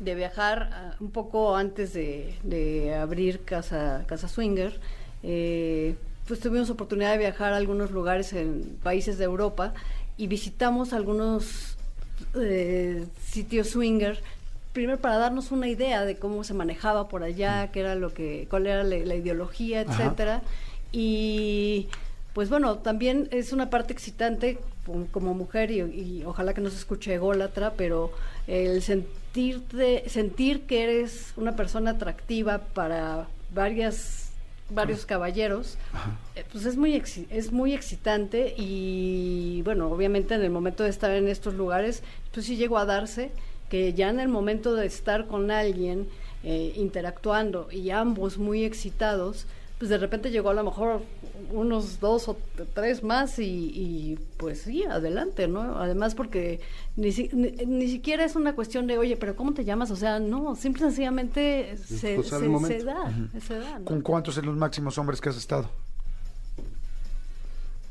de 0.00 0.14
viajar 0.16 0.70
ah, 0.72 0.96
un 0.98 1.12
poco 1.12 1.54
antes 1.54 1.92
de, 1.92 2.34
de 2.42 2.96
abrir 2.96 3.44
Casa, 3.44 4.04
Casa 4.08 4.26
Swinger. 4.26 4.80
Eh, 5.22 5.94
pues 6.26 6.40
tuvimos 6.40 6.70
oportunidad 6.70 7.12
de 7.12 7.18
viajar 7.18 7.52
a 7.52 7.56
algunos 7.56 7.92
lugares 7.92 8.32
en 8.32 8.78
países 8.82 9.16
de 9.16 9.26
Europa 9.26 9.74
y 10.16 10.26
visitamos 10.26 10.92
algunos 10.92 11.76
eh, 12.34 13.04
sitios 13.24 13.68
swinger 13.70 14.20
primero 14.72 14.98
para 14.98 15.18
darnos 15.18 15.50
una 15.52 15.68
idea 15.68 16.04
de 16.04 16.16
cómo 16.16 16.44
se 16.44 16.54
manejaba 16.54 17.08
por 17.08 17.22
allá, 17.22 17.70
qué 17.72 17.80
era 17.80 17.94
lo 17.94 18.14
que, 18.14 18.46
cuál 18.48 18.66
era 18.66 18.82
la, 18.84 18.96
la 18.96 19.14
ideología, 19.14 19.82
Ajá. 19.82 20.04
etcétera. 20.04 20.42
Y 20.92 21.88
pues 22.32 22.48
bueno, 22.48 22.76
también 22.78 23.28
es 23.32 23.52
una 23.52 23.68
parte 23.70 23.92
excitante 23.92 24.58
como- 24.86 25.06
como 25.08 25.34
mujer 25.34 25.70
y, 25.70 25.80
y 25.80 26.22
ojalá 26.26 26.54
que 26.54 26.60
no 26.62 26.70
se 26.70 26.76
escuche 26.76 27.14
ególatra, 27.14 27.72
pero 27.76 28.12
el 28.46 28.82
sentirte, 28.82 30.08
sentir 30.08 30.62
que 30.62 30.84
eres 30.84 31.32
una 31.36 31.54
persona 31.56 31.92
atractiva 31.92 32.58
para 32.58 33.26
varias 33.54 34.21
varios 34.74 35.06
caballeros, 35.06 35.76
eh, 36.34 36.44
pues 36.50 36.66
es 36.66 36.76
muy 36.76 37.02
es 37.30 37.52
muy 37.52 37.74
excitante 37.74 38.54
y 38.56 39.62
bueno, 39.62 39.90
obviamente 39.90 40.34
en 40.34 40.42
el 40.42 40.50
momento 40.50 40.84
de 40.84 40.90
estar 40.90 41.10
en 41.10 41.28
estos 41.28 41.54
lugares, 41.54 42.02
pues 42.32 42.46
sí 42.46 42.56
llegó 42.56 42.78
a 42.78 42.84
darse 42.84 43.30
que 43.68 43.94
ya 43.94 44.10
en 44.10 44.20
el 44.20 44.28
momento 44.28 44.74
de 44.74 44.86
estar 44.86 45.26
con 45.26 45.50
alguien 45.50 46.06
eh, 46.44 46.72
interactuando 46.76 47.68
y 47.70 47.90
ambos 47.90 48.36
muy 48.36 48.64
excitados, 48.64 49.46
pues 49.78 49.88
de 49.88 49.98
repente 49.98 50.30
llegó 50.30 50.50
a 50.50 50.54
lo 50.54 50.64
mejor 50.64 51.02
unos 51.50 52.00
dos 52.00 52.28
o 52.28 52.36
tres 52.74 53.02
más 53.02 53.38
y, 53.38 53.44
y, 53.44 54.18
pues 54.36 54.62
sí, 54.62 54.84
adelante, 54.84 55.48
¿no? 55.48 55.78
Además 55.78 56.14
porque 56.14 56.60
ni, 56.96 57.12
si- 57.12 57.30
ni, 57.32 57.50
ni 57.66 57.88
siquiera 57.88 58.24
es 58.24 58.36
una 58.36 58.54
cuestión 58.54 58.86
de, 58.86 58.98
oye, 58.98 59.16
pero 59.16 59.34
¿cómo 59.36 59.52
te 59.54 59.64
llamas? 59.64 59.90
O 59.90 59.96
sea, 59.96 60.18
no, 60.18 60.54
simple 60.56 60.82
y 60.82 60.84
sencillamente 60.86 61.76
se, 61.78 62.16
del 62.16 62.24
se- 62.24 62.84
da, 62.84 63.12
se 63.46 63.58
da, 63.58 63.78
¿no? 63.78 63.84
¿Con 63.84 64.00
cuántos 64.02 64.36
en 64.38 64.46
los 64.46 64.56
máximos 64.56 64.96
hombres 64.98 65.20
que 65.20 65.28
has 65.30 65.36
estado? 65.36 65.68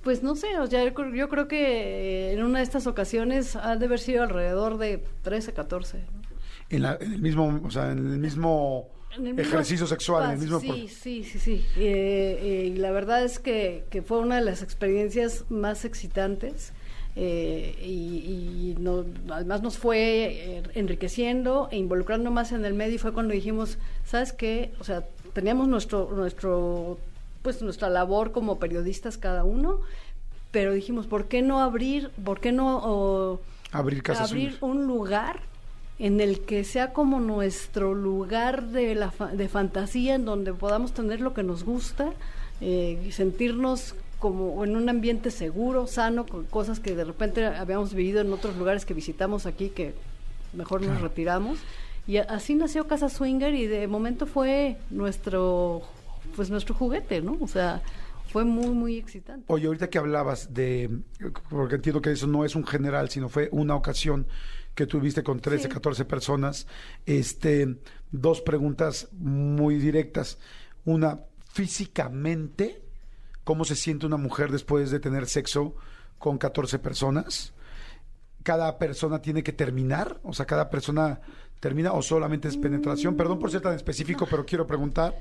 Pues 0.04 0.24
no 0.24 0.36
sé, 0.36 0.58
o 0.60 0.66
sea, 0.66 0.84
yo, 0.84 0.94
creo- 0.96 1.14
yo 1.14 1.30
creo 1.30 1.48
que 1.48 2.34
en 2.34 2.44
una 2.44 2.60
de 2.60 2.64
estas 2.64 2.88
ocasiones 2.88 3.56
ha 3.56 3.76
de 3.76 3.86
haber 3.86 4.00
sido 4.00 4.24
alrededor 4.24 4.78
de 4.80 5.04
13, 5.24 5.54
14. 5.54 5.98
¿no? 6.00 6.22
En, 6.70 6.82
la- 6.84 6.98
en 7.00 7.14
el 7.14 7.22
mismo, 7.22 7.62
o 7.64 7.70
sea, 7.70 7.92
en 7.92 8.00
el 8.00 8.18
mismo 8.18 8.88
mismo 9.20 9.42
ejercicio 9.42 9.86
sexual, 9.88 10.26
en 10.26 10.32
el 10.32 10.38
mismo... 10.40 10.60
Sí, 10.60 10.88
sí, 10.88 11.24
sí, 11.24 11.40
sí. 11.40 11.66
Eh, 11.78 12.40
eh, 12.42 12.72
y 12.74 12.78
la 12.78 12.92
verdad 12.92 13.24
es 13.24 13.40
que, 13.40 13.84
que 13.90 14.02
fue 14.02 14.20
una 14.20 14.38
de 14.38 14.46
las 14.46 14.62
experiencias 14.64 15.46
más 15.50 15.84
excitantes. 15.86 16.72
eh, 17.18 17.76
y 17.84 18.72
y 18.72 18.76
no- 18.80 19.04
además 19.30 19.62
nos 19.62 19.78
fue 19.78 20.64
enriqueciendo 20.76 21.68
e 21.72 21.78
involucrando 21.78 22.32
más 22.32 22.52
en 22.54 22.64
el 22.64 22.74
medio 22.74 22.96
y 22.96 22.98
fue 23.00 23.12
cuando 23.12 23.34
dijimos, 23.34 23.78
¿sabes 24.06 24.32
qué? 24.32 24.72
O 24.80 24.86
sea, 24.86 25.04
teníamos 25.34 25.68
nuestro, 25.68 26.10
nuestro, 26.16 26.98
pues 27.42 27.62
nuestra 27.62 27.90
labor 27.90 28.32
como 28.32 28.60
periodistas 28.60 29.18
cada 29.18 29.44
uno, 29.44 29.82
pero 30.52 30.72
dijimos, 30.74 31.06
¿por 31.08 31.26
qué 31.28 31.42
no 31.42 31.60
abrir, 31.60 32.10
por 32.24 32.40
qué 32.40 32.52
no 32.54 32.78
o, 32.84 33.42
Abrir 33.74 34.58
un 34.62 34.86
lugar 34.88 35.40
en 36.06 36.20
el 36.20 36.42
que 36.42 36.64
sea 36.64 36.94
como 36.94 37.20
nuestro 37.20 37.94
lugar 37.94 38.68
de, 38.70 38.96
la 38.96 39.12
fa- 39.12 39.28
de 39.34 39.48
fantasía, 39.48 40.16
en 40.16 40.26
donde 40.26 40.52
podamos 40.54 40.94
tener 40.94 41.22
lo 41.22 41.34
que 41.34 41.44
nos 41.44 41.64
gusta, 41.64 42.12
eh, 42.60 43.10
sentirnos 43.12 43.96
como 44.20 44.64
en 44.64 44.76
un 44.76 44.90
ambiente 44.90 45.32
seguro, 45.32 45.88
sano, 45.88 46.26
con 46.26 46.46
cosas 46.46 46.80
que 46.80 46.96
de 46.96 47.04
repente 47.04 47.46
habíamos 47.46 47.94
vivido 47.94 48.22
en 48.22 48.34
otros 48.34 48.56
lugares 48.58 48.86
que 48.86 48.94
visitamos 48.94 49.46
aquí, 49.46 49.70
que 49.70 49.94
mejor 50.54 50.82
nos 50.82 51.02
retiramos. 51.02 51.60
Y 52.08 52.18
así 52.18 52.56
nació 52.56 52.88
Casa 52.88 53.10
Swinger 53.10 53.54
y 53.54 53.68
de 53.68 53.88
momento 53.88 54.26
fue 54.26 54.78
nuestro, 54.90 55.82
pues 56.36 56.50
nuestro 56.50 56.74
juguete, 56.76 57.22
¿no? 57.22 57.38
O 57.42 57.48
sea, 57.48 57.82
fue 58.32 58.44
muy, 58.44 58.70
muy 58.70 58.98
excitante. 58.98 59.44
Oye, 59.48 59.68
ahorita 59.68 59.90
que 59.90 59.98
hablabas 59.98 60.54
de, 60.54 60.90
porque 61.50 61.76
entiendo 61.76 62.02
que 62.02 62.12
eso 62.12 62.28
no 62.28 62.44
es 62.46 62.56
un 62.56 62.66
general, 62.66 63.10
sino 63.10 63.30
fue 63.30 63.50
una 63.52 63.76
ocasión 63.76 64.26
que 64.82 64.88
tuviste 64.88 65.22
con 65.22 65.40
13, 65.40 65.64
Sí. 65.66 65.70
14 65.70 66.06
personas, 66.06 66.66
este, 67.06 67.78
dos 68.12 68.42
preguntas 68.42 69.10
muy 69.12 69.76
directas. 69.76 70.40
Una, 70.86 71.20
físicamente, 71.54 72.82
¿cómo 73.44 73.64
se 73.64 73.76
siente 73.76 74.08
una 74.08 74.18
mujer 74.18 74.52
después 74.52 74.90
de 74.90 75.00
tener 75.00 75.28
sexo 75.28 75.76
con 76.18 76.40
14 76.40 76.80
personas? 76.80 77.54
¿Cada 78.42 78.80
persona 78.80 79.22
tiene 79.22 79.44
que 79.44 79.54
terminar? 79.54 80.20
O 80.24 80.34
sea, 80.34 80.48
¿cada 80.48 80.72
persona 80.72 81.22
termina 81.60 81.94
o 81.94 82.02
solamente 82.02 82.48
es 82.48 82.58
penetración? 82.58 83.16
Perdón 83.16 83.38
por 83.38 83.52
ser 83.52 83.62
tan 83.62 83.76
específico, 83.76 84.26
pero 84.28 84.48
quiero 84.48 84.66
preguntar. 84.66 85.20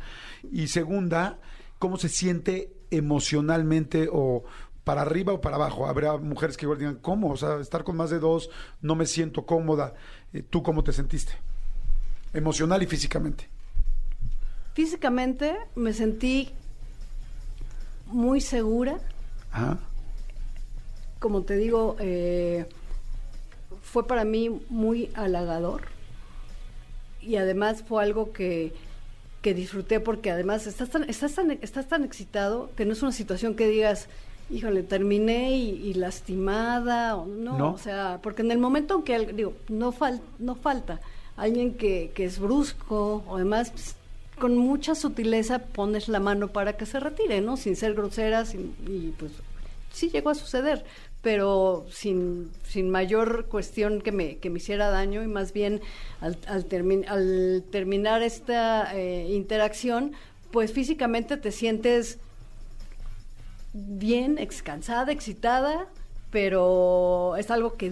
Y 0.51 0.69
segunda, 0.69 1.39
¿cómo 1.79 1.99
se 1.99 2.09
siente 2.09 2.73
emocionalmente 2.91 4.09
o 4.11 4.43
para 4.85 5.03
arriba 5.03 5.33
o 5.33 5.41
para 5.41 5.57
abajo? 5.57 5.87
Habrá 5.87 6.17
mujeres 6.17 6.57
que 6.57 6.65
igual 6.67 6.79
digan, 6.79 6.97
¿cómo? 6.97 7.31
O 7.31 7.37
sea, 7.37 7.61
estar 7.61 7.85
con 7.85 7.97
más 7.97 8.11
de 8.11 8.19
dos, 8.19 8.51
no 8.81 8.95
me 8.95 9.07
siento 9.07 9.47
cómoda. 9.47 9.95
Eh, 10.33 10.43
¿Tú 10.43 10.63
cómo 10.63 10.83
te 10.85 10.93
sentiste? 10.93 11.33
Emocional 12.33 12.83
y 12.83 12.87
físicamente. 12.87 13.49
Físicamente 14.75 15.57
me 15.75 15.93
sentí 15.93 16.51
muy 18.07 18.41
segura, 18.41 18.99
Ajá. 19.53 19.79
como 21.19 21.43
te 21.43 21.57
digo, 21.57 21.97
eh, 21.99 22.67
fue 23.83 24.07
para 24.07 24.25
mí 24.25 24.63
muy 24.69 25.11
halagador 25.15 25.83
y 27.21 27.37
además 27.37 27.83
fue 27.87 28.03
algo 28.03 28.33
que, 28.33 28.73
que 29.43 29.55
disfruté 29.55 30.01
porque 30.01 30.31
además 30.31 30.67
estás 30.67 30.91
tan, 30.91 31.09
estás, 31.09 31.35
tan, 31.35 31.51
estás 31.51 31.89
tan 31.89 32.05
excitado 32.05 32.71
que 32.77 32.85
no 32.85 32.93
es 32.93 33.03
una 33.03 33.13
situación 33.13 33.55
que 33.55 33.67
digas, 33.69 34.09
híjole, 34.51 34.83
terminé 34.83 35.53
y, 35.57 35.71
y 35.89 35.95
lastimada, 35.95 37.17
o 37.17 37.27
no, 37.27 37.57
¿No? 37.59 37.73
o 37.73 37.79
sea, 37.79 38.19
porque 38.23 38.43
en 38.43 38.51
el 38.51 38.59
momento 38.59 38.97
en 38.97 39.03
que, 39.03 39.15
al- 39.15 39.37
digo, 39.37 39.55
no, 39.69 39.93
fal, 39.93 40.21
no 40.39 40.55
falta 40.55 41.01
alguien 41.37 41.75
que, 41.75 42.11
que 42.15 42.25
es 42.25 42.39
brusco 42.39 43.23
o 43.27 43.37
además 43.37 43.71
pues, 43.71 43.97
con 44.39 44.57
mucha 44.57 44.95
sutileza 44.95 45.59
pones 45.61 46.09
la 46.09 46.21
mano 46.21 46.49
para 46.49 46.77
que 46.77 46.87
se 46.87 46.99
retire, 47.01 47.41
¿no? 47.41 47.57
Sin 47.57 47.77
ser 47.77 47.95
grosera, 47.95 48.45
sin, 48.45 48.75
y 48.87 49.13
pues 49.19 49.33
sí 49.93 50.09
llegó 50.11 50.31
a 50.31 50.35
suceder, 50.35 50.85
pero 51.23 51.87
sin, 51.91 52.51
sin 52.67 52.89
mayor 52.91 53.47
cuestión 53.47 54.01
que 54.01 54.13
me, 54.13 54.37
que 54.39 54.49
me 54.51 54.59
hiciera 54.59 54.89
daño 54.91 55.23
y 55.23 55.27
más 55.29 55.53
bien 55.53 55.81
al, 56.21 56.39
al, 56.47 56.67
termi- 56.69 57.07
al 57.07 57.63
terminar 57.71 58.23
esta 58.23 58.97
eh, 58.97 59.29
interacción, 59.31 60.13
pues 60.51 60.73
físicamente 60.73 61.37
te 61.37 61.53
sientes 61.53 62.19
bien, 63.73 64.39
ex- 64.39 64.63
cansada, 64.63 65.13
excitada, 65.13 65.87
pero 66.31 67.37
es 67.37 67.51
algo 67.51 67.77
que, 67.77 67.91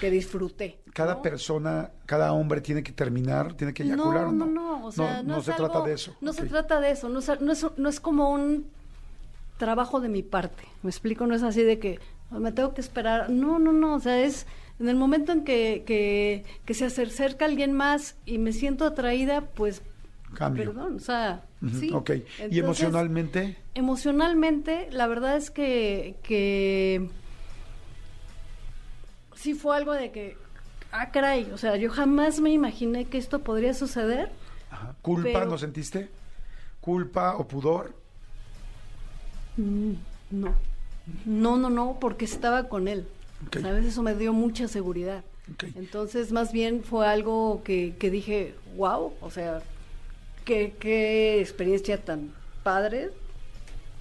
que 0.00 0.10
disfruté. 0.10 0.78
Cada 0.92 1.14
¿no? 1.14 1.22
persona, 1.22 1.90
cada 2.06 2.32
hombre 2.32 2.60
tiene 2.60 2.82
que 2.82 2.92
terminar, 2.92 3.54
tiene 3.54 3.74
que 3.74 3.82
eyacular. 3.82 4.24
No, 4.24 4.28
¿o 4.28 4.32
no, 4.32 4.46
no, 4.46 4.86
o 4.86 4.92
sea, 4.92 5.22
no, 5.22 5.36
no 5.36 5.42
se 5.42 5.52
algo- 5.52 5.70
trata 5.70 5.86
de 5.86 5.92
eso. 5.94 6.14
No 6.20 6.32
se 6.32 6.44
trata 6.46 6.80
de 6.80 6.90
eso, 6.90 7.08
no, 7.08 7.18
es- 7.18 7.40
no 7.40 7.52
es, 7.52 7.66
no 7.76 7.88
es 7.88 8.00
como 8.00 8.30
un 8.30 8.66
trabajo 9.58 10.00
de 10.00 10.08
mi 10.08 10.22
parte, 10.22 10.64
me 10.82 10.90
explico, 10.90 11.26
no 11.26 11.34
es 11.34 11.42
así 11.42 11.62
de 11.62 11.78
que 11.78 12.00
"Ah, 12.30 12.38
me 12.40 12.50
tengo 12.52 12.74
que 12.74 12.80
esperar, 12.80 13.30
no, 13.30 13.58
no, 13.58 13.72
no, 13.72 13.94
o 13.94 14.00
sea, 14.00 14.20
es 14.20 14.46
en 14.80 14.88
el 14.88 14.96
momento 14.96 15.30
en 15.30 15.44
que, 15.44 15.84
que, 15.86 16.44
que 16.64 16.74
se 16.74 16.86
acerca 16.86 17.44
alguien 17.44 17.72
más 17.72 18.16
y 18.26 18.38
me 18.38 18.52
siento 18.52 18.84
atraída, 18.84 19.42
pues, 19.42 19.82
Cambio. 20.34 20.64
perdón, 20.64 20.96
o 20.96 21.00
sea, 21.00 21.42
sí. 21.78 21.90
ok. 21.92 22.10
¿Y 22.50 22.58
emocionalmente? 22.58 23.56
Emocionalmente, 23.74 24.88
la 24.90 25.06
verdad 25.06 25.36
es 25.36 25.50
que, 25.50 26.16
que 26.22 27.08
sí 29.34 29.54
fue 29.54 29.76
algo 29.76 29.92
de 29.92 30.10
que, 30.10 30.36
ah, 30.92 31.10
caray, 31.10 31.50
o 31.52 31.58
sea, 31.58 31.76
yo 31.76 31.90
jamás 31.90 32.40
me 32.40 32.50
imaginé 32.50 33.04
que 33.06 33.18
esto 33.18 33.40
podría 33.40 33.74
suceder. 33.74 34.30
Ajá. 34.70 34.94
¿Culpa 35.02 35.22
pero- 35.32 35.46
no 35.46 35.58
sentiste? 35.58 36.08
¿Culpa 36.80 37.36
o 37.36 37.46
pudor? 37.48 37.94
Mm, 39.56 39.92
No, 40.30 40.54
no, 41.26 41.56
no, 41.56 41.70
no, 41.70 41.98
porque 42.00 42.24
estaba 42.24 42.68
con 42.68 42.88
él. 42.88 43.06
Ok. 43.46 43.58
¿Sabes? 43.60 43.84
Eso 43.86 44.02
me 44.02 44.14
dio 44.14 44.32
mucha 44.32 44.68
seguridad. 44.68 45.22
Entonces, 45.74 46.32
más 46.32 46.52
bien 46.52 46.82
fue 46.82 47.06
algo 47.06 47.62
que, 47.62 47.94
que 47.98 48.10
dije, 48.10 48.54
wow, 48.76 49.12
o 49.20 49.30
sea, 49.30 49.62
qué, 50.44 50.74
qué 50.78 51.40
experiencia 51.40 52.02
tan 52.04 52.32
padre. 52.62 53.10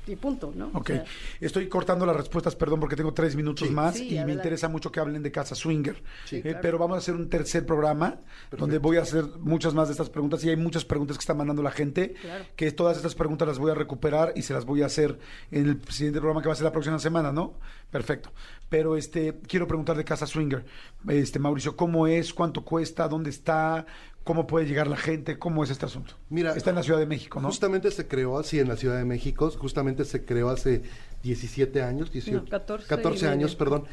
y 0.06 0.18
punto, 0.18 0.52
¿no? 0.54 0.66
O 0.74 0.80
Ok, 0.80 0.88
sea, 0.88 1.06
estoy 1.40 1.70
cortando 1.70 2.06
las 2.06 2.18
respuestas, 2.18 2.58
perdón, 2.58 2.82
porque 2.82 2.98
tengo 2.98 3.14
tres 3.14 3.38
minutos 3.38 3.70
Sí. 3.70 3.74
más 3.74 3.96
Sí, 3.96 4.18
y 4.18 4.26
me 4.26 4.34
interesa 4.34 4.68
mucho 4.68 4.92
que 4.92 5.00
hablen 5.00 5.24
de 5.24 5.32
Casa 5.32 5.56
Swinger. 5.56 5.96
Sí. 6.26 6.36
Eh, 6.40 6.42
claro. 6.42 6.60
Pero 6.62 6.78
vamos 6.78 6.96
a 6.96 6.98
hacer 6.98 7.16
un 7.16 7.30
tercer 7.30 7.66
programa 7.66 8.18
donde 8.52 8.80
voy 8.80 8.98
a 8.98 9.04
hacer 9.04 9.24
muchas 9.40 9.74
más 9.74 9.88
de 9.88 9.94
estas 9.94 10.10
preguntas 10.10 10.44
y 10.44 10.50
hay 10.50 10.58
muchas 10.58 10.84
preguntas 10.84 11.16
que 11.18 11.22
está 11.22 11.34
mandando 11.34 11.64
la 11.64 11.72
gente, 11.72 12.16
Claro. 12.22 12.44
que 12.58 12.70
todas 12.74 12.98
estas 12.98 13.16
preguntas 13.16 13.48
las 13.48 13.60
voy 13.60 13.72
a 13.72 13.76
recuperar 13.76 14.34
y 14.36 14.42
se 14.42 14.54
las 14.54 14.66
voy 14.66 14.82
a 14.82 14.88
hacer 14.88 15.18
en 15.52 15.70
el 15.70 15.82
siguiente 15.88 16.20
programa 16.20 16.42
que 16.42 16.50
va 16.50 16.54
a 16.54 16.58
ser 16.58 16.66
la 16.66 16.74
próxima 16.74 17.00
semana, 17.00 17.32
¿no? 17.32 17.54
Perfecto. 17.90 18.30
Pero 18.68 18.98
este 18.98 19.36
quiero 19.48 19.68
preguntar 19.70 19.96
de 19.96 20.04
Casa 20.04 20.28
Swinger. 20.28 20.66
Este 21.08 21.40
Mauricio, 21.40 21.78
¿cómo 21.78 22.08
es? 22.08 22.34
¿Cuánto 22.34 22.66
cuesta? 22.66 23.08
¿Dónde 23.08 23.30
está? 23.30 23.86
¿Cómo 24.24 24.48
puede 24.48 24.66
llegar 24.66 24.88
la 24.88 24.96
gente? 24.96 25.38
¿Cómo 25.38 25.64
es 25.66 25.70
este 25.70 25.86
asunto? 25.86 26.14
Mira, 26.30 26.56
está 26.56 26.70
en 26.70 26.78
la 26.78 26.84
Ciudad 26.84 27.00
de 27.00 27.06
México, 27.06 27.42
¿no? 27.42 27.50
Justamente 27.50 27.92
se 27.92 28.08
creó 28.08 28.40
así 28.40 28.58
en 28.60 28.70
la 28.70 28.78
Ciudad 28.78 28.98
de 28.98 29.04
México, 29.04 29.52
justamente 29.52 30.06
se 30.06 30.24
creó 30.24 30.50
hace 30.50 30.82
17 31.24 31.82
años, 31.82 32.10
18, 32.12 32.38
No, 32.44 32.50
14 32.50 32.86
y 32.86 32.88
14 32.88 33.22
medio. 33.26 33.32
años, 33.34 33.56
perdón. 33.56 33.84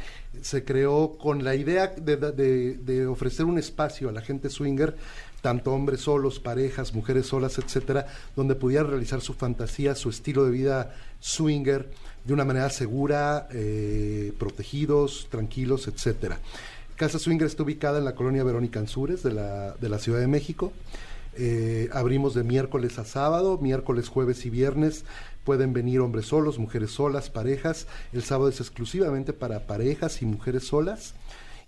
Se 0.40 0.64
creó 0.64 1.18
con 1.18 1.42
la 1.42 1.56
idea 1.56 1.88
de, 1.88 2.16
de- 2.16 2.74
de 2.78 3.06
ofrecer 3.08 3.44
un 3.46 3.58
espacio 3.58 4.08
a 4.08 4.12
la 4.12 4.20
gente 4.20 4.50
swinger, 4.50 4.96
tanto 5.42 5.72
hombres 5.72 6.02
solos, 6.02 6.38
parejas, 6.38 6.94
mujeres 6.94 7.26
solas, 7.26 7.58
etcétera, 7.58 8.06
donde 8.36 8.54
pudieran 8.54 8.88
realizar 8.88 9.20
su 9.20 9.34
fantasía, 9.34 9.94
su 9.96 10.10
estilo 10.10 10.44
de 10.44 10.50
vida 10.52 10.94
swinger 11.18 11.90
de 12.24 12.32
una 12.34 12.44
manera 12.44 12.70
segura, 12.70 13.48
eh, 13.50 14.32
protegidos, 14.38 15.26
tranquilos, 15.30 15.88
etcétera. 15.88 16.38
Casa 17.00 17.18
Swinger 17.18 17.46
está 17.46 17.62
ubicada 17.62 17.96
en 17.96 18.04
la 18.04 18.14
colonia 18.14 18.44
Verónica 18.44 18.78
Ansures 18.78 19.22
de 19.22 19.32
la, 19.32 19.74
de 19.80 19.88
la 19.88 19.98
Ciudad 19.98 20.20
de 20.20 20.26
México. 20.26 20.70
Eh, 21.34 21.88
abrimos 21.94 22.34
de 22.34 22.44
miércoles 22.44 22.98
a 22.98 23.06
sábado, 23.06 23.56
miércoles, 23.56 24.10
jueves 24.10 24.44
y 24.44 24.50
viernes. 24.50 25.06
Pueden 25.42 25.72
venir 25.72 26.00
hombres 26.00 26.26
solos, 26.26 26.58
mujeres 26.58 26.90
solas, 26.90 27.30
parejas. 27.30 27.86
El 28.12 28.22
sábado 28.22 28.50
es 28.50 28.60
exclusivamente 28.60 29.32
para 29.32 29.66
parejas 29.66 30.20
y 30.20 30.26
mujeres 30.26 30.64
solas. 30.64 31.14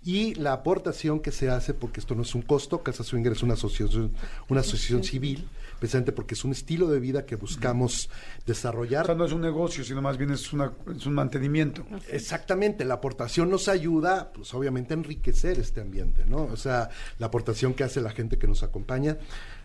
Y 0.05 0.35
la 0.35 0.53
aportación 0.53 1.19
que 1.19 1.31
se 1.31 1.49
hace, 1.49 1.73
porque 1.73 1.99
esto 1.99 2.13
no 2.13 2.21
es 2.21 2.35
un 2.35 2.43
costo, 2.43 2.83
Casa 2.83 3.03
Swinger 3.03 3.31
es 3.31 3.41
una 3.41 3.55
asociación, 3.55 4.11
una 4.49 4.59
asociación 4.59 5.03
civil, 5.03 5.47
precisamente 5.83 6.13
porque 6.13 6.33
es 6.33 6.45
un 6.45 6.53
estilo 6.53 6.87
de 6.87 6.97
vida 6.97 7.25
que 7.25 7.35
buscamos 7.35 8.09
desarrollar. 8.45 9.03
O 9.03 9.07
sea, 9.07 9.15
no 9.15 9.25
es 9.25 9.33
un 9.33 9.41
negocio, 9.41 9.83
sino 9.83 10.01
más 10.01 10.17
bien 10.17 10.31
es, 10.31 10.53
una, 10.53 10.71
es 10.95 11.05
un 11.05 11.13
mantenimiento. 11.13 11.85
Exactamente, 12.09 12.85
la 12.85 12.93
aportación 12.93 13.49
nos 13.49 13.67
ayuda, 13.67 14.31
pues 14.31 14.53
obviamente, 14.53 14.93
a 14.93 14.97
enriquecer 14.97 15.59
este 15.59 15.81
ambiente, 15.81 16.23
¿no? 16.25 16.43
O 16.43 16.55
sea, 16.55 16.89
la 17.19 17.25
aportación 17.25 17.73
que 17.73 17.83
hace 17.83 17.99
la 17.99 18.11
gente 18.11 18.37
que 18.37 18.47
nos 18.47 18.63
acompaña. 18.63 19.17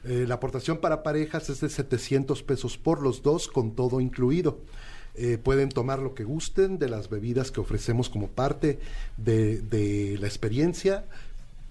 Eh, 0.02 0.24
la 0.26 0.34
aportación 0.34 0.78
para 0.78 1.04
parejas 1.04 1.50
es 1.50 1.60
de 1.60 1.68
700 1.68 2.42
pesos 2.42 2.76
por 2.78 3.00
los 3.00 3.22
dos, 3.22 3.46
con 3.46 3.76
todo 3.76 4.00
incluido. 4.00 4.58
Eh, 5.14 5.38
pueden 5.38 5.68
tomar 5.68 6.00
lo 6.00 6.16
que 6.16 6.24
gusten 6.24 6.80
de 6.80 6.88
las 6.88 7.08
bebidas 7.08 7.52
que 7.52 7.60
ofrecemos 7.60 8.08
como 8.08 8.26
parte 8.26 8.80
de, 9.18 9.60
de 9.60 10.18
la 10.20 10.26
experiencia. 10.26 11.04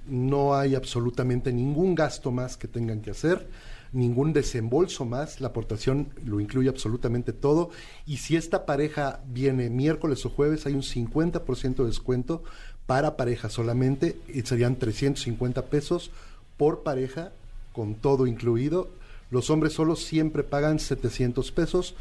No 0.07 0.55
hay 0.55 0.73
absolutamente 0.73 1.51
ningún 1.51 1.95
gasto 1.95 2.31
más 2.31 2.55
que 2.55 2.69
tengan 2.69 3.01
que 3.01 3.11
hacer, 3.11 3.45
ningún 3.91 4.33
desembolso 4.33 5.05
más. 5.05 5.41
La 5.41 5.49
aportación 5.49 6.09
lo 6.25 6.39
incluye 6.39 6.69
absolutamente 6.69 7.33
todo. 7.33 7.69
Y 8.05 8.17
si 8.17 8.35
esta 8.35 8.65
pareja 8.65 9.21
viene 9.27 9.69
miércoles 9.69 10.25
o 10.25 10.29
jueves, 10.29 10.65
hay 10.65 10.73
un 10.73 10.83
50% 10.83 11.75
de 11.75 11.85
descuento 11.85 12.43
para 12.85 13.17
pareja 13.17 13.49
solamente. 13.49 14.17
Y 14.27 14.41
serían 14.41 14.77
350 14.77 15.65
pesos 15.65 16.11
por 16.57 16.83
pareja, 16.83 17.31
con 17.73 17.95
todo 17.95 18.27
incluido. 18.27 18.89
Los 19.29 19.49
hombres 19.49 19.73
solos 19.73 20.03
siempre 20.03 20.43
pagan 20.43 20.79
700 20.79 21.51
pesos 21.51 21.95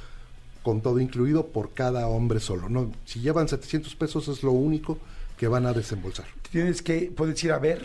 con 0.63 0.81
todo 0.81 0.99
incluido 0.99 1.47
por 1.47 1.75
cada 1.75 2.09
hombre 2.09 2.41
solo. 2.41 2.69
No, 2.69 2.91
si 3.05 3.21
llevan 3.21 3.49
700 3.49 3.95
pesos 3.95 4.27
es 4.27 4.43
lo 4.43 4.51
único 4.51 4.99
que 5.39 5.47
van 5.47 5.67
a 5.67 5.73
desembolsar. 5.73 6.27
Tienes 6.51 6.83
que, 6.83 7.13
puedes 7.15 7.43
ir 7.45 7.53
a 7.53 7.59
ver. 7.59 7.85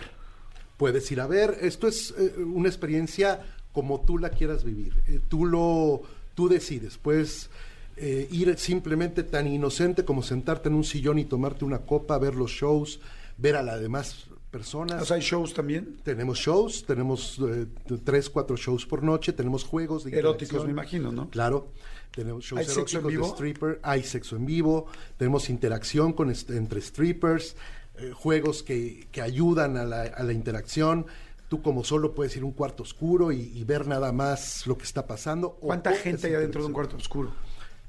Puedes 0.78 1.12
ir 1.12 1.22
a 1.22 1.28
ver, 1.28 1.60
esto 1.62 1.88
es 1.88 2.12
eh, 2.18 2.34
una 2.40 2.68
experiencia 2.68 3.42
como 3.74 4.02
tú 4.02 4.18
la 4.18 4.30
quieras 4.30 4.64
vivir. 4.64 4.94
Eh, 5.08 5.20
tú 5.28 5.46
lo, 5.46 6.02
tú 6.36 6.50
decides. 6.50 6.98
Puedes 6.98 7.50
eh, 7.98 8.28
ir 8.32 8.58
simplemente 8.58 9.24
tan 9.24 9.48
inocente 9.48 10.06
como 10.06 10.24
sentarte 10.24 10.70
en 10.70 10.76
un 10.76 10.84
sillón 10.84 11.20
y 11.20 11.26
tomarte 11.26 11.66
una 11.66 11.80
copa, 11.80 12.18
ver 12.18 12.36
los 12.36 12.52
shows, 12.52 13.00
ver 13.38 13.56
a 13.56 13.64
las 13.64 13.82
demás 13.82 14.28
personas. 14.52 15.10
Hay 15.12 15.22
shows 15.22 15.54
también. 15.54 15.98
tenemos 16.04 16.38
shows, 16.38 16.86
tenemos 16.86 17.40
eh, 17.40 17.66
tres, 18.04 18.30
cuatro 18.30 18.58
shows 18.58 18.86
por 18.86 19.02
noche, 19.02 19.34
tenemos 19.34 19.64
juegos 19.64 20.04
de 20.04 20.18
Eróticos, 20.18 20.66
me 20.66 20.72
imagino, 20.72 21.12
¿no? 21.12 21.30
Claro, 21.30 21.70
tenemos 22.14 22.44
shows 22.44 22.60
¿Hay 22.60 22.66
sexo 22.66 22.98
en 22.98 23.06
eróticos 23.06 23.06
de 23.06 23.12
vivo? 23.12 23.28
stripper, 23.28 23.80
hay 23.82 24.04
sexo 24.04 24.36
en 24.36 24.46
vivo, 24.46 24.88
tenemos 25.18 25.50
interacción 25.50 26.14
con 26.14 26.30
entre 26.30 26.82
strippers, 26.82 27.56
eh, 27.98 28.12
juegos 28.14 28.62
que, 28.64 29.08
que 29.12 29.22
ayudan 29.22 29.78
a 29.78 29.86
la, 29.86 30.02
a 30.04 30.24
la 30.24 30.34
interacción. 30.34 31.06
Tú 31.52 31.62
como 31.62 31.84
solo 31.84 32.14
puedes 32.16 32.34
ir 32.38 32.44
a 32.44 32.46
un 32.46 32.54
cuarto 32.54 32.82
oscuro 32.84 33.34
y, 33.34 33.52
y 33.54 33.66
ver 33.66 33.86
nada 33.86 34.14
más 34.14 34.66
lo 34.68 34.78
que 34.78 34.86
está 34.86 35.06
pasando. 35.06 35.52
¿Cuánta 35.60 35.92
gente 35.92 36.28
hay 36.28 36.36
adentro 36.36 36.62
de 36.62 36.68
un 36.68 36.72
cuarto 36.74 36.96
oscuro? 36.96 37.34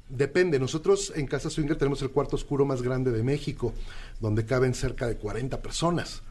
Depende. 0.08 0.58
Nosotros 0.58 1.12
en 1.14 1.28
Casa 1.28 1.48
Swinger 1.48 1.76
tenemos 1.76 2.02
el 2.02 2.10
cuarto 2.10 2.34
oscuro 2.34 2.64
más 2.66 2.82
grande 2.82 3.12
de 3.12 3.22
México, 3.22 3.72
donde 4.20 4.44
caben 4.44 4.74
cerca 4.74 5.06
de 5.06 5.16
40 5.16 5.62
personas. 5.62 6.22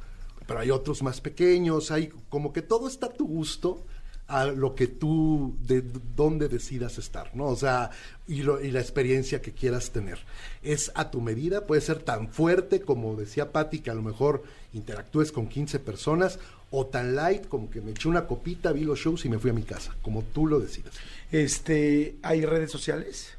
Pero 0.45 0.59
hay 0.59 0.71
otros 0.71 1.01
más 1.03 1.21
pequeños, 1.21 1.89
hay 1.89 2.11
como 2.27 2.51
que 2.51 2.61
todo 2.63 2.89
está 2.89 3.05
a 3.05 3.13
tu 3.13 3.25
gusto 3.25 3.85
a 4.27 4.45
lo 4.47 4.75
que 4.75 4.87
tú, 4.87 5.55
de 5.61 5.83
dónde 6.15 6.49
decidas 6.49 6.97
estar, 6.97 7.33
¿no? 7.33 7.45
O 7.45 7.55
sea, 7.55 7.91
y, 8.27 8.43
lo- 8.43 8.61
y 8.61 8.71
la 8.71 8.81
experiencia 8.81 9.41
que 9.41 9.53
quieras 9.53 9.91
tener. 9.91 10.19
Es 10.63 10.91
a 10.95 11.11
tu 11.11 11.21
medida, 11.21 11.65
puede 11.65 11.79
ser 11.81 11.99
tan 12.03 12.27
fuerte 12.27 12.81
como 12.81 13.15
decía 13.15 13.53
Patti, 13.53 13.79
que 13.79 13.89
a 13.89 13.93
lo 13.93 14.01
mejor 14.01 14.43
interactúes 14.73 15.31
con 15.31 15.47
15 15.47 15.79
personas, 15.79 16.39
o 16.71 16.85
tan 16.87 17.15
light 17.15 17.47
como 17.47 17.69
que 17.69 17.81
me 17.81 17.91
eché 17.91 18.07
una 18.07 18.25
copita, 18.25 18.71
vi 18.71 18.81
los 18.85 18.97
shows 18.99 19.25
y 19.25 19.29
me 19.29 19.37
fui 19.39 19.49
a 19.49 19.53
mi 19.53 19.63
casa, 19.63 19.93
como 20.01 20.23
tú 20.23 20.47
lo 20.47 20.59
decidas. 20.59 20.93
Este, 21.31 22.15
¿Hay 22.23 22.45
redes 22.45 22.71
sociales? 22.71 23.29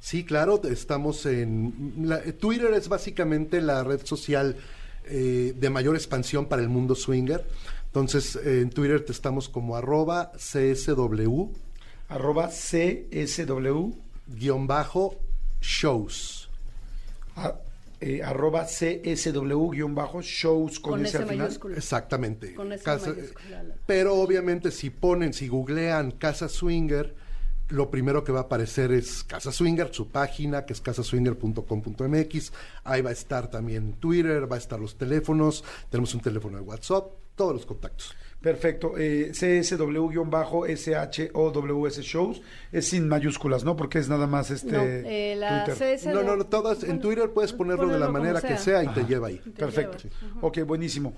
Sí, 0.00 0.24
claro, 0.24 0.60
estamos 0.64 1.24
en... 1.26 1.94
la- 2.02 2.22
Twitter 2.22 2.72
es 2.74 2.88
básicamente 2.88 3.60
la 3.60 3.82
red 3.84 4.04
social 4.04 4.56
eh, 5.06 5.54
de 5.56 5.70
mayor 5.70 5.94
expansión 5.96 6.46
para 6.46 6.60
el 6.62 6.68
mundo 6.68 6.94
swinger. 6.94 7.44
Entonces, 7.86 8.36
eh, 8.36 8.60
en 8.62 8.70
Twitter 8.70 9.04
te 9.04 9.12
estamos 9.12 9.48
como 9.48 9.76
arroba 9.76 10.32
CSW 10.36 11.46
Arroba 12.08 12.48
CSW, 12.48 13.92
guion 14.26 14.66
bajo 14.66 15.16
shows. 15.60 16.48
a- 17.36 17.54
eh, 18.02 18.22
arroba 18.22 18.64
CSW 18.66 19.70
guion 19.70 19.94
bajo 19.94 20.20
shows 20.22 20.80
con, 20.80 20.92
Con 20.92 21.00
ese 21.06 21.08
ese 21.16 21.18
al 21.18 21.28
final. 21.28 21.46
mayúscula. 21.46 21.76
Exactamente. 21.76 22.54
Con 22.54 22.72
esa 22.72 22.84
Casa- 22.84 23.10
mayúscula, 23.14 23.64
pero 23.86 24.14
obviamente 24.16 24.70
si 24.70 24.90
ponen, 24.90 25.32
si 25.32 25.48
googlean 25.48 26.10
Casa 26.12 26.48
Swinger, 26.48 27.14
lo 27.68 27.90
primero 27.90 28.22
que 28.24 28.32
va 28.32 28.40
a 28.40 28.42
aparecer 28.42 28.92
es 28.92 29.24
Casa 29.24 29.50
Swinger, 29.52 29.94
su 29.94 30.08
página, 30.08 30.66
que 30.66 30.74
es 30.74 30.80
casaswinger.com.mx. 30.82 32.52
Ahí 32.84 33.00
va 33.02 33.10
a 33.10 33.12
estar 33.12 33.48
también 33.50 33.94
Twitter, 33.94 34.50
va 34.50 34.56
a 34.56 34.58
estar 34.58 34.78
los 34.78 34.96
teléfonos, 34.96 35.64
tenemos 35.90 36.14
un 36.14 36.20
teléfono 36.20 36.56
de 36.58 36.62
WhatsApp, 36.64 37.12
todos 37.34 37.54
los 37.54 37.64
contactos. 37.66 38.14
Perfecto. 38.42 38.94
Eh, 38.98 39.30
CSW-SHOWS 39.32 42.02
shows 42.02 42.42
es 42.72 42.88
sin 42.88 43.08
mayúsculas, 43.08 43.64
¿no? 43.64 43.76
Porque 43.76 44.00
es 44.00 44.08
nada 44.08 44.26
más 44.26 44.50
este 44.50 44.72
No, 44.72 44.82
eh, 44.82 45.36
la 45.36 45.64
Twitter. 45.64 46.12
No, 46.12 46.22
no, 46.22 46.36
no, 46.36 46.46
todas, 46.46 46.82
en 46.82 47.00
Twitter 47.00 47.30
puedes 47.30 47.52
ponerlo 47.52 47.88
de 47.88 47.98
la 47.98 48.08
manera 48.08 48.40
que 48.40 48.56
sea 48.58 48.82
y 48.82 48.88
te 48.88 49.04
lleva 49.04 49.28
ahí. 49.28 49.38
Te 49.38 49.50
Perfecto. 49.52 49.98
lleva. 49.98 50.16
Ok, 50.40 50.58
buenísimo. 50.66 51.14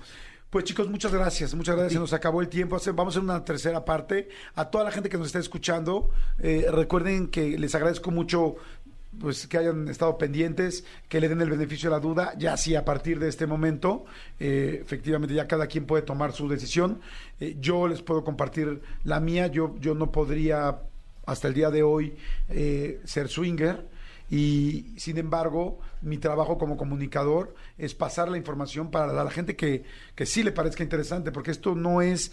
Pues 0.55 0.63
chicos, 0.63 0.87
muchas 0.87 1.13
gracias, 1.13 1.53
muchas 1.53 1.75
gracias. 1.75 1.93
Se 1.93 1.99
nos 1.99 2.13
acabó 2.13 2.39
el 2.39 2.47
tiempo. 2.47 2.77
Vamos 2.93 3.15
a 3.15 3.19
hacer 3.19 3.23
una 3.23 3.43
tercera 3.43 3.83
parte. 3.83 4.29
A 4.53 4.69
toda 4.69 4.85
la 4.85 4.91
gente 4.91 5.09
que 5.09 5.17
nos 5.17 5.27
está 5.27 5.39
escuchando, 5.39 6.11
eh, 6.39 6.67
recuerden 6.71 7.27
que 7.27 7.59
les 7.59 7.75
agradezco 7.75 8.09
mucho 8.09 8.55
pues 9.19 9.47
que 9.47 9.57
hayan 9.57 9.87
estado 9.87 10.17
pendientes, 10.17 10.85
que 11.09 11.19
le 11.19 11.29
den 11.29 11.41
el 11.41 11.49
beneficio 11.49 11.89
de 11.89 11.95
la 11.95 11.99
duda, 11.99 12.33
ya 12.37 12.57
si 12.57 12.75
a 12.75 12.85
partir 12.85 13.19
de 13.19 13.29
este 13.29 13.47
momento, 13.47 14.05
eh, 14.39 14.79
efectivamente 14.81 15.33
ya 15.35 15.47
cada 15.47 15.67
quien 15.67 15.85
puede 15.85 16.03
tomar 16.03 16.33
su 16.33 16.47
decisión. 16.47 16.99
Eh, 17.39 17.57
yo 17.59 17.87
les 17.87 18.01
puedo 18.01 18.23
compartir 18.23 18.81
la 19.03 19.19
mía, 19.19 19.47
yo, 19.47 19.75
yo 19.79 19.95
no 19.95 20.11
podría 20.11 20.79
hasta 21.25 21.47
el 21.47 21.53
día 21.53 21.71
de 21.71 21.83
hoy 21.83 22.15
eh, 22.49 23.01
ser 23.03 23.29
swinger 23.29 23.87
y 24.29 24.93
sin 24.97 25.17
embargo 25.17 25.79
mi 26.01 26.17
trabajo 26.17 26.57
como 26.57 26.77
comunicador 26.77 27.55
es 27.77 27.93
pasar 27.93 28.29
la 28.29 28.37
información 28.37 28.91
para 28.91 29.11
la 29.11 29.29
gente 29.31 29.55
que, 29.55 29.83
que 30.13 30.25
sí 30.25 30.43
le 30.43 30.51
parezca 30.51 30.83
interesante, 30.83 31.31
porque 31.31 31.51
esto 31.51 31.75
no 31.75 32.01
es 32.01 32.31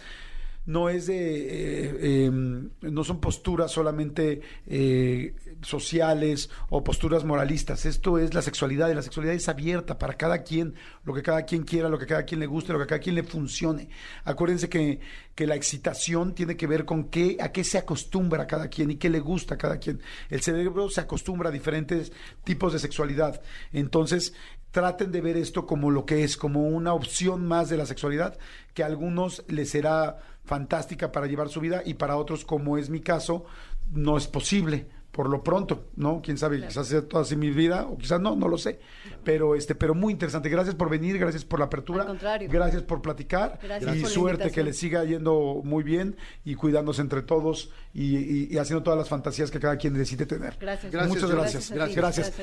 no 0.65 0.89
es 0.89 1.07
de, 1.07 1.15
eh, 1.15 2.25
em, 2.25 2.69
no 2.81 3.03
son 3.03 3.19
posturas 3.19 3.71
solamente 3.71 4.41
eh, 4.65 5.35
sociales 5.61 6.49
o 6.69 6.83
posturas 6.83 7.23
moralistas. 7.23 7.85
Esto 7.85 8.17
es 8.17 8.33
la 8.33 8.41
sexualidad 8.41 8.89
y 8.89 8.93
la 8.93 9.01
sexualidad 9.01 9.35
es 9.35 9.49
abierta 9.49 9.97
para 9.97 10.13
cada 10.13 10.43
quien, 10.43 10.75
lo 11.03 11.13
que 11.13 11.21
cada 11.21 11.43
quien 11.43 11.63
quiera, 11.63 11.89
lo 11.89 11.99
que 11.99 12.05
cada 12.05 12.23
quien 12.23 12.39
le 12.39 12.45
guste, 12.45 12.73
lo 12.73 12.79
que 12.79 12.87
cada 12.87 12.99
quien 12.99 13.15
le 13.15 13.23
funcione. 13.23 13.89
Acuérdense 14.23 14.69
que, 14.69 14.99
que 15.35 15.47
la 15.47 15.55
excitación 15.55 16.33
tiene 16.33 16.55
que 16.55 16.67
ver 16.67 16.85
con 16.85 17.05
qué, 17.05 17.37
a 17.39 17.51
qué 17.51 17.63
se 17.63 17.77
acostumbra 17.77 18.47
cada 18.47 18.69
quien 18.69 18.91
y 18.91 18.95
qué 18.95 19.09
le 19.09 19.19
gusta 19.19 19.55
a 19.55 19.57
cada 19.57 19.77
quien. 19.77 20.01
El 20.29 20.41
cerebro 20.41 20.89
se 20.89 21.01
acostumbra 21.01 21.49
a 21.49 21.51
diferentes 21.51 22.11
tipos 22.43 22.73
de 22.73 22.79
sexualidad. 22.79 23.41
Entonces, 23.71 24.33
traten 24.73 25.11
de 25.11 25.21
ver 25.21 25.37
esto 25.37 25.67
como 25.67 25.91
lo 25.91 26.05
que 26.05 26.23
es, 26.23 26.35
como 26.35 26.67
una 26.67 26.93
opción 26.93 27.45
más 27.45 27.69
de 27.69 27.77
la 27.77 27.85
sexualidad, 27.85 28.37
que 28.73 28.81
a 28.81 28.87
algunos 28.87 29.45
les 29.47 29.69
será 29.69 30.17
fantástica 30.43 31.11
para 31.11 31.27
llevar 31.27 31.49
su 31.49 31.61
vida 31.61 31.83
y 31.85 31.93
para 31.93 32.17
otros, 32.17 32.43
como 32.43 32.79
es 32.79 32.89
mi 32.89 32.99
caso, 32.99 33.45
no 33.91 34.17
es 34.17 34.27
posible 34.27 34.87
por 35.13 35.29
lo 35.29 35.43
pronto, 35.43 35.85
¿no? 35.95 36.21
Quién 36.23 36.37
sabe, 36.39 36.59
quizás 36.67 36.87
sea 36.87 37.07
toda 37.07 37.21
así 37.21 37.35
mi 37.35 37.51
vida, 37.51 37.85
o 37.85 37.97
quizás 37.99 38.19
no, 38.19 38.35
no 38.35 38.47
lo 38.47 38.57
sé. 38.57 38.79
Pero 39.23 39.53
este, 39.55 39.75
pero 39.75 39.93
muy 39.93 40.11
interesante. 40.11 40.49
Gracias 40.49 40.73
por 40.73 40.89
venir, 40.89 41.19
gracias 41.19 41.45
por 41.45 41.59
la 41.59 41.65
apertura. 41.65 42.01
Al 42.01 42.07
contrario. 42.07 42.49
Gracias 42.51 42.81
por 42.81 43.01
platicar. 43.03 43.59
Gracias 43.61 43.95
y 43.95 43.99
por 44.01 44.09
la 44.09 44.13
suerte 44.13 44.51
que 44.51 44.63
le 44.63 44.73
siga 44.73 45.03
yendo 45.05 45.61
muy 45.63 45.83
bien 45.83 46.17
y 46.43 46.55
cuidándose 46.55 47.01
entre 47.01 47.21
todos 47.21 47.69
y, 47.93 48.17
y- 48.17 48.47
y 48.51 48.57
haciendo 48.57 48.81
todas 48.81 48.97
las 48.97 49.07
fantasías 49.07 49.51
que 49.51 49.59
cada 49.59 49.77
quien 49.77 49.93
necesite 49.93 50.25
tener. 50.25 50.57
Gracias. 50.59 50.91
Gracias, 50.91 51.13
Muchas 51.15 51.31
gracias. 51.31 51.71
a 51.71 51.85
ti. 51.87 51.93
Gracias. 51.93 52.33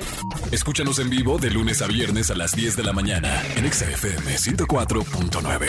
Escúchanos 0.51 0.97
en 0.99 1.09
vivo 1.09 1.37
de 1.39 1.51
lunes 1.51 1.81
a 1.81 1.87
viernes 1.87 2.31
a 2.31 2.35
las 2.35 2.53
10 2.55 2.77
de 2.77 2.83
la 2.83 2.93
mañana 2.93 3.41
en 3.57 3.65
Exa 3.65 3.85
FM 3.89 4.37
104.9. 4.37 5.67